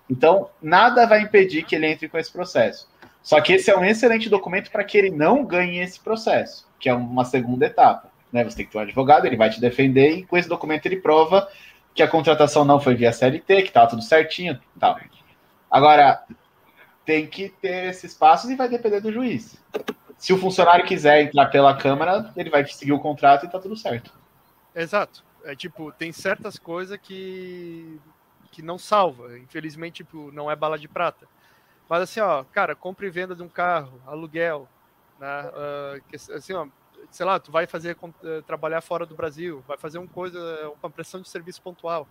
[0.09, 2.90] Então, nada vai impedir que ele entre com esse processo.
[3.23, 6.89] Só que esse é um excelente documento para que ele não ganhe esse processo, que
[6.89, 8.11] é uma segunda etapa.
[8.33, 8.45] Né?
[8.45, 10.97] Você tem que ter um advogado, ele vai te defender, e com esse documento ele
[10.97, 11.49] prova
[11.95, 14.59] que a contratação não foi via CLT, que está tudo certinho.
[14.79, 14.99] Tal.
[15.71, 16.25] Agora,
[17.05, 19.57] tem que ter esses passos e vai depender do juiz.
[20.17, 23.77] Se o funcionário quiser entrar pela Câmara, ele vai seguir o contrato e está tudo
[23.77, 24.13] certo.
[24.75, 25.25] Exato.
[25.45, 27.99] É tipo, tem certas coisas que,
[28.53, 29.39] que não salva.
[29.39, 31.27] Infelizmente, tipo, não é bala de prata.
[31.91, 34.69] Mas assim, ó, cara, compra e venda de um carro, aluguel,
[35.19, 35.43] né?
[35.49, 36.69] Uh, que, assim, ó,
[37.11, 40.39] sei lá, tu vai fazer uh, trabalhar fora do Brasil, vai fazer uma coisa,
[40.81, 42.07] uma pressão de serviço pontual,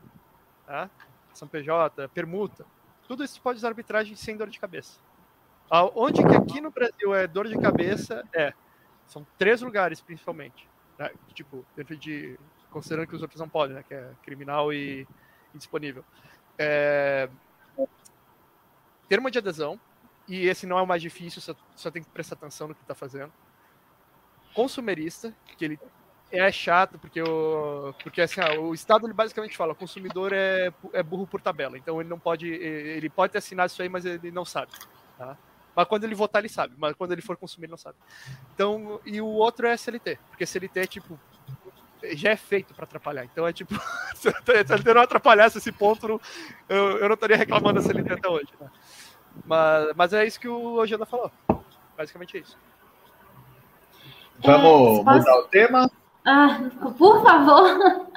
[0.65, 0.89] tá?
[1.33, 2.65] São PJ, permuta.
[3.07, 4.99] Tudo isso pode usar arbitragem sem dor de cabeça.
[5.95, 8.53] Onde que aqui no Brasil é dor de cabeça é
[9.07, 10.67] são três lugares principalmente,
[10.97, 11.09] né?
[11.33, 12.37] tipo dentro de
[12.69, 13.83] considerando que os outros não podem, né?
[13.87, 15.07] Que é criminal e
[15.55, 16.03] indisponível.
[16.57, 17.29] É,
[19.09, 19.79] termo de adesão,
[20.27, 22.81] e esse não é o mais difícil, só, só tem que prestar atenção no que
[22.81, 23.33] está fazendo.
[24.53, 25.79] Consumerista, que ele
[26.31, 30.71] é chato, porque, o, porque assim, ah, o Estado ele basicamente fala, o consumidor é,
[30.93, 34.05] é burro por tabela, então ele não pode, ele pode ter assinado isso aí, mas
[34.05, 34.71] ele não sabe.
[35.17, 35.35] Tá?
[35.75, 37.97] Mas quando ele votar, ele sabe, mas quando ele for consumir, ele não sabe.
[38.53, 41.19] Então, e o outro é SLT, porque SLT é tipo,
[42.13, 43.25] já é feito para atrapalhar.
[43.25, 43.73] Então é tipo,
[44.15, 46.21] se a CLT não atrapalhasse esse ponto,
[46.67, 48.49] eu, eu não estaria reclamando da CLT até hoje.
[48.59, 48.69] Né?
[49.45, 51.31] Mas, mas é isso que o Ojeda falou.
[51.97, 52.57] Basicamente é isso.
[54.43, 55.91] Vamos é, mudar o tema?
[56.25, 58.07] Ah, por favor.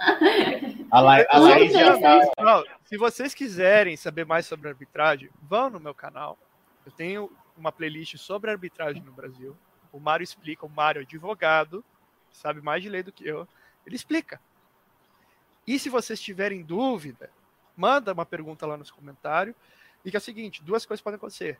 [0.91, 2.65] A, La a Laís já tá...
[2.85, 6.39] Se vocês quiserem saber mais sobre arbitragem, vão no meu canal.
[6.85, 9.57] Eu tenho uma playlist sobre arbitragem no Brasil.
[9.93, 11.85] O Mário explica, o Mário é advogado,
[12.31, 13.47] sabe mais de lei do que eu.
[13.87, 14.41] Ele explica.
[15.67, 17.31] E se vocês tiverem dúvida,
[17.77, 19.55] manda uma pergunta lá nos comentários.
[20.05, 21.59] E que é o seguinte: duas coisas podem acontecer.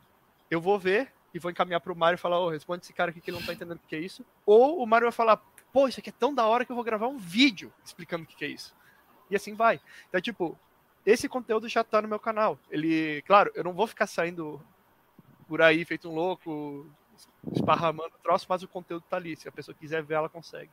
[0.49, 3.11] Eu vou ver e vou encaminhar para o Mário e falar: oh, responde esse cara
[3.11, 4.25] aqui que ele não está entendendo o que é isso.
[4.45, 5.37] Ou o Mário vai falar:
[5.71, 8.27] pô, isso aqui é tão da hora que eu vou gravar um vídeo explicando o
[8.27, 8.75] que é isso.
[9.29, 9.79] E assim vai.
[10.09, 10.57] Então, tipo,
[11.05, 12.59] esse conteúdo já está no meu canal.
[12.69, 14.61] Ele, claro, eu não vou ficar saindo
[15.47, 16.85] por aí feito um louco,
[17.51, 19.35] esparramando o troço, mas o conteúdo está ali.
[19.35, 20.69] Se a pessoa quiser ver, ela consegue.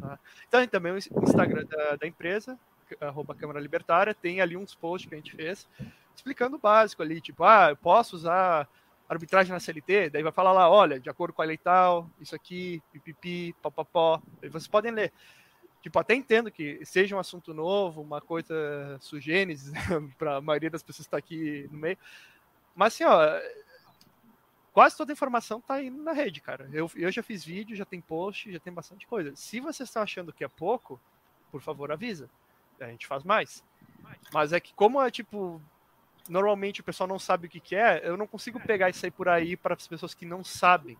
[0.00, 0.18] Tá?
[0.46, 2.58] Então, tem também o Instagram da, da empresa,
[3.00, 5.66] arroba Câmara Libertária, tem ali uns posts que a gente fez
[6.14, 8.68] explicando o básico ali, tipo, ah, eu posso usar
[9.08, 10.10] arbitragem na CLT?
[10.10, 14.22] Daí vai falar lá, olha, de acordo com a lei tal, isso aqui, pipipi, papapó.
[14.40, 15.12] Vocês podem ler.
[15.82, 18.54] Tipo, até entendo que seja um assunto novo, uma coisa
[19.00, 19.70] sugênese
[20.16, 21.98] para a maioria das pessoas está aqui no meio.
[22.74, 23.20] Mas assim, ó,
[24.72, 26.70] quase toda a informação está aí na rede, cara.
[26.72, 29.36] Eu, eu já fiz vídeo, já tem post, já tem bastante coisa.
[29.36, 30.98] Se vocês estão achando que é pouco,
[31.52, 32.30] por favor, avisa.
[32.80, 33.62] A gente faz mais.
[34.32, 35.60] Mas é que como é tipo
[36.28, 39.10] normalmente o pessoal não sabe o que, que é, eu não consigo pegar isso aí
[39.10, 40.96] por aí para as pessoas que não sabem.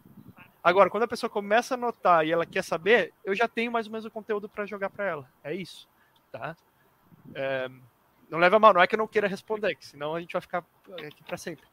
[0.62, 3.86] Agora, quando a pessoa começa a notar e ela quer saber, eu já tenho mais
[3.86, 5.28] ou menos o conteúdo para jogar para ela.
[5.42, 5.86] É isso,
[6.32, 6.56] tá?
[7.34, 7.68] É,
[8.30, 10.64] Não leva mal, não é que eu não queira responder, senão a gente vai ficar
[11.06, 11.64] aqui para sempre.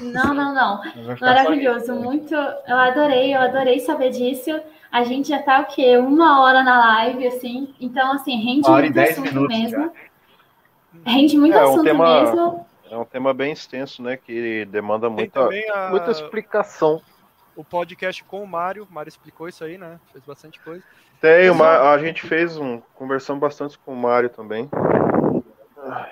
[0.00, 0.80] Não, não, não.
[1.20, 2.34] Maravilhoso, muito.
[2.34, 4.50] Eu adorei, eu adorei saber disso.
[4.92, 5.96] A gente já tá o quê?
[5.96, 7.74] Uma hora na live, assim.
[7.80, 9.84] Então, assim, rende muito assunto mesmo.
[9.84, 9.92] Já.
[11.10, 12.65] Rende muito é, assunto um tema, mesmo.
[12.90, 14.16] É um tema bem extenso, né?
[14.16, 15.90] Que demanda muita, a...
[15.90, 17.02] muita explicação.
[17.54, 19.98] O podcast com o Mário, o Mário explicou isso aí, né?
[20.12, 20.84] Fez bastante coisa.
[21.20, 22.80] Tem, uma, a gente fez um.
[22.94, 24.68] Conversamos bastante com o Mário também.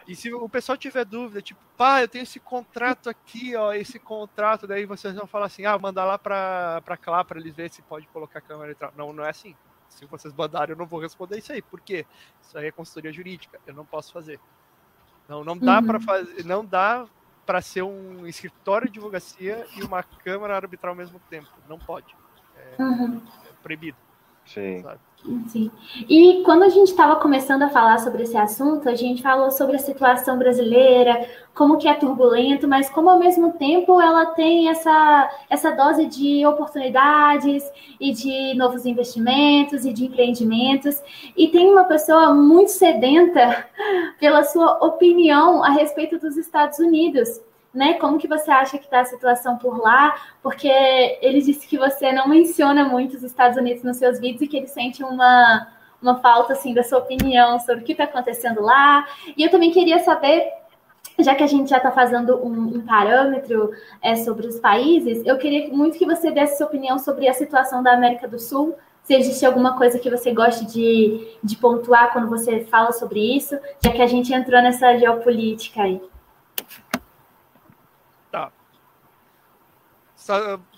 [0.06, 3.98] E se o pessoal tiver dúvida, tipo, pá, eu tenho esse contrato aqui, ó, esse
[3.98, 7.72] contrato, daí vocês vão falar assim, ah, mandar lá pra, pra Clá pra eles verem
[7.72, 8.92] se pode colocar a câmera e tal.
[8.96, 9.54] Não, não é assim.
[9.88, 11.62] Se vocês mandarem, eu não vou responder isso aí.
[11.62, 12.06] Por quê?
[12.42, 13.60] Isso aí é consultoria jurídica.
[13.66, 14.40] Eu não posso fazer.
[15.28, 15.86] Não, não dá uhum.
[15.86, 17.06] para fazer, não dá
[17.46, 21.48] para ser um escritório de advocacia e uma câmara arbitral ao mesmo tempo.
[21.68, 22.14] Não pode.
[22.56, 23.22] É, uhum.
[23.44, 23.96] é proibido.
[24.46, 24.82] Sim.
[24.82, 24.98] Sabe?
[25.48, 25.70] Sim.
[26.06, 29.76] E quando a gente estava começando a falar sobre esse assunto, a gente falou sobre
[29.76, 35.30] a situação brasileira, como que é turbulento, mas como ao mesmo tempo ela tem essa,
[35.48, 37.64] essa dose de oportunidades
[37.98, 41.02] e de novos investimentos e de empreendimentos.
[41.34, 43.66] E tem uma pessoa muito sedenta
[44.20, 47.40] pela sua opinião a respeito dos Estados Unidos
[47.74, 47.94] né?
[47.94, 50.14] Como que você acha que está a situação por lá?
[50.42, 50.68] Porque
[51.20, 54.56] ele disse que você não menciona muito os Estados Unidos nos seus vídeos e que
[54.56, 55.66] ele sente uma,
[56.00, 59.04] uma falta assim da sua opinião sobre o que está acontecendo lá.
[59.36, 60.52] E eu também queria saber,
[61.18, 65.36] já que a gente já está fazendo um, um parâmetro é, sobre os países, eu
[65.36, 68.76] queria muito que você desse sua opinião sobre a situação da América do Sul.
[69.02, 73.58] Se existe alguma coisa que você goste de, de pontuar quando você fala sobre isso,
[73.84, 76.00] já que a gente entrou nessa geopolítica aí.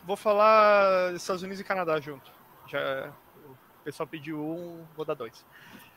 [0.04, 2.30] Vou falar Estados Unidos e Canadá junto.
[2.66, 3.12] Já,
[3.44, 5.44] o pessoal pediu um, vou dar dois.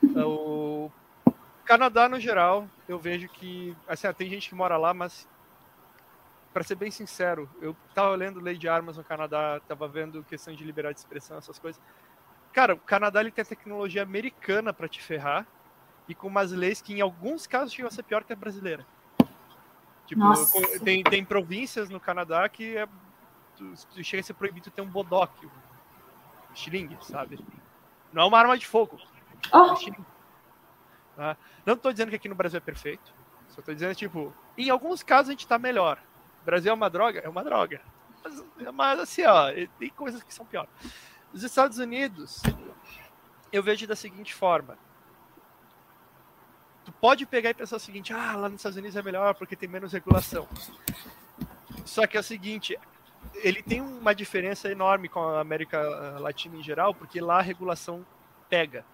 [0.03, 0.91] o
[1.65, 3.75] Canadá, no geral, eu vejo que.
[3.87, 5.27] Assim, tem gente que mora lá, mas.
[6.51, 10.53] Para ser bem sincero, eu tava lendo lei de armas no Canadá, tava vendo questão
[10.53, 11.79] de liberdade de expressão, essas coisas.
[12.51, 15.45] Cara, o Canadá ele tem a tecnologia americana para te ferrar
[16.07, 18.83] e com umas leis que em alguns casos chegam a ser pior que a brasileira.
[20.07, 20.23] Tipo,
[20.83, 22.87] tem, tem províncias no Canadá que é
[24.03, 27.39] chega a ser proibido ter um bodoque, um estilingue, sabe?
[28.11, 28.99] Não é uma arma de fogo.
[29.51, 29.75] Oh.
[31.65, 33.13] Não estou dizendo que aqui no Brasil é perfeito.
[33.49, 36.01] Só estou dizendo, tipo, em alguns casos a gente está melhor.
[36.41, 37.19] O Brasil é uma droga?
[37.19, 37.81] É uma droga.
[38.23, 40.69] Mas, mas assim, ó, tem coisas que são piores.
[41.33, 42.41] Os Estados Unidos,
[43.51, 44.77] eu vejo da seguinte forma.
[46.85, 49.55] Tu pode pegar e pensar o seguinte, ah, lá nos Estados Unidos é melhor porque
[49.55, 50.47] tem menos regulação.
[51.85, 52.77] Só que é o seguinte,
[53.35, 57.41] ele tem uma diferença enorme com a América eh, Latina em geral, porque lá a
[57.41, 58.05] regulação
[58.49, 58.85] pega.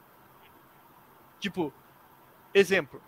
[1.39, 1.73] Tipo,
[2.53, 3.01] exemplo,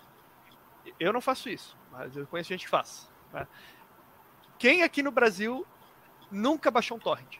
[0.99, 3.09] eu não faço isso, mas eu conheço gente que faz.
[3.33, 3.47] Né?
[4.57, 5.65] Quem aqui no Brasil
[6.31, 7.37] nunca baixou um torrent?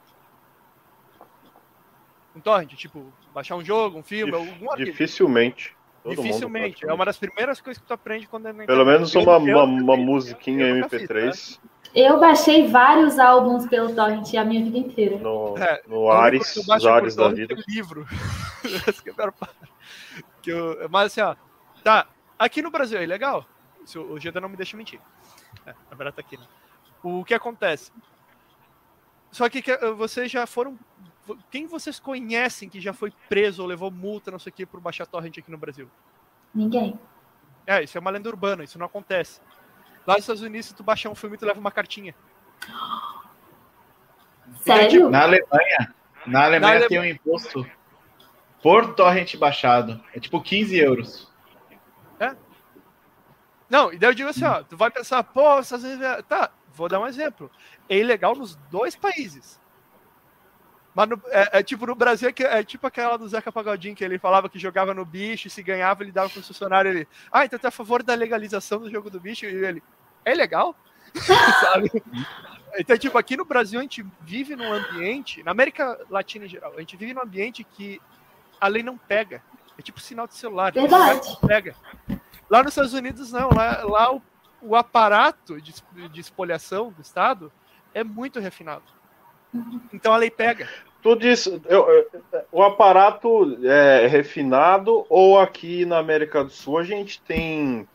[2.36, 4.92] Um torrent, tipo, baixar um jogo, um filme, Dif algum arquivo.
[4.92, 5.77] Dificilmente.
[6.08, 6.88] Todo Dificilmente.
[6.88, 9.98] É uma das primeiras coisas que tu aprende quando é Pelo menos uma, uma, uma
[9.98, 11.32] musiquinha MP3.
[11.32, 11.70] Fiz, né?
[11.94, 15.18] Eu baixei vários álbuns pelo Torrent a minha vida inteira.
[15.18, 17.56] No, é, no Ares, os Ares da vida.
[17.68, 18.08] livro.
[20.42, 21.36] que eu, mas assim, ó,
[21.84, 22.08] tá.
[22.40, 23.46] Aqui no Brasil é legal.
[24.10, 25.02] O Geda não me deixa mentir.
[25.66, 26.46] É, na verdade tá aqui, né?
[27.04, 27.92] O que acontece?
[29.32, 29.62] Só que
[29.98, 30.78] vocês já foram.
[31.50, 34.80] Quem vocês conhecem que já foi preso ou levou multa, não sei o que, por
[34.80, 35.90] baixar torrent aqui no Brasil?
[36.54, 37.00] Ninguém.
[37.66, 39.42] É, isso é uma lenda urbana, isso não acontece.
[40.06, 42.16] Lá nos Estados Unidos, se tu baixar um filme, tu leva uma cartinha.
[44.62, 45.10] Sério?
[45.10, 45.94] Na Alemanha,
[46.26, 47.70] na Alemanha na tem um imposto
[48.64, 50.02] por torrent baixado.
[50.14, 51.32] É tipo 15 euros.
[52.20, 52.36] É?
[53.70, 56.04] Não, e daí eu digo assim, ó, tu vai pensar, pô, Estados Unidos...
[56.06, 57.52] É- tá, vou dar um exemplo.
[57.90, 59.60] É ilegal nos dois países.
[60.98, 64.04] Mas no, é, é, tipo no Brasil, é, é, tipo aquela do Zeca Pagodinho, que
[64.04, 67.08] ele falava que jogava no bicho e se ganhava, ele dava pro funcionário ele.
[67.32, 69.46] Ah, então é a favor da legalização do jogo do bicho?
[69.46, 69.84] E ele
[70.26, 70.76] é legal,
[71.62, 71.92] sabe?
[72.80, 76.74] Então, tipo, aqui no Brasil a gente vive num ambiente, na América Latina em geral,
[76.76, 78.02] a gente vive num ambiente que
[78.60, 79.44] a lei não pega.
[79.78, 80.74] É tipo sinal de celular.
[80.74, 81.38] Verdade.
[81.46, 81.76] Pega.
[82.50, 83.50] Lá nos Estados Unidos, não.
[83.52, 84.22] Lá, lá o,
[84.64, 85.76] o aparato de,
[86.12, 87.52] de espoliação do Estado
[87.94, 88.98] é muito refinado.
[89.94, 90.68] Então a lei pega.
[91.08, 91.88] Tu disse, eu,
[92.52, 97.88] o aparato é refinado ou aqui na América do Sul a gente tem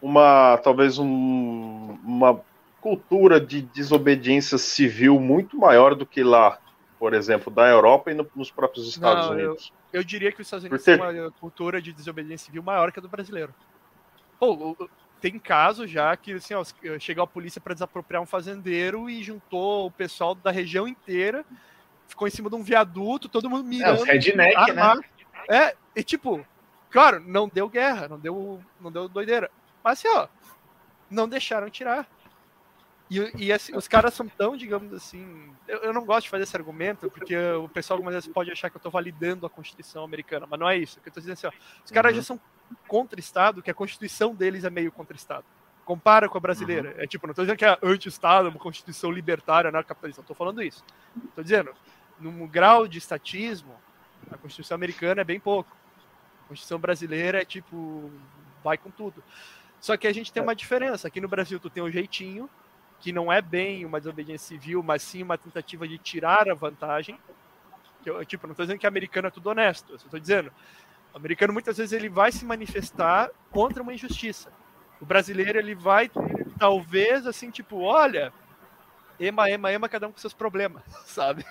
[0.00, 2.40] uma talvez um, uma
[2.80, 6.56] cultura de desobediência civil muito maior do que lá,
[7.00, 9.72] por exemplo, da Europa e no, nos próprios Estados Não, Unidos.
[9.92, 13.00] Eu, eu, diria que os Estados Unidos têm uma cultura de desobediência civil maior que
[13.00, 13.52] a do brasileiro.
[14.38, 14.76] Pô,
[15.20, 16.62] tem casos já que assim, ó,
[17.00, 21.44] chegou a polícia para desapropriar um fazendeiro e juntou o pessoal da região inteira,
[22.12, 23.98] ficou em cima de um viaduto, todo mundo mirando.
[23.98, 25.00] É, os redneck, né?
[25.48, 26.46] É, e tipo,
[26.90, 29.50] claro, não deu guerra, não deu, não deu doideira.
[29.82, 30.28] Mas assim, ó,
[31.10, 32.06] não deixaram tirar.
[33.10, 35.52] E, e assim, os caras são tão, digamos assim.
[35.66, 38.70] Eu, eu, não gosto de fazer esse argumento, porque o pessoal algumas vezes pode achar
[38.70, 40.98] que eu estou validando a Constituição americana, mas não é isso.
[40.98, 42.16] O que eu estou dizendo assim, ó, os caras uhum.
[42.16, 42.40] já são
[42.86, 45.44] contra Estado, que a Constituição deles é meio contra Estado.
[45.84, 46.90] Compara com a brasileira.
[46.90, 47.02] Uhum.
[47.02, 50.62] É tipo, não estou dizendo que é anti-Estado, uma Constituição libertária, anarcapitalista, não estou falando
[50.62, 50.82] isso.
[51.28, 51.74] Estou dizendo,
[52.18, 53.74] num grau de estatismo,
[54.30, 55.76] a Constituição americana é bem pouco.
[56.44, 58.10] A Constituição brasileira é tipo,
[58.62, 59.22] vai com tudo.
[59.80, 61.08] Só que a gente tem uma diferença.
[61.08, 62.48] Aqui no Brasil, tu tem o um jeitinho,
[63.00, 67.18] que não é bem uma desobediência civil, mas sim uma tentativa de tirar a vantagem.
[68.06, 70.52] Eu, tipo, não estou dizendo que americano é tudo honesto, eu estou dizendo,
[71.12, 74.52] o americano muitas vezes ele vai se manifestar contra uma injustiça.
[75.00, 76.10] O brasileiro ele vai
[76.58, 78.32] talvez assim, tipo, olha,
[79.22, 81.44] ema, ema, ema, cada um com seus problemas, sabe?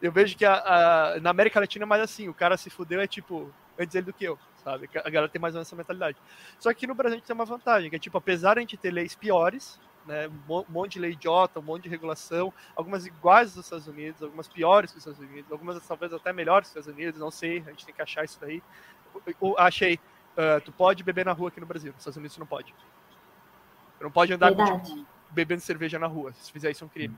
[0.00, 3.00] Eu vejo que a, a, na América Latina é mais assim, o cara se fudeu
[3.00, 4.88] é tipo, antes ele do que eu, sabe?
[4.94, 6.16] A galera tem mais ou menos essa mentalidade.
[6.58, 8.62] Só que no Brasil a gente tem uma vantagem, que é tipo, apesar de a
[8.62, 13.04] gente ter leis piores, né, um monte de lei idiota, um monte de regulação, algumas
[13.04, 16.78] iguais dos Estados Unidos, algumas piores que os Estados Unidos, algumas talvez até melhores que
[16.78, 18.62] os Estados Unidos, não sei, a gente tem que achar isso daí.
[19.40, 22.46] Eu, achei, uh, tu pode beber na rua aqui no Brasil, nos Estados Unidos não
[22.46, 22.74] pode.
[23.98, 27.16] Tu não pode andar com, bebendo cerveja na rua, se fizer isso é um crime.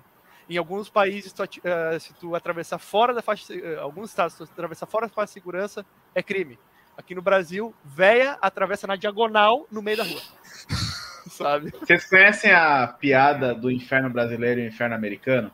[0.48, 4.44] Em alguns países, tu, uh, se tu atravessar fora da faixa, uh, alguns estados, se
[4.44, 6.58] tu atravessar fora da faixa de segurança, é crime.
[6.96, 10.20] Aqui no Brasil, véia atravessa na diagonal no meio da rua.
[11.30, 11.70] sabe?
[11.70, 15.50] Vocês conhecem a piada do inferno brasileiro e inferno americano?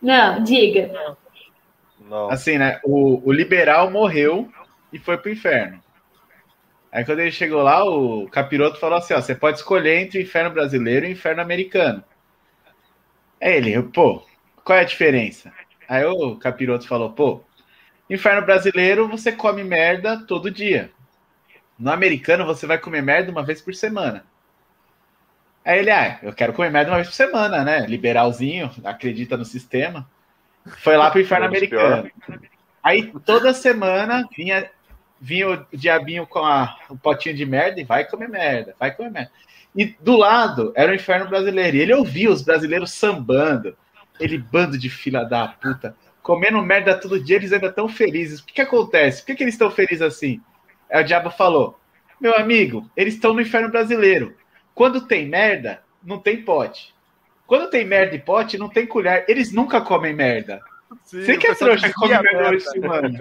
[0.00, 1.16] Não, diga.
[2.00, 2.30] Não.
[2.30, 2.80] Assim, né?
[2.84, 4.48] O, o liberal morreu
[4.92, 5.82] e foi pro inferno.
[6.90, 10.22] Aí quando ele chegou lá, o capiroto falou assim: ó, você pode escolher entre o
[10.22, 12.02] inferno brasileiro e o inferno americano.
[13.40, 14.26] Aí ele, pô,
[14.64, 15.52] qual é a diferença?
[15.88, 17.42] Aí o capiroto falou, pô,
[18.10, 20.90] inferno brasileiro você come merda todo dia.
[21.78, 24.24] No americano você vai comer merda uma vez por semana.
[25.64, 27.86] Aí ele, ah, eu quero comer merda uma vez por semana, né?
[27.86, 30.08] Liberalzinho, acredita no sistema.
[30.78, 32.10] Foi lá pro inferno americano.
[32.82, 34.70] Aí toda semana vinha,
[35.20, 39.10] vinha o diabinho com a, um potinho de merda e vai comer merda, vai comer
[39.10, 39.32] merda.
[39.76, 41.76] E do lado era o inferno brasileiro.
[41.76, 43.76] E ele ouvia os brasileiros sambando.
[44.18, 48.40] Ele, bando de fila da puta, comendo merda todo dia, eles ainda estão felizes.
[48.40, 49.20] O que, que acontece?
[49.20, 50.40] Por que, que eles estão felizes assim?
[50.90, 51.78] Aí o diabo falou:
[52.20, 54.34] Meu amigo, eles estão no inferno brasileiro.
[54.74, 56.92] Quando tem merda, não tem pote.
[57.46, 59.24] Quando tem merda e pote, não tem colher.
[59.28, 60.60] Eles nunca comem merda.
[61.04, 63.18] Sim, Você que é trouxa que come merda mano.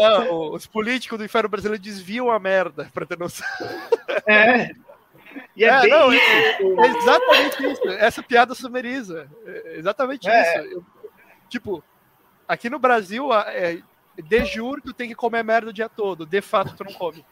[0.00, 3.46] Não, os políticos do inferno brasileiro desviam a merda, pra ter noção.
[4.26, 4.70] É.
[5.56, 6.24] E é, é bem não, isso.
[6.24, 7.88] É, é, exatamente isso.
[7.90, 9.28] Essa piada sumeriza.
[9.46, 10.42] É exatamente é.
[10.42, 10.74] isso.
[10.74, 10.84] Eu,
[11.48, 11.84] tipo,
[12.46, 13.78] aqui no Brasil, é,
[14.18, 16.26] de juro, tu tem que comer merda o dia todo.
[16.26, 17.24] De fato, tu não come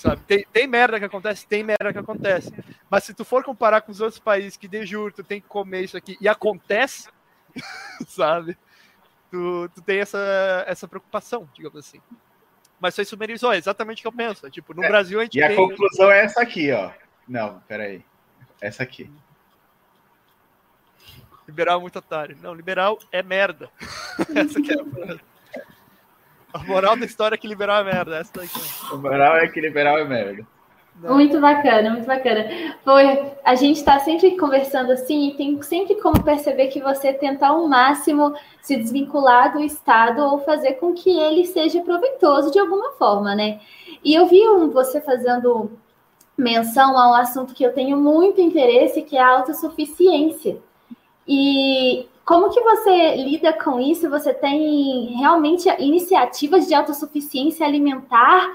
[0.00, 0.22] sabe?
[0.26, 2.52] Tem, tem merda que acontece, tem merda que acontece.
[2.88, 5.46] Mas se tu for comparar com os outros países que de juro tu tem que
[5.46, 7.08] comer isso aqui e acontece,
[8.08, 8.56] sabe?
[9.30, 12.00] Tu, tu tem essa, essa preocupação, digamos assim.
[12.80, 14.46] Mas você sumerizou, é exatamente o que eu penso.
[14.46, 16.90] É, tipo, no é, Brasil a gente E a conclusão é essa aqui, ó.
[17.28, 18.04] Não, peraí.
[18.60, 19.10] Essa aqui.
[21.46, 22.36] Liberal é muito otário.
[22.42, 23.70] Não, liberal é merda.
[24.34, 25.30] essa aqui é a
[26.52, 28.18] a moral da história é que liberal é merda.
[28.18, 28.60] Essa daqui.
[28.90, 30.46] A moral é que liberal é merda.
[30.96, 32.44] Muito bacana, muito bacana.
[32.84, 37.46] Foi, a gente está sempre conversando assim e tem sempre como perceber que você tenta
[37.46, 42.92] ao máximo se desvincular do Estado ou fazer com que ele seja proveitoso de alguma
[42.92, 43.60] forma, né?
[44.04, 44.42] E eu vi
[44.72, 45.70] você fazendo
[46.36, 50.58] menção a um assunto que eu tenho muito interesse, que é a autossuficiência.
[51.26, 54.08] E como que você lida com isso?
[54.10, 58.50] Você tem realmente iniciativas de autossuficiência alimentar?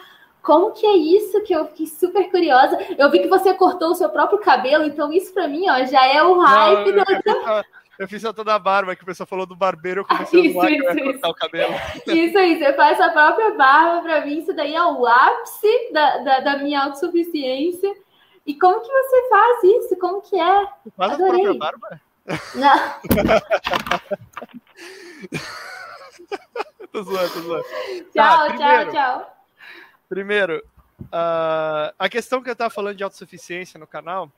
[0.45, 2.77] Como que é isso que eu fiquei super curiosa?
[2.99, 6.05] Eu vi que você cortou o seu próprio cabelo, então isso para mim, ó, já
[6.05, 7.25] é o hype Não, eu, fiz,
[7.97, 10.61] eu fiz a toda a barba, que o pessoal falou do barbeiro, eu comecei isso,
[10.61, 11.03] a isso, isso.
[11.03, 11.73] cortar o cabelo.
[12.05, 16.17] Isso aí, você faz a própria barba, para mim isso daí é o ápice da,
[16.19, 17.91] da, da, minha autossuficiência.
[18.45, 19.97] E como que você faz isso?
[19.97, 20.67] Como que é?
[20.83, 21.41] Você faz Adorei.
[21.41, 22.01] a própria barba?
[22.53, 22.77] Não.
[26.91, 27.65] tô zoando, tô zoando.
[28.13, 29.34] Tchau, tá, primeiro, tchau, tchau.
[30.07, 30.63] Primeiro,
[31.01, 34.31] uh, a questão que eu tava falando de autossuficiência no canal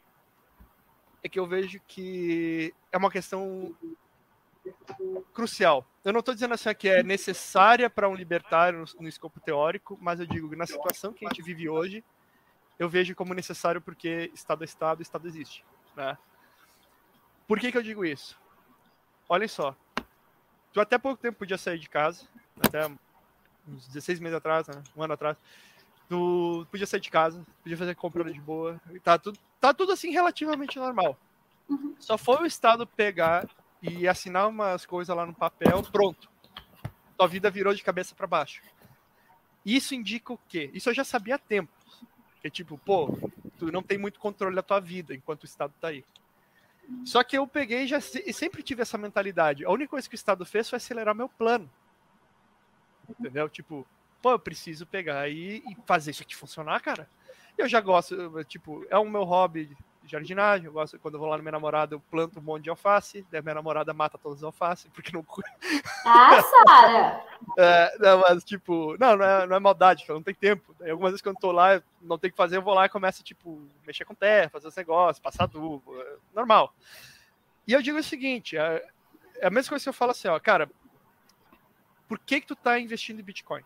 [1.23, 3.75] é que eu vejo que é uma questão
[5.33, 5.85] crucial.
[6.03, 9.97] Eu não estou dizendo assim que é necessária para um libertário no, no, escopo teórico,
[10.01, 12.03] mas eu digo que na situação que a gente vive hoje,
[12.79, 15.65] eu vejo como necessário porque Estado é Estado, Estado existe.
[15.95, 16.17] Né?
[17.47, 18.39] Por que, que eu digo isso?
[19.27, 19.75] Olha só,
[20.71, 22.25] tu até pouco tempo podia sair de casa,
[22.61, 22.89] até
[23.67, 24.81] uns 16 meses atrás, né?
[24.95, 25.37] um ano atrás,
[26.07, 30.11] tu podia sair de casa, podia fazer compra de boa, tá tudo, tá tudo assim
[30.11, 31.17] relativamente normal.
[31.69, 31.95] Uhum.
[31.99, 33.47] Só foi o Estado pegar
[33.81, 36.29] e assinar umas coisas lá no papel, pronto.
[37.17, 38.61] Tua vida virou de cabeça para baixo.
[39.65, 40.69] Isso indica o quê?
[40.73, 41.71] Isso eu já sabia há tempo.
[42.41, 43.17] Que tipo, pô,
[43.57, 46.05] tu não tem muito controle da tua vida enquanto o Estado tá aí.
[47.03, 49.65] Só que eu peguei e já e sempre tive essa mentalidade.
[49.65, 51.69] A única coisa que o Estado fez foi acelerar meu plano.
[53.09, 53.47] Entendeu?
[53.49, 53.85] Tipo,
[54.21, 57.07] pô, eu preciso pegar e, e fazer isso aqui funcionar, cara.
[57.57, 59.75] Eu já gosto, tipo, é o meu hobby
[60.07, 62.69] jardinagem, eu gosto, quando eu vou lá na minha namorada, eu planto um monte de
[62.69, 65.25] alface, daí minha namorada mata todas as alfaces, porque não
[66.05, 67.25] Ah, Sara!
[67.57, 70.73] é, não, mas tipo, não, não é, não é maldade, não tem tempo.
[70.79, 72.85] Daí, algumas vezes quando eu tô lá, não tem o que fazer, eu vou lá
[72.85, 76.73] e começo, tipo, mexer com terra, fazer os negócios, passar adubo, é normal.
[77.67, 78.85] E eu digo o seguinte, é,
[79.39, 80.69] é a mesma coisa que eu falo assim, ó, cara,
[82.07, 83.63] por que que tu tá investindo em Bitcoin?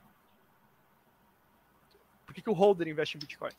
[2.26, 3.52] Por que, que o holder investe em Bitcoin?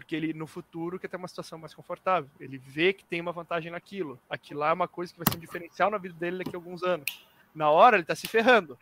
[0.00, 2.28] porque ele no futuro quer ter uma situação mais confortável.
[2.40, 4.18] Ele vê que tem uma vantagem naquilo.
[4.30, 6.58] Aquilo lá é uma coisa que vai ser um diferencial na vida dele daqui a
[6.58, 7.24] alguns anos.
[7.54, 8.78] Na hora ele está se ferrando,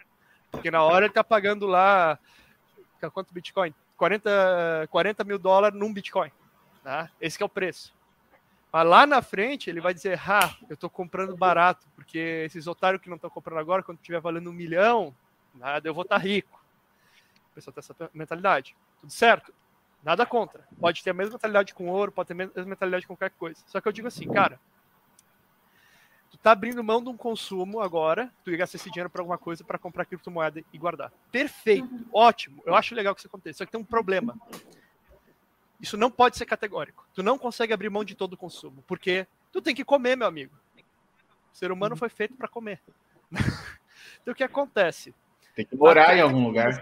[0.51, 2.18] porque na hora ele está pagando lá
[3.12, 3.74] quanto Bitcoin?
[3.97, 6.30] 40, 40 mil dólares num Bitcoin.
[6.85, 7.10] Tá?
[7.20, 7.93] Esse é o preço.
[8.72, 13.02] Mas lá na frente ele vai dizer, ah, eu estou comprando barato, porque esses otários
[13.02, 15.12] que não estão comprando agora, quando tiver valendo um milhão,
[15.59, 16.62] nada, eu vou estar tá rico.
[17.51, 18.76] O pessoal tem essa mentalidade.
[19.01, 19.52] Tudo certo?
[20.02, 20.66] Nada contra.
[20.80, 23.60] Pode ter a mesma mentalidade com ouro, pode ter a mesma mentalidade com qualquer coisa.
[23.66, 24.60] Só que eu digo assim, cara,
[26.30, 29.39] tu tá abrindo mão de um consumo agora, tu ia gastar esse dinheiro para alguma
[29.39, 31.12] coisa para comprar criptomoeda e guardar.
[31.32, 32.62] Perfeito, ótimo.
[32.64, 33.59] Eu acho legal que isso aconteça.
[33.59, 34.36] Só que tem um problema.
[35.80, 37.06] Isso não pode ser categórico.
[37.14, 40.26] Tu não consegue abrir mão de todo o consumo, porque tu tem que comer, meu
[40.26, 40.56] amigo.
[41.52, 41.98] O ser humano uhum.
[41.98, 42.80] foi feito para comer.
[44.22, 45.14] então o que acontece?
[45.59, 46.80] Tem que morar em algum lugar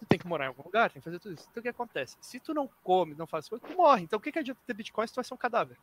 [0.00, 1.46] tu tem que morar em algum lugar, tem que fazer tudo isso.
[1.50, 2.16] Então o que acontece?
[2.20, 4.02] Se tu não come, não faz coisa, tu morre.
[4.02, 5.76] Então o que, que adianta ter Bitcoin se tu vai ser um cadáver?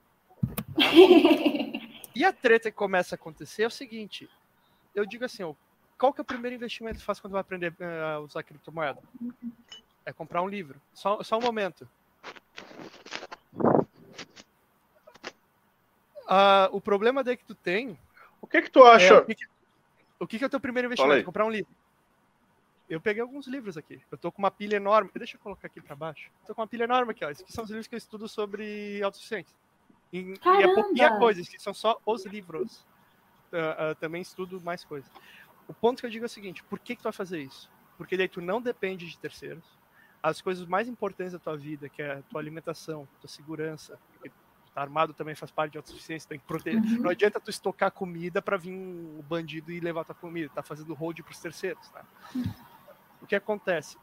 [2.15, 4.27] e a treta que começa a acontecer é o seguinte:
[4.95, 5.53] eu digo assim, ó,
[5.97, 8.43] qual que é o primeiro investimento que tu faz quando vai aprender eh, a usar
[8.43, 9.01] criptomoeda?
[10.05, 10.81] É comprar um livro.
[10.93, 11.87] Só, só um momento.
[16.25, 17.97] Uh, o problema daí que tu tem.
[18.41, 19.13] O que que tu acha?
[19.13, 19.45] É, o, que, que,
[20.19, 21.23] o que, que é o teu primeiro investimento?
[21.23, 21.71] Comprar um livro
[22.89, 24.01] eu peguei alguns livros aqui.
[24.09, 25.09] Eu tô com uma pilha enorme.
[25.13, 26.31] Deixa eu colocar aqui para baixo.
[26.45, 27.29] Tô com uma pilha enorme aqui, ó.
[27.29, 29.55] Esses são os livros que eu estudo sobre autossuficiência.
[30.11, 32.85] E, e é pouquinha coisa, esses são só os livros.
[33.51, 35.09] Uh, uh, também estudo mais coisas.
[35.67, 37.69] O ponto que eu digo é o seguinte: por que, que tu vai fazer isso?
[37.97, 39.63] Porque daí tu não depende de terceiros.
[40.21, 44.29] As coisas mais importantes da tua vida, que é a tua alimentação, tua segurança, porque
[44.73, 46.81] tá armado também faz parte de autossuficiência, tem que proteger.
[46.81, 47.03] Uhum.
[47.03, 50.93] Não adianta tu estocar comida para vir um bandido e levar tua comida, tá fazendo
[50.93, 52.05] hold pros terceiros, tá?
[52.35, 52.76] Uhum
[53.21, 53.97] o que acontece?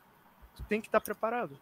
[0.56, 1.58] Tu tem que estar preparado.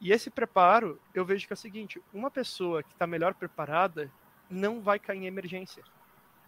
[0.00, 4.10] E esse preparo, eu vejo que é o seguinte: uma pessoa que está melhor preparada
[4.48, 5.82] não vai cair em emergência.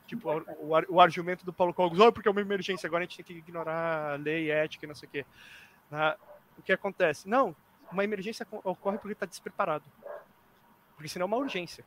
[0.06, 3.06] Tipo, o, o, o argumento do Paulo Cogos, oh, porque é uma emergência, agora a
[3.06, 5.26] gente tem que ignorar a lei, ética e não sei o quê.
[5.90, 6.16] Né?
[6.58, 7.28] O que acontece?
[7.28, 7.54] Não,
[7.92, 9.84] uma emergência ocorre porque está despreparado.
[10.94, 11.84] Porque senão é uma urgência.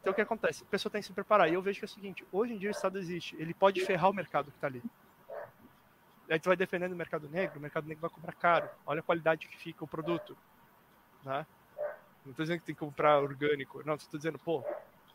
[0.00, 0.64] Então o que acontece?
[0.64, 1.48] A pessoa tem que se preparar.
[1.48, 3.84] E eu vejo que é o seguinte: hoje em dia o Estado existe, ele pode
[3.84, 4.82] ferrar o mercado que está ali.
[6.32, 8.66] Aí tu vai defendendo o mercado negro, o mercado negro vai comprar caro.
[8.86, 10.34] Olha a qualidade que fica o produto.
[11.22, 11.44] Né?
[12.24, 13.82] Não estou dizendo que tem que comprar orgânico.
[13.84, 14.64] Não, estou dizendo, pô,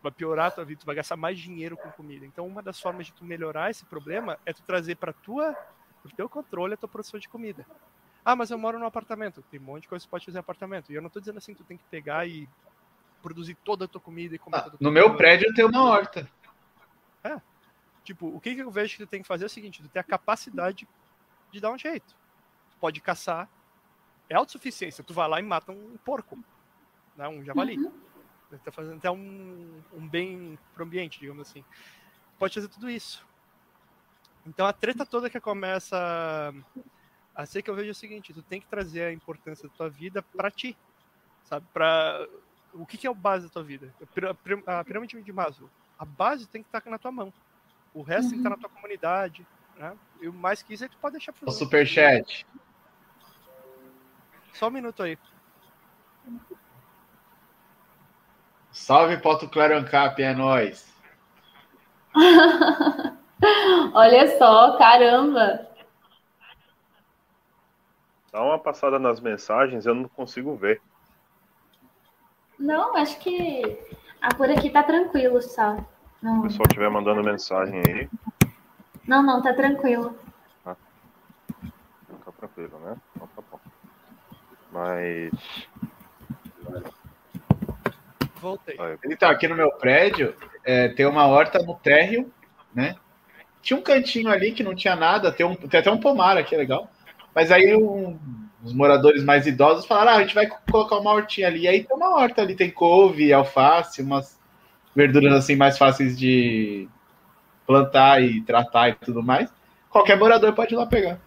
[0.03, 2.23] vai piorar a tua vida, tu vai gastar mais dinheiro com comida.
[2.23, 5.57] Então, uma das formas de tu melhorar esse problema é tu trazer para tua,
[6.03, 7.65] pro teu controle a tua produção de comida.
[8.23, 9.41] Ah, mas eu moro num apartamento.
[9.49, 10.91] Tem um monte de coisa que você pode fazer em apartamento.
[10.91, 12.47] E eu não estou dizendo assim que tu tem que pegar e
[13.23, 16.29] produzir toda a tua comida e comer ah, No meu prédio eu tenho uma horta.
[17.23, 17.41] É.
[18.03, 19.89] Tipo, o que, que eu vejo que tu tem que fazer é o seguinte, tu
[19.89, 20.87] tem a capacidade
[21.51, 22.15] de dar um jeito.
[22.69, 23.49] Tu pode caçar,
[24.29, 26.37] é autossuficiência, tu vai lá e mata um porco,
[27.15, 27.77] né, um javali.
[27.77, 27.91] Uhum.
[28.63, 31.63] Tá fazendo até um, um bem pro ambiente, digamos assim.
[32.39, 33.25] Pode fazer tudo isso.
[34.45, 36.53] Então a treta toda que começa
[37.35, 39.75] a ser que eu vejo é o seguinte, tu tem que trazer a importância da
[39.75, 40.77] tua vida para ti,
[41.43, 41.67] sabe?
[41.73, 42.27] Para
[42.73, 43.93] o que, que é a base da tua vida?
[44.65, 45.69] A pirâmide de Maslow.
[45.99, 47.33] A base tem que estar na tua mão.
[47.93, 48.29] O resto uhum.
[48.29, 49.45] tem que estar na tua comunidade.
[49.77, 49.95] Né?
[50.21, 52.45] E o mais que isso é que tu pode deixar pro O superchat.
[54.53, 55.17] Só um minuto aí.
[58.71, 60.93] Salve Poto Clarancap, é nóis.
[63.93, 65.67] Olha só, caramba.
[68.31, 70.81] Dá uma passada nas mensagens, eu não consigo ver.
[72.57, 73.61] Não, acho que
[74.21, 75.77] ah, por aqui tá tranquilo só.
[76.21, 76.33] Não.
[76.33, 78.09] Se o pessoal estiver mandando mensagem aí.
[79.07, 80.17] Não, não, tá tranquilo.
[80.65, 80.75] Ah.
[82.25, 82.97] Tá tranquilo, né?
[83.15, 83.59] Então tá bom.
[84.71, 85.31] Mas.
[88.41, 88.77] Voltei.
[89.05, 92.31] Então, aqui no meu prédio é, tem uma horta no térreo,
[92.75, 92.95] né?
[93.61, 96.55] Tinha um cantinho ali que não tinha nada, tem, um, tem até um pomar aqui,
[96.55, 96.89] legal.
[97.33, 98.19] Mas aí um,
[98.63, 101.61] os moradores mais idosos falaram: ah, a gente vai colocar uma hortinha ali.
[101.61, 104.37] E aí tem uma horta ali, tem couve, alface, umas
[104.95, 106.87] verduras assim mais fáceis de
[107.67, 109.53] plantar e tratar e tudo mais.
[109.89, 111.19] Qualquer morador pode ir lá pegar.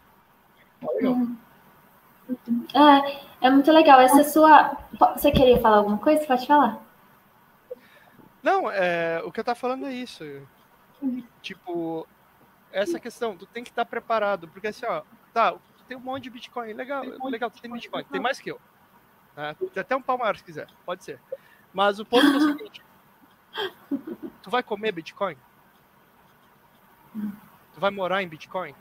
[0.94, 1.16] legal.
[2.74, 4.00] É, é muito legal.
[4.00, 4.76] Essa sua.
[5.14, 6.26] Você queria falar alguma coisa?
[6.26, 6.80] Pode falar.
[8.42, 10.24] Não, é, o que eu tava falando é isso.
[11.42, 12.06] Tipo,
[12.72, 15.02] essa questão, tu tem que estar preparado, porque assim, ó,
[15.32, 18.50] tá, tu tem um monte de Bitcoin, legal, legal, tu tem Bitcoin, tem mais que
[18.50, 18.60] eu.
[19.36, 19.56] Né?
[19.72, 21.18] Tem até um pau maior se quiser, pode ser.
[21.72, 22.82] Mas o ponto é o seguinte,
[24.42, 25.36] tu vai comer Bitcoin?
[27.14, 28.74] Tu vai morar em Bitcoin?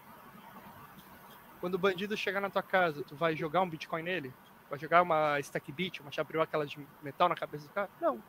[1.60, 4.34] Quando o bandido chegar na tua casa, tu vai jogar um Bitcoin nele?
[4.70, 7.90] Vai jogar uma stack bit, uma chave aquela de metal na cabeça do cara?
[8.00, 8.22] Não.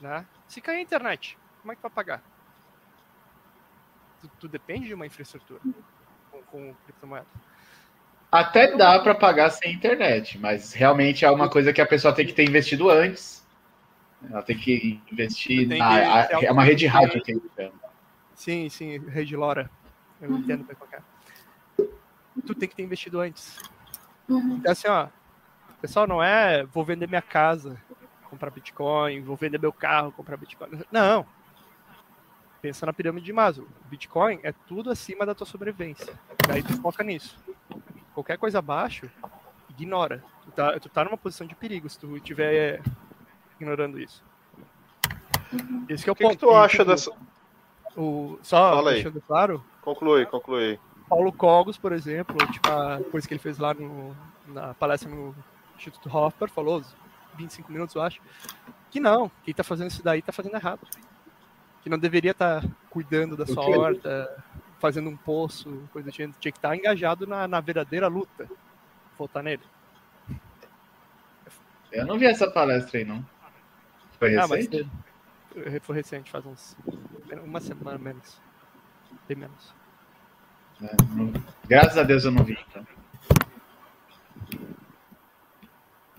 [0.00, 0.26] Né?
[0.48, 2.22] Se cair a internet, como é que tu vai pagar?
[4.20, 5.60] Tu, tu depende de uma infraestrutura
[6.30, 7.26] com, com criptomoeda.
[8.32, 12.26] Até dá para pagar sem internet, mas realmente é uma coisa que a pessoa tem
[12.26, 13.46] que ter investido antes.
[14.28, 16.26] Ela tem que investir tem na.
[16.26, 17.42] Que, a, é uma rede rádio que ele
[18.34, 19.70] Sim, sim, rede Lora.
[20.20, 20.38] Eu uhum.
[20.38, 21.02] entendo para qualquer
[22.42, 23.58] tu tem que ter investido antes.
[24.28, 24.56] Uhum.
[24.56, 25.08] Então, assim, ó,
[25.80, 27.80] pessoal, não é vou vender minha casa,
[28.28, 30.82] comprar Bitcoin, vou vender meu carro, comprar Bitcoin.
[30.90, 31.26] Não.
[32.60, 33.68] Pensa na pirâmide de Maslow.
[33.90, 36.14] Bitcoin é tudo acima da tua sobrevivência.
[36.48, 37.38] Daí tu foca nisso.
[38.14, 39.10] Qualquer coisa abaixo,
[39.68, 40.24] ignora.
[40.44, 42.80] Tu tá, tu tá numa posição de perigo se tu estiver
[43.60, 44.24] ignorando isso.
[45.52, 45.84] Uhum.
[45.88, 46.32] Esse é o, o que ponto.
[46.32, 47.12] O que tu acha dessa...
[47.96, 49.22] O, só Fala deixando aí.
[49.26, 49.64] claro.
[49.82, 50.78] Conclui, conclui.
[51.08, 54.16] Paulo Cogos, por exemplo, tipo, a coisa que ele fez lá no,
[54.48, 55.34] na palestra no
[55.76, 56.82] Instituto Hoffer, falou
[57.36, 58.20] 25 minutos, eu acho,
[58.90, 60.80] que não, quem está fazendo isso daí está fazendo errado.
[61.82, 64.42] Que não deveria estar tá cuidando da sua horta,
[64.78, 68.48] fazendo um poço, coisa tinha, tinha que estar tá engajado na, na verdadeira luta.
[69.18, 69.62] Votar nele.
[71.92, 73.24] Eu não vi essa palestra aí, não.
[74.18, 74.44] Foi recente?
[74.44, 74.68] Ah, mas
[75.80, 76.76] foi recente, faz uns.
[77.44, 78.40] Uma semana menos.
[79.28, 79.74] Bem menos.
[80.82, 80.86] É,
[81.68, 82.86] graças a Deus eu não vi, então.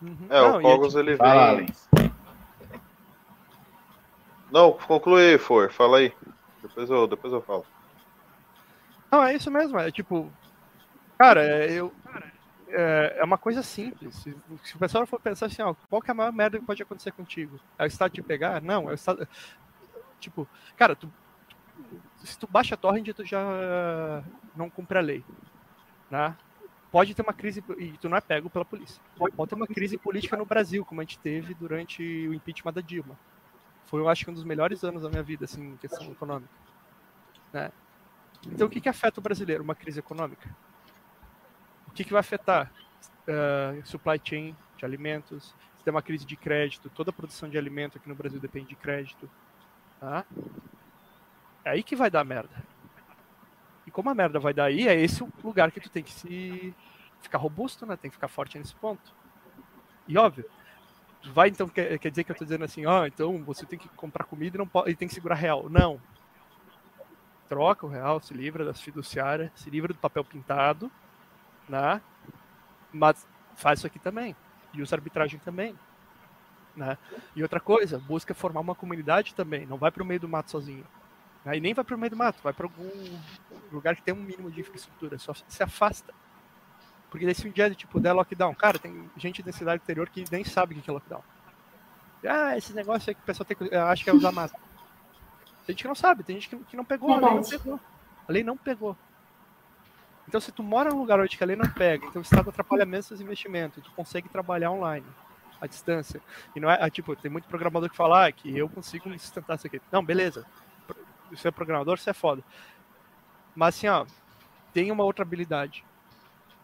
[0.01, 0.27] Uhum.
[0.29, 1.67] É, não, o Cogos ele vem.
[4.51, 6.13] Não, conclui for, fala aí.
[6.61, 7.65] Depois eu, depois eu falo.
[9.11, 10.31] Não, é isso mesmo, é tipo.
[11.17, 11.91] Cara, é, eu.
[12.77, 14.15] É, é uma coisa simples.
[14.15, 16.65] Se, se o pessoal for pensar assim, ó, qual que é a maior merda que
[16.65, 17.57] pode acontecer contigo?
[17.79, 18.61] É o Estado te pegar?
[18.61, 19.25] Não, é o Estado.
[20.19, 20.45] Tipo,
[20.75, 21.09] cara, tu,
[22.17, 24.21] se tu baixa a torrent, tu já
[24.57, 25.23] não cumpre a lei.
[26.11, 26.35] Né?
[26.91, 29.01] Pode ter uma crise, e tu não é pego pela polícia.
[29.17, 32.81] Pode ter uma crise política no Brasil, como a gente teve durante o impeachment da
[32.81, 33.17] Dilma.
[33.85, 36.53] Foi, eu acho um dos melhores anos da minha vida, assim, em questão econômica.
[37.53, 37.71] Né?
[38.47, 39.63] Então, o que, que afeta o brasileiro?
[39.63, 40.53] Uma crise econômica.
[41.95, 42.71] Que, que vai afetar?
[43.27, 47.57] Uh, supply chain de alimentos, se tem uma crise de crédito, toda a produção de
[47.57, 49.27] alimento aqui no Brasil depende de crédito.
[49.99, 50.23] Tá?
[51.63, 52.63] É aí que vai dar merda.
[53.87, 56.11] E como a merda vai dar aí, é esse o lugar que tu tem que
[56.11, 56.75] se
[57.21, 57.95] ficar robusto, né?
[57.95, 59.13] Tem que ficar forte nesse ponto.
[60.07, 60.45] E óbvio,
[61.31, 63.79] vai então quer, quer dizer que eu tô dizendo assim, ó, oh, então você tem
[63.79, 65.69] que comprar comida e não pode, e tem que segurar real.
[65.69, 65.99] Não.
[67.47, 70.91] Troca o real, se livra das fiduciárias, se livra do papel pintado,
[71.67, 72.01] né?
[72.91, 74.35] Mas faz isso aqui também.
[74.73, 75.77] E usa arbitragem também.
[76.75, 76.97] Né?
[77.35, 79.65] E outra coisa, busca formar uma comunidade também.
[79.65, 80.85] Não vai para o meio do mato sozinho.
[81.45, 82.89] Aí nem vai para o meio do mato, vai para algum
[83.71, 86.11] lugar que tem um mínimo de infraestrutura, só se afasta.
[87.09, 90.25] Porque desse um dia de tipo der lockdown, cara, tem gente da cidade interior que
[90.31, 91.23] nem sabe o que é lockdown.
[92.27, 94.63] Ah, esse negócio aí que o pessoal tem, acha que é usar máscara.
[95.65, 97.79] Tem gente que não sabe, tem gente que, não pegou, a lei não pegou.
[98.27, 98.97] A lei não pegou.
[100.27, 102.85] Então, se tu mora num lugar onde a lei não pega, então o Estado atrapalha
[102.85, 105.05] menos seus investimentos, tu consegue trabalhar online,
[105.61, 106.21] à distância.
[106.55, 109.19] E não é, ah, tipo, tem muito programador que fala ah, que eu consigo me
[109.19, 109.81] sustentar isso aqui.
[109.91, 110.45] Não, beleza
[111.31, 112.43] você é programador, você é foda.
[113.55, 114.05] Mas assim, ó,
[114.73, 115.85] tem uma outra habilidade.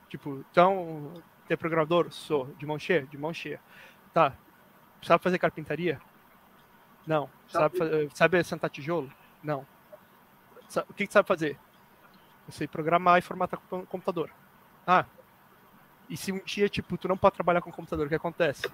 [0.10, 1.14] Tipo, então,
[1.50, 2.12] é programador?
[2.12, 2.48] Sou.
[2.58, 3.06] De mão cheia?
[3.06, 3.60] De mão cheia.
[4.14, 4.34] Tá.
[5.02, 6.00] Sabe fazer carpintaria?
[7.08, 7.30] Não.
[7.48, 7.78] Sabe,
[8.14, 9.12] sabe sentar tijolo?
[9.44, 9.66] Não.
[10.90, 11.58] O que, que sabe fazer?
[12.48, 14.30] Eu sei programar e formatar com computador.
[14.86, 15.06] Ah.
[16.10, 18.70] E se um dia, tipo, tu não pode trabalhar com computador, o que acontece?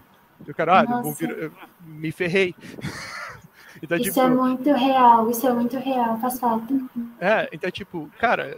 [0.45, 2.55] E o cara, ah, vir, me ferrei.
[3.81, 6.73] então, isso tipo, é muito real, isso é muito real, faz falta.
[7.19, 8.55] É, então, tipo, cara,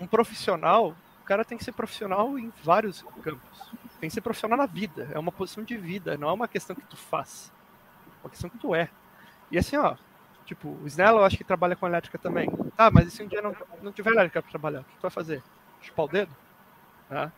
[0.00, 3.70] um profissional, o cara tem que ser profissional em vários campos.
[4.00, 5.08] Tem que ser profissional na vida.
[5.12, 7.52] É uma posição de vida, não é uma questão que tu faz.
[8.06, 8.90] É uma questão que tu é.
[9.50, 9.96] E assim, ó,
[10.46, 12.48] tipo, o Snell eu acho que trabalha com elétrica também.
[12.76, 15.02] Tá, mas e se um dia não, não tiver elétrica pra trabalhar, o que tu
[15.02, 15.42] vai fazer?
[15.82, 16.34] Chupar o dedo?
[17.10, 17.30] Ah,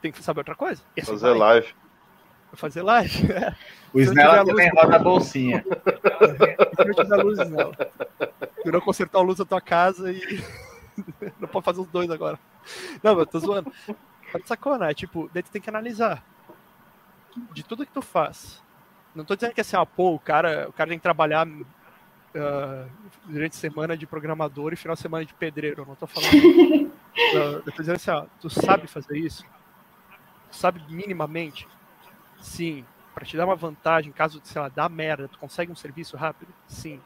[0.00, 0.82] tem que saber outra coisa?
[0.98, 1.38] Assim fazer vai.
[1.38, 1.74] live.
[2.54, 3.28] Fazer live.
[3.94, 5.62] O Snell também luz, roda a bolsinha.
[5.68, 7.74] Se eu tiver luz, Snell.
[8.62, 10.42] Tu não consertar a luz da tua casa e.
[11.38, 12.38] não pode fazer os dois agora.
[13.02, 13.70] Não, eu tô zoando.
[14.32, 14.94] Mas sacou, né?
[14.94, 16.24] Tipo, daí tu tem que analisar.
[17.52, 18.62] De tudo que tu faz.
[19.14, 21.46] Não tô dizendo que assim, ó, pô, o cara, o cara tem que trabalhar
[22.34, 22.90] uh,
[23.24, 25.82] durante semana de programador e final de semana de pedreiro.
[25.82, 26.32] Eu não tô falando.
[26.34, 26.90] uh,
[27.34, 29.44] eu tô dizendo assim, ó, tu sabe fazer isso?
[30.50, 31.66] Tu sabe minimamente?
[32.40, 32.84] Sim.
[33.14, 36.52] Para te dar uma vantagem, caso, sei lá, dá merda, tu consegue um serviço rápido?
[36.66, 37.00] Sim.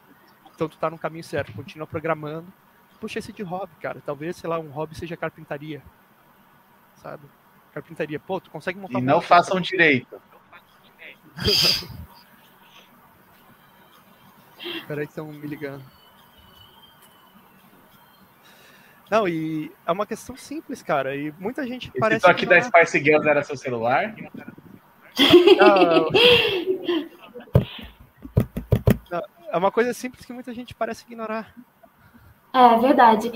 [0.55, 2.51] Então tu tá no caminho certo, continua programando.
[2.99, 4.01] Puxa esse de hobby, cara.
[4.03, 5.83] Talvez, sei lá, um hobby seja carpintaria.
[6.95, 7.23] Sabe?
[7.73, 8.19] Carpintaria.
[8.19, 10.19] Pô, tu consegue montar E não façam direito.
[14.87, 15.83] Peraí que estão me ligando.
[19.09, 21.15] Não, e é uma questão simples, cara.
[21.15, 22.25] E muita gente Esse parece.
[22.25, 24.13] toque da Spice Girls era seu celular?
[25.57, 26.09] Não.
[29.09, 29.23] Não.
[29.49, 31.53] É uma coisa simples que muita gente parece ignorar.
[32.53, 33.31] É verdade.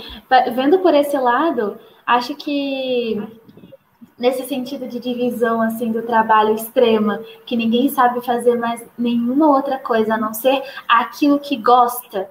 [0.54, 3.22] Vendo por esse lado, acho que
[4.22, 9.80] nesse sentido de divisão assim do trabalho extrema, que ninguém sabe fazer mais nenhuma outra
[9.80, 12.30] coisa a não ser aquilo que gosta,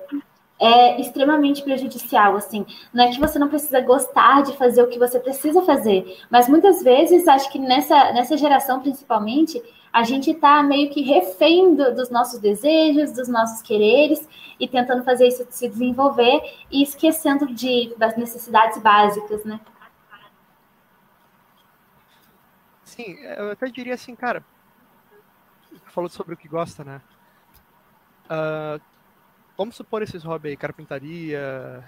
[0.60, 2.64] é extremamente prejudicial, assim.
[2.94, 6.48] Não é que você não precisa gostar de fazer o que você precisa fazer, mas
[6.48, 9.60] muitas vezes, acho que nessa, nessa geração principalmente,
[9.92, 14.28] a gente está meio que refém do, dos nossos desejos, dos nossos quereres,
[14.60, 16.40] e tentando fazer isso se desenvolver
[16.70, 19.58] e esquecendo de, das necessidades básicas, né?
[23.00, 24.44] Sim, eu até diria assim, cara,
[25.86, 27.00] falou sobre o que gosta, né?
[28.26, 28.80] Uh,
[29.56, 31.82] vamos supor esses hobbies aí, carpintaria,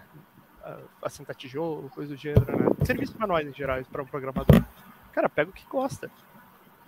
[0.64, 2.86] uh, assentar tijolo, coisa do gênero, né?
[2.86, 4.62] Serviços manuais em geral para um programador.
[5.12, 6.10] Cara, pega o que gosta.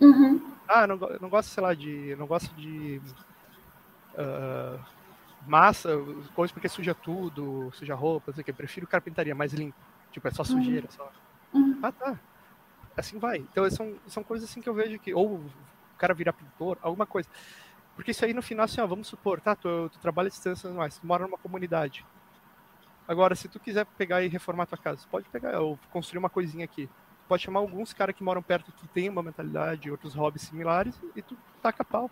[0.01, 0.53] Uhum.
[0.67, 2.15] Ah, não, não gosto, sei lá, de.
[2.17, 2.99] Não gosto de.
[4.15, 4.79] Uh,
[5.47, 5.91] massa,
[6.33, 8.51] coisa porque suja tudo, suja roupa, não sei o que.
[8.51, 9.77] Prefiro carpintaria mais limpo.
[10.11, 11.11] Tipo, é só sujeira, só.
[11.53, 11.79] Uhum.
[11.83, 12.19] Ah, tá
[12.95, 13.37] assim vai.
[13.37, 15.51] Então são, são coisas assim que eu vejo que, ou o
[15.97, 17.29] cara virar pintor, alguma coisa.
[17.95, 20.69] Porque isso aí no final, assim, ó, vamos supor, tá, tu, tu trabalha à distância,
[20.69, 22.05] mas tu mora numa comunidade.
[23.07, 26.65] Agora, se tu quiser pegar e reformar tua casa, pode pegar, ou construir uma coisinha
[26.65, 26.89] aqui.
[27.27, 31.21] pode chamar alguns caras que moram perto que têm uma mentalidade, outros hobbies similares, e
[31.21, 32.09] tu taca pau.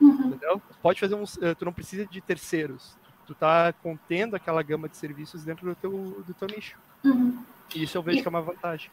[0.00, 0.28] Uhum.
[0.28, 0.62] Entendeu?
[0.82, 1.40] Pode fazer uns.
[1.40, 2.96] Eh, tu não precisa de terceiros.
[3.26, 5.90] Tu tá contendo aquela gama de serviços dentro do teu,
[6.26, 6.78] do teu nicho.
[7.02, 7.42] Uhum.
[7.74, 8.22] E isso eu vejo e...
[8.22, 8.90] que é uma vantagem.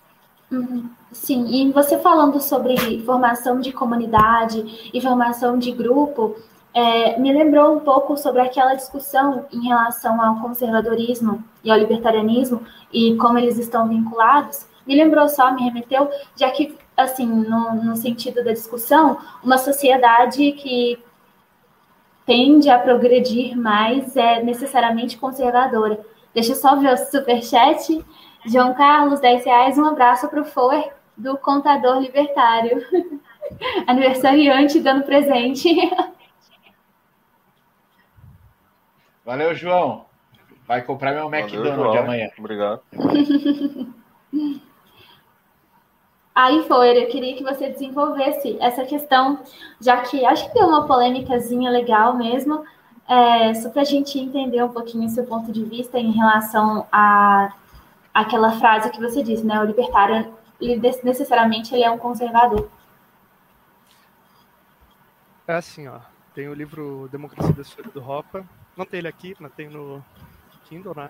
[1.11, 6.35] Sim, e você falando sobre formação de comunidade e formação de grupo,
[6.73, 12.63] é, me lembrou um pouco sobre aquela discussão em relação ao conservadorismo e ao libertarianismo
[12.91, 14.65] e como eles estão vinculados.
[14.85, 20.51] Me lembrou só, me remeteu, já que, assim, no, no sentido da discussão, uma sociedade
[20.53, 20.99] que
[22.25, 25.99] tende a progredir mais é necessariamente conservadora.
[26.33, 28.03] Deixa eu só ver o superchat.
[28.45, 29.77] João Carlos, 10 reais.
[29.77, 32.83] Um abraço para o Foer do Contador Libertário.
[33.87, 35.69] Aniversariante dando presente.
[39.25, 40.05] Valeu, João.
[40.67, 42.29] Vai comprar meu McDonald's amanhã.
[42.37, 42.81] Obrigado.
[46.35, 49.39] Aí, Foer, eu queria que você desenvolvesse essa questão,
[49.79, 52.65] já que acho que deu uma polêmicazinha legal mesmo,
[53.07, 56.87] é, só para a gente entender um pouquinho o seu ponto de vista em relação
[56.91, 57.53] a
[58.13, 59.59] aquela frase que você disse, né?
[59.59, 62.69] O libertário, ele, necessariamente, ele é um conservador.
[65.47, 65.99] É assim, ó.
[66.33, 68.45] Tem o livro Democracia da História do Ropa.
[68.77, 70.03] Não tem ele aqui, mas tem no
[70.65, 71.09] Kindle, né?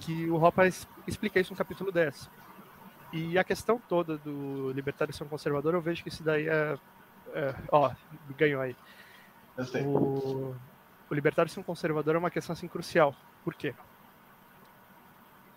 [0.00, 0.66] Que o Ropa
[1.06, 2.28] explica isso no capítulo 10.
[3.12, 6.76] E a questão toda do libertário ser um conservador, eu vejo que isso daí é.
[7.32, 7.90] é ó,
[8.36, 8.76] ganhou aí.
[9.86, 10.54] O,
[11.08, 13.14] o libertário ser um conservador é uma questão assim crucial.
[13.44, 13.74] Por quê?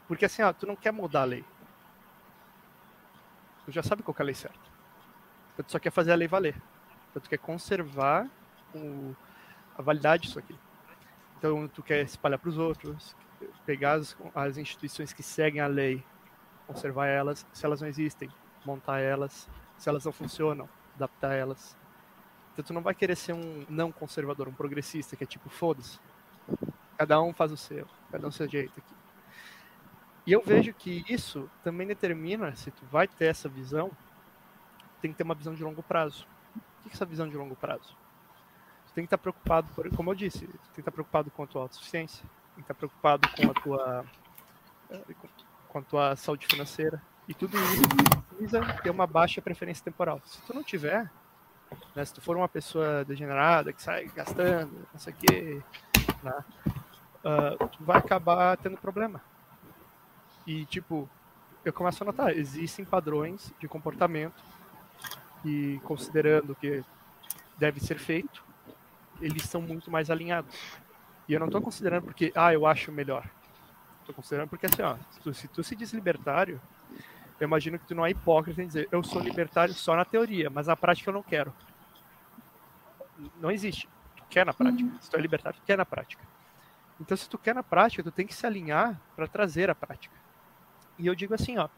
[0.10, 1.46] Porque assim, ó, tu não quer mudar a lei.
[3.64, 4.58] Tu já sabe qual é a lei certa.
[5.54, 6.56] Então, tu só quer fazer a lei valer.
[7.10, 8.28] Então, tu quer conservar
[8.74, 9.16] o,
[9.78, 10.58] a validade disso aqui.
[11.38, 13.16] Então, tu quer espalhar para os outros,
[13.68, 16.04] pegar as, as instituições que seguem a lei,
[16.66, 18.32] conservar elas, se elas não existem,
[18.66, 21.78] montar elas, se elas não funcionam, adaptar elas.
[22.54, 26.00] Então tu não vai querer ser um não conservador, um progressista, que é tipo, foda-se.
[26.98, 28.99] Cada um faz o seu, cada um seu jeito aqui.
[30.30, 33.90] E eu vejo que isso também determina se tu vai ter essa visão,
[35.02, 36.28] tem que ter uma visão de longo prazo.
[36.56, 37.98] O que é essa visão de longo prazo?
[38.86, 41.42] Tu tem que estar preocupado, por, como eu disse, tu tem que estar preocupado com
[41.42, 42.22] a tua autossuficiência,
[42.54, 44.06] tem que estar preocupado com a tua,
[45.68, 47.02] com a tua saúde financeira.
[47.28, 47.82] E tudo isso
[48.30, 50.22] precisa ter uma baixa preferência temporal.
[50.26, 51.10] Se tu não tiver,
[51.96, 55.64] né, se tu for uma pessoa degenerada que sai gastando, não sei o quê,
[56.22, 56.44] né,
[57.26, 59.20] uh, tu vai acabar tendo problema.
[60.46, 61.10] E, tipo,
[61.64, 64.44] eu começo a notar, existem padrões de comportamento
[65.46, 66.84] e, considerando que
[67.58, 68.44] deve ser feito,
[69.22, 70.56] eles são muito mais alinhados.
[71.28, 73.30] E eu não estou considerando porque, ah, eu acho melhor.
[74.00, 76.60] Estou considerando porque, assim, ó, se tu, se tu se diz libertário,
[77.40, 80.50] eu imagino que tu não é hipócrita em dizer, eu sou libertário só na teoria,
[80.50, 81.54] mas na prática eu não quero.
[83.40, 83.88] Não existe.
[84.16, 84.90] Tu quer na prática.
[84.90, 85.00] Uhum.
[85.00, 86.24] Se tu é libertário, tu quer na prática.
[87.00, 90.16] Então, se tu quer na prática, tu tem que se alinhar para trazer a prática.
[91.00, 91.70] E eu digo assim, ó,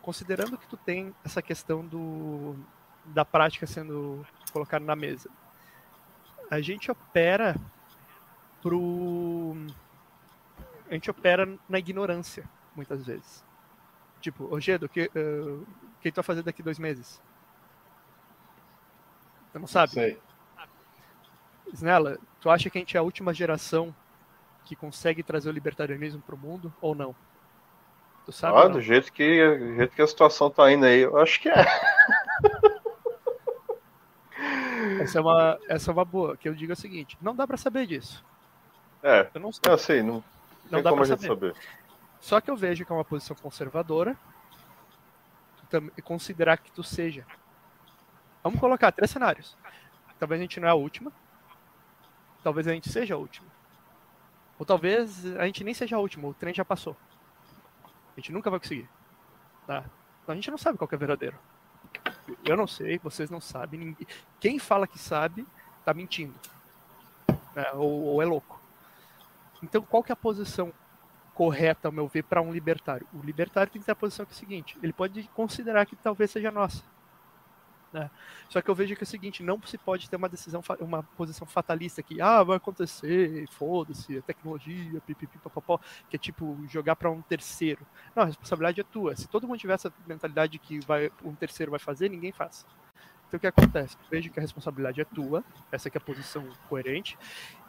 [0.00, 2.56] considerando que tu tem essa questão do,
[3.06, 5.28] da prática sendo colocada na mesa,
[6.50, 7.56] a gente opera
[8.62, 9.54] pro
[10.88, 13.44] a gente opera na ignorância muitas vezes.
[14.20, 15.66] Tipo, Ogedo, que uh,
[16.00, 17.20] que tu vai fazer daqui dois meses?
[19.52, 19.92] Tu não sabe?
[19.92, 20.18] Sei.
[21.72, 23.94] Snella, tu acha que a gente é a última geração
[24.64, 27.14] que consegue trazer o libertarianismo para o mundo ou não?
[28.28, 28.58] Tu sabe?
[28.58, 31.48] Ah, do jeito, que, do jeito que a situação tá indo aí, eu acho que
[31.48, 31.54] é.
[35.00, 37.56] Essa é uma, essa é uma boa, que eu digo o seguinte, não dá para
[37.56, 38.22] saber disso.
[39.02, 39.72] É, eu não sei.
[39.72, 40.22] Eu sei, não,
[40.70, 41.54] não dá como a gente saber.
[41.54, 41.56] saber.
[42.20, 44.14] Só que eu vejo que é uma posição conservadora
[45.96, 47.24] e considerar que tu seja.
[48.42, 49.56] Vamos colocar três cenários.
[50.18, 51.10] Talvez a gente não é a última.
[52.42, 53.48] Talvez a gente seja a última.
[54.58, 56.94] Ou talvez a gente nem seja a última, o trem já passou.
[58.18, 58.88] A gente nunca vai conseguir.
[59.64, 59.84] Tá?
[60.22, 61.38] Então a gente não sabe qual é verdadeiro.
[62.44, 63.78] Eu não sei, vocês não sabem.
[63.78, 64.06] Ninguém...
[64.40, 65.46] Quem fala que sabe,
[65.84, 66.34] tá mentindo.
[67.54, 67.70] Né?
[67.74, 68.60] Ou, ou, é louco.
[69.62, 70.72] Então qual que é a posição
[71.32, 73.06] correta, ao meu ver, para um libertário?
[73.14, 75.94] O libertário tem que ter a posição que é a seguinte: ele pode considerar que
[75.94, 76.82] talvez seja nossa.
[77.92, 78.10] Né?
[78.48, 81.02] Só que eu vejo que é o seguinte, não se pode ter uma decisão, uma
[81.02, 86.96] posição fatalista que ah, vai acontecer, foda-se, a tecnologia, pipipi, papapó, que é tipo jogar
[86.96, 87.86] para um terceiro.
[88.14, 89.16] Não, a responsabilidade é tua.
[89.16, 92.66] Se todo mundo tiver essa mentalidade que vai, um terceiro vai fazer, ninguém faz.
[93.26, 93.96] Então o que acontece?
[94.10, 97.18] Vejo que a responsabilidade é tua, essa que é a posição coerente,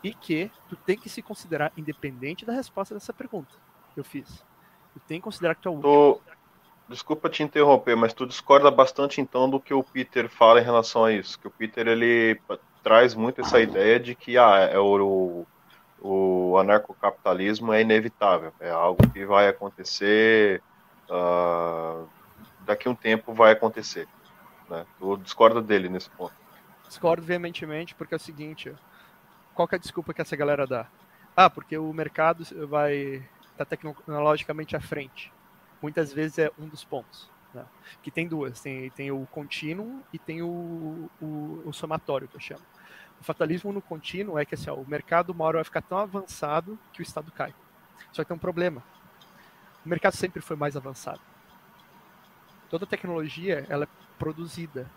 [0.02, 3.54] e que tu tem que se considerar independente da resposta dessa pergunta
[3.94, 4.46] que eu fiz.
[4.94, 6.22] Tu tem que considerar que tu é o último.
[6.90, 11.06] Desculpa te interromper, mas tu discorda bastante então do que o Peter fala em relação
[11.06, 11.40] a isso.
[11.40, 12.42] Que o Peter ele
[12.84, 15.46] traz muito essa ideia de que ah, é o,
[16.02, 20.64] o anarcocapitalismo é inevitável, é algo que vai acontecer,
[21.08, 22.10] uh,
[22.62, 24.08] daqui a um tempo vai acontecer.
[24.68, 24.84] Né?
[24.98, 26.34] Tu discorda dele nesse ponto?
[26.88, 28.74] Discordo veementemente, porque é o seguinte:
[29.54, 30.88] qual é a desculpa que essa galera dá?
[31.38, 33.22] Ah, porque o mercado vai
[33.52, 35.32] estar tá tecnologicamente à frente
[35.82, 37.30] muitas vezes é um dos pontos.
[37.54, 37.66] Né?
[38.02, 42.40] Que tem duas, tem, tem o contínuo e tem o, o, o, somatório, que eu
[42.40, 42.62] chamo.
[43.20, 45.98] O fatalismo no contínuo é que assim, ó, o mercado uma hora vai ficar tão
[45.98, 47.54] avançado que o Estado cai.
[48.12, 48.84] Só que tem um problema.
[49.86, 51.22] O mercado sempre foi mais avançado.
[52.70, 53.88] Toda tecnologia ela é
[54.18, 54.90] produzida.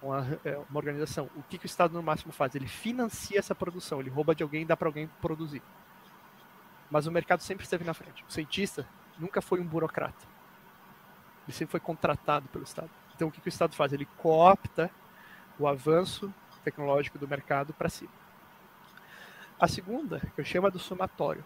[0.00, 1.28] Uma, é, uma organização.
[1.36, 2.54] O que, que o Estado no máximo faz?
[2.54, 5.62] Ele financia essa produção, ele rouba de alguém e dá para alguém produzir.
[6.90, 8.24] Mas o mercado sempre esteve na frente.
[8.26, 8.86] O cientista
[9.20, 10.26] nunca foi um burocrata.
[11.46, 12.90] Ele sempre foi contratado pelo Estado.
[13.14, 13.92] Então o que, que o Estado faz?
[13.92, 14.90] Ele coopta
[15.58, 16.32] o avanço
[16.64, 18.08] tecnológico do mercado para si.
[19.58, 21.44] A segunda, que eu chamo do somatório,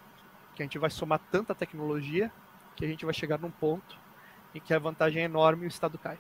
[0.54, 2.30] que a gente vai somar tanta tecnologia
[2.76, 3.98] que a gente vai chegar num ponto
[4.54, 6.18] em que a vantagem é enorme e o Estado cai.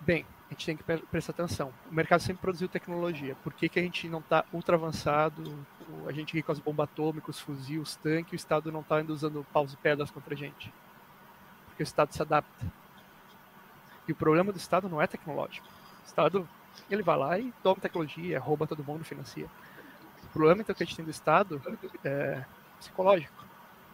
[0.00, 0.24] Bem,
[0.54, 1.72] a gente tem que prestar atenção.
[1.90, 3.34] O mercado sempre produziu tecnologia.
[3.42, 5.66] Por que, que a gente não está ultra avançado?
[6.06, 9.44] A gente com as bombas atômicas, fuzil, os tanques, o Estado não está ainda usando
[9.52, 10.72] paus e pedras contra a gente.
[11.66, 12.66] Porque o Estado se adapta.
[14.06, 15.66] E o problema do Estado não é tecnológico.
[15.66, 16.48] O Estado,
[16.88, 19.48] ele vai lá e toma tecnologia, rouba todo mundo, financia.
[20.24, 21.60] O problema então, que a gente tem do Estado
[22.04, 22.44] é
[22.78, 23.44] psicológico,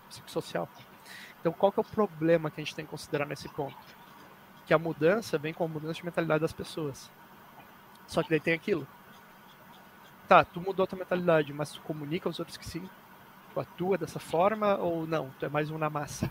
[0.08, 0.68] psicossocial.
[1.40, 3.76] Então, qual que é o problema que a gente tem que considerar nesse ponto?
[4.70, 7.10] Que a mudança vem com a mudança de mentalidade das pessoas.
[8.06, 8.86] Só que daí tem aquilo.
[10.28, 12.88] Tá, tu mudou a tua mentalidade, mas tu comunica aos outros que sim?
[13.52, 15.28] Tu atua dessa forma ou não?
[15.40, 16.30] Tu é mais um na massa.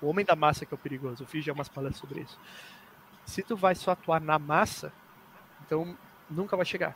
[0.00, 1.24] O homem da massa que é o perigoso.
[1.24, 2.38] Eu fiz já umas palestras sobre isso.
[3.26, 4.92] Se tu vai só atuar na massa,
[5.66, 5.98] então
[6.30, 6.94] nunca vai chegar.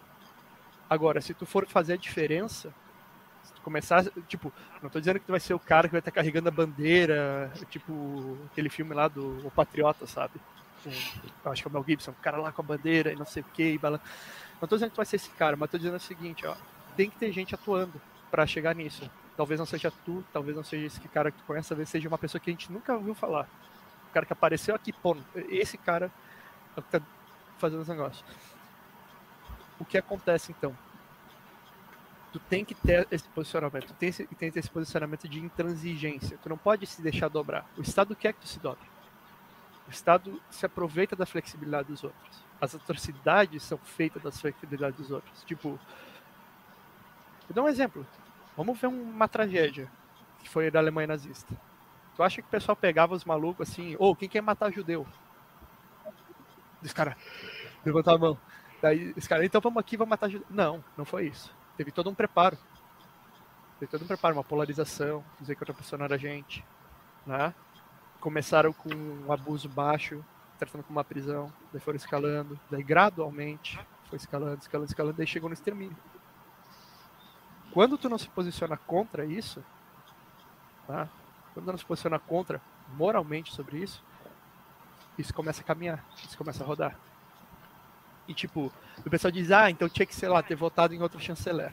[0.89, 2.73] Agora, se tu for fazer a diferença,
[3.43, 4.53] se tu começar, tipo,
[4.83, 7.53] não tô dizendo que tu vai ser o cara que vai estar carregando a bandeira,
[7.71, 10.41] tipo aquele filme lá do O Patriota, sabe?
[11.45, 13.43] acho que é o Mel Gibson, o cara lá com a bandeira e não sei
[13.43, 14.01] o que, bala...
[14.61, 16.55] não tô dizendo que tu vai ser esse cara, mas tô dizendo o seguinte, ó,
[16.97, 18.01] tem que ter gente atuando
[18.31, 19.09] para chegar nisso.
[19.37, 22.19] Talvez não seja tu, talvez não seja esse cara que tu conhece, talvez seja uma
[22.19, 23.49] pessoa que a gente nunca ouviu falar.
[24.11, 25.17] O cara que apareceu aqui, pô,
[25.49, 26.11] esse cara
[26.77, 27.01] é o que tá
[27.59, 28.25] fazendo os negócios.
[29.79, 30.77] O que acontece então?
[32.33, 35.39] Tu tem que ter esse posicionamento, tu tem, esse, tem que ter esse posicionamento de
[35.39, 36.39] intransigência.
[36.43, 37.67] Tu não pode se deixar dobrar.
[37.77, 38.85] O Estado quer que tu se dobre.
[39.87, 42.45] O Estado se aproveita da flexibilidade dos outros.
[42.59, 45.45] As atrocidades são feitas das flexibilidades dos outros.
[45.45, 45.79] Tipo,
[47.49, 48.07] vou dar um exemplo.
[48.57, 49.91] Vamos ver uma tragédia
[50.39, 51.55] que foi da Alemanha nazista.
[52.17, 55.07] Tu acha que o pessoal pegava os malucos assim, ou oh, quem quer matar judeu?
[56.83, 57.17] Esse cara
[57.85, 58.39] levantou a mão.
[58.81, 60.47] Daí esse cara, então vamos aqui, vamos matar judeu.
[60.51, 61.55] Não, não foi isso.
[61.83, 62.57] Teve todo um preparo.
[63.81, 66.65] Teve todo um preparo, uma polarização, dizer que outra pessoa não era gente.
[67.27, 67.53] Né?
[68.21, 70.25] Começaram com um abuso baixo,
[70.61, 75.49] tratando como uma prisão, daí foram escalando, daí gradualmente foi escalando, escalando, escalando, daí chegou
[75.49, 75.97] no extermínio.
[77.73, 79.61] Quando tu não se posiciona contra isso,
[80.87, 81.09] tá?
[81.53, 84.05] quando tu não se posiciona contra moralmente sobre isso,
[85.19, 86.97] isso começa a caminhar, isso começa a rodar.
[88.33, 88.73] E tipo,
[89.05, 91.71] o pessoal diz, ah, então tinha que, sei lá, ter votado em outro chanceler.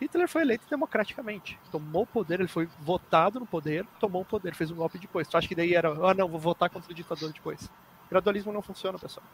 [0.00, 1.58] Hitler foi eleito democraticamente.
[1.70, 5.28] Tomou o poder, ele foi votado no poder, tomou o poder, fez um golpe depois.
[5.28, 7.70] Tu acha que daí era, ah não, vou votar contra o ditador depois.
[8.08, 9.26] Gradualismo não funciona, pessoal.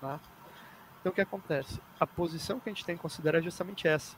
[0.00, 0.20] Tá?
[1.00, 1.80] Então o que acontece?
[1.98, 4.16] A posição que a gente tem que considerar é justamente essa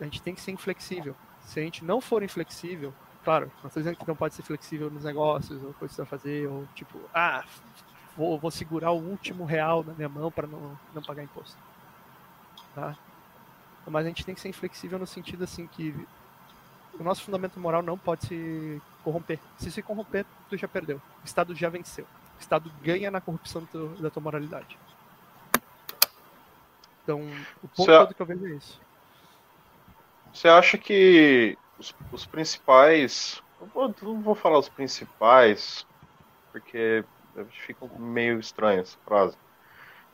[0.00, 1.14] a gente tem que ser inflexível.
[1.40, 2.94] Se a gente não for inflexível,
[3.24, 6.46] claro, não estou dizendo que não pode ser flexível nos negócios, ou coisas vai fazer,
[6.46, 7.44] ou tipo, ah,
[8.18, 11.56] vou, vou segurar o último real na minha mão para não, não pagar imposto.
[12.74, 12.96] Tá?
[13.86, 15.94] Mas a gente tem que ser inflexível no sentido assim que
[16.98, 19.38] o nosso fundamento moral não pode se corromper.
[19.56, 21.00] Se se corromper, tu já perdeu.
[21.22, 22.04] O Estado já venceu.
[22.04, 23.66] O Estado ganha na corrupção
[24.00, 24.76] da tua moralidade.
[27.04, 27.22] Então,
[27.62, 28.80] o ponto todo que eu vejo é isso.
[30.34, 33.40] Você acha que os, os principais.
[33.72, 35.86] Vou, não vou falar os principais,
[36.52, 37.04] porque
[37.44, 39.36] fica meio estranha essa frase.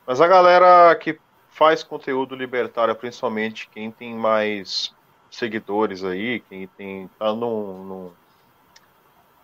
[0.05, 1.19] Mas a galera que
[1.49, 4.93] faz conteúdo libertário, principalmente quem tem mais
[5.31, 8.11] seguidores aí, quem tem tá num,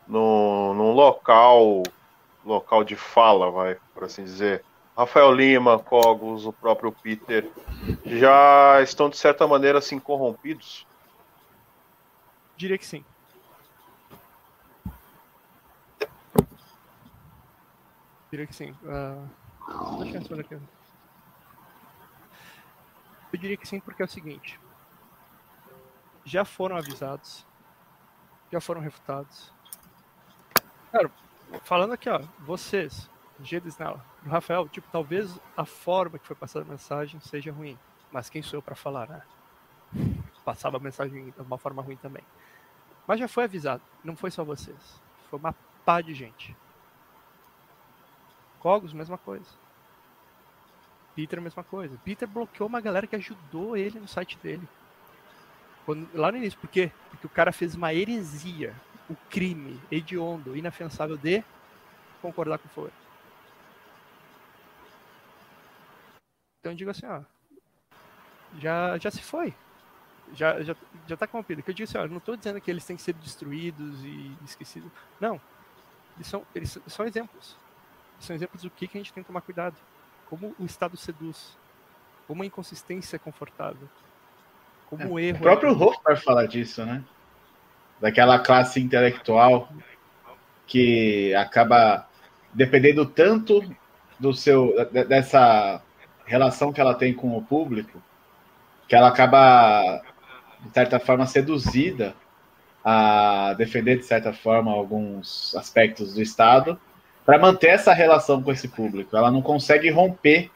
[0.07, 1.83] num, num, local
[2.45, 4.63] local de fala, vai, por assim dizer.
[4.97, 7.49] Rafael Lima, Cogos, o próprio Peter,
[8.05, 10.85] já estão de certa maneira assim corrompidos?
[12.57, 13.03] Diria que sim.
[18.31, 18.71] Diria que sim.
[18.83, 20.53] Uh, deixa eu aqui.
[23.33, 24.57] Eu diria que sim, porque é o seguinte:
[26.23, 27.45] já foram avisados,
[28.49, 29.53] já foram refutados.
[30.91, 31.11] Cara,
[31.63, 33.09] falando aqui, ó, vocês,
[33.41, 37.77] Gedes nela, Rafael, tipo, talvez a forma que foi passada a mensagem seja ruim,
[38.11, 39.21] mas quem sou eu para falar, né?
[40.45, 42.23] Passava a mensagem de uma forma ruim também.
[43.05, 45.53] Mas já foi avisado, não foi só vocês, foi uma
[45.85, 46.55] pá de gente.
[48.61, 49.49] Cogos, mesma coisa.
[51.15, 51.97] Peter, mesma coisa.
[52.05, 54.67] Peter bloqueou uma galera que ajudou ele no site dele.
[55.83, 56.91] Quando, lá no início, por quê?
[57.09, 58.75] Porque o cara fez uma heresia,
[59.09, 61.43] o crime hediondo, inafensável de
[62.21, 62.93] concordar com o Ford.
[66.59, 67.23] Então eu digo assim, ó,
[68.59, 69.55] já, já se foi.
[70.33, 70.75] Já, já,
[71.07, 71.63] já tá corrompido.
[71.63, 74.37] Que eu digo assim, ó, não estou dizendo que eles têm que ser destruídos e
[74.45, 74.91] esquecidos.
[75.19, 75.41] Não.
[76.15, 77.57] Eles são, eles são exemplos.
[78.21, 79.75] São exemplos do que, que a gente tem que tomar cuidado.
[80.29, 81.57] Como o Estado seduz.
[82.27, 83.89] Como a inconsistência é confortável.
[84.89, 85.37] Como é, o erro.
[85.37, 86.03] O próprio é...
[86.03, 87.03] vai falar disso, né?
[87.99, 89.69] Daquela classe intelectual
[90.65, 92.07] que acaba
[92.53, 93.61] dependendo tanto
[94.19, 94.73] do seu
[95.07, 95.81] dessa
[96.25, 98.01] relação que ela tem com o público,
[98.87, 100.01] que ela acaba,
[100.61, 102.15] de certa forma, seduzida
[102.83, 106.79] a defender, de certa forma, alguns aspectos do Estado,
[107.25, 109.15] para manter essa relação com esse público.
[109.15, 110.49] Ela não consegue romper,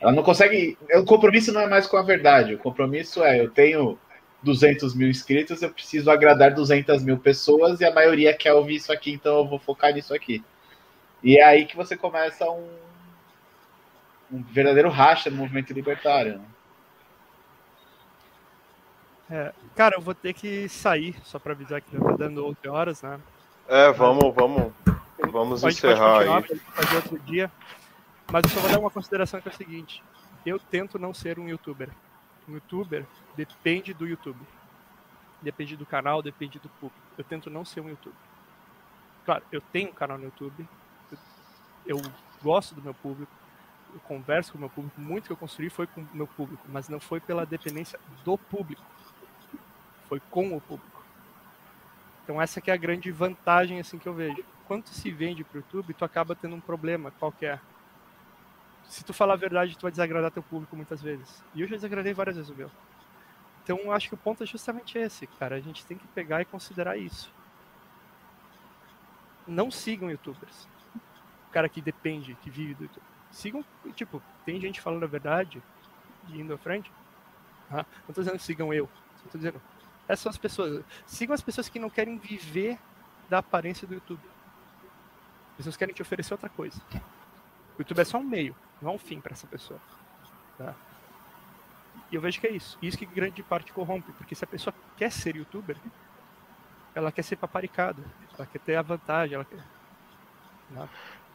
[0.00, 0.78] ela não consegue.
[0.94, 3.98] O compromisso não é mais com a verdade, o compromisso é: eu tenho
[4.42, 8.92] 200 mil inscritos, eu preciso agradar 200 mil pessoas e a maioria quer ouvir isso
[8.92, 10.42] aqui, então eu vou focar nisso aqui.
[11.22, 12.68] E é aí que você começa um,
[14.30, 16.38] um verdadeiro racha no movimento libertário.
[16.38, 16.44] Né?
[19.28, 22.68] É, cara, eu vou ter que sair, só para avisar que já tá dando 11
[22.68, 23.18] horas, né?
[23.68, 24.72] É, vamos, vamos,
[25.30, 26.58] vamos pode, encerrar pode aí.
[26.58, 27.50] Fazer outro dia.
[28.30, 30.02] Mas eu só vou dar uma consideração que é o seguinte:
[30.44, 31.90] eu tento não ser um youtuber.
[32.48, 33.04] Um youtuber
[33.36, 34.38] depende do YouTube.
[35.42, 37.00] Depende do canal, depende do público.
[37.16, 38.18] Eu tento não ser um youtuber.
[39.24, 40.66] Claro, eu tenho um canal no YouTube.
[41.84, 42.00] Eu
[42.42, 43.32] gosto do meu público.
[43.92, 45.00] Eu converso com o meu público.
[45.00, 48.36] Muito que eu construí foi com o meu público, mas não foi pela dependência do
[48.36, 48.82] público.
[50.08, 51.02] Foi com o público.
[52.22, 54.44] Então essa que é a grande vantagem assim que eu vejo.
[54.66, 57.60] Quando se vende para o YouTube, tu acaba tendo um problema qualquer.
[58.84, 61.42] Se tu falar a verdade, tu vai desagradar teu público muitas vezes.
[61.54, 62.70] E eu já desagradei várias vezes o meu.
[63.62, 65.56] Então acho que o ponto é justamente esse, cara.
[65.56, 67.32] A gente tem que pegar e considerar isso.
[69.46, 70.68] Não sigam youtubers.
[71.48, 73.04] O cara que depende, que vive do YouTube.
[73.30, 73.64] Sigam,
[73.94, 75.62] tipo, tem gente falando a verdade
[76.28, 76.90] e indo à frente.
[77.70, 78.88] Ah, não tô dizendo que sigam eu.
[79.16, 79.60] Só tô dizendo,
[80.08, 80.84] essas são as pessoas.
[81.04, 82.78] Sigam as pessoas que não querem viver
[83.28, 84.22] da aparência do YouTube.
[85.56, 86.78] As pessoas querem te oferecer outra coisa.
[87.76, 89.80] O YouTube é só um meio, não é um fim para essa pessoa.
[90.58, 90.74] Tá?
[92.10, 92.78] E eu vejo que é isso.
[92.82, 95.76] Isso que grande parte corrompe, porque se a pessoa quer ser youtuber,
[96.94, 98.02] ela quer ser paparicada,
[98.36, 99.64] ela quer ter a vantagem, ela quer.
[100.70, 100.82] Não.
[100.82, 100.88] Né?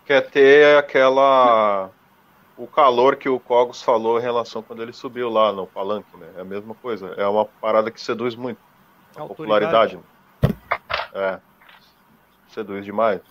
[0.06, 1.90] Quer ter aquela.
[2.58, 6.32] O calor que o Cogos falou em relação quando ele subiu lá no palanque, né?
[6.36, 7.14] É a mesma coisa.
[7.18, 8.60] É uma parada que seduz muito.
[9.16, 9.98] A, a popularidade.
[9.98, 10.04] Né?
[11.14, 11.40] É.
[12.50, 13.22] Seduz demais.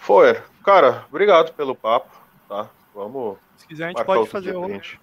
[0.00, 0.40] Foi.
[0.64, 2.10] Cara, obrigado pelo papo,
[2.48, 2.68] tá?
[2.94, 3.38] Vamos.
[3.56, 4.98] Se quiser, a gente pode fazer outro.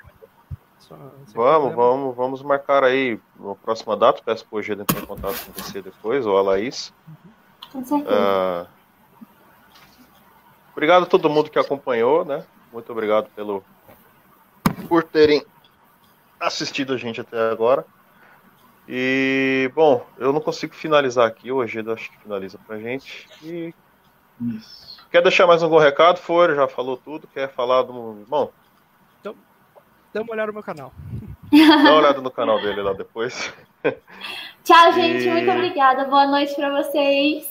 [1.33, 4.21] Vamos, vamos, vamos marcar aí a próxima data.
[4.23, 6.93] Peço pro G entrar em contato com você depois, ou a Laís.
[7.71, 8.15] Com certeza.
[8.15, 8.67] Uh,
[10.73, 12.45] obrigado a todo mundo que acompanhou, né?
[12.71, 13.63] Muito obrigado pelo
[14.87, 15.43] por terem
[16.39, 17.85] assistido a gente até agora.
[18.87, 23.27] E, bom, eu não consigo finalizar aqui, o Egeda acho que finaliza pra gente.
[23.41, 23.73] E...
[24.41, 25.05] Isso.
[25.11, 26.17] Quer deixar mais algum recado?
[26.17, 27.27] For, já falou tudo.
[27.27, 28.25] Quer falar do.
[28.27, 28.51] Bom,
[30.13, 30.93] dá uma olhada no meu canal.
[31.51, 33.53] Dá uma olhada no canal dele lá depois.
[34.63, 35.25] Tchau, gente.
[35.25, 35.31] E...
[35.31, 36.05] Muito obrigada.
[36.05, 37.49] Boa noite para vocês.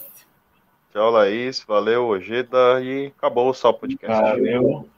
[0.92, 1.62] Tchau, Laís.
[1.66, 2.80] Valeu, Ojeda.
[2.82, 4.20] E acabou o Sal Podcast.
[4.20, 4.88] Valeu.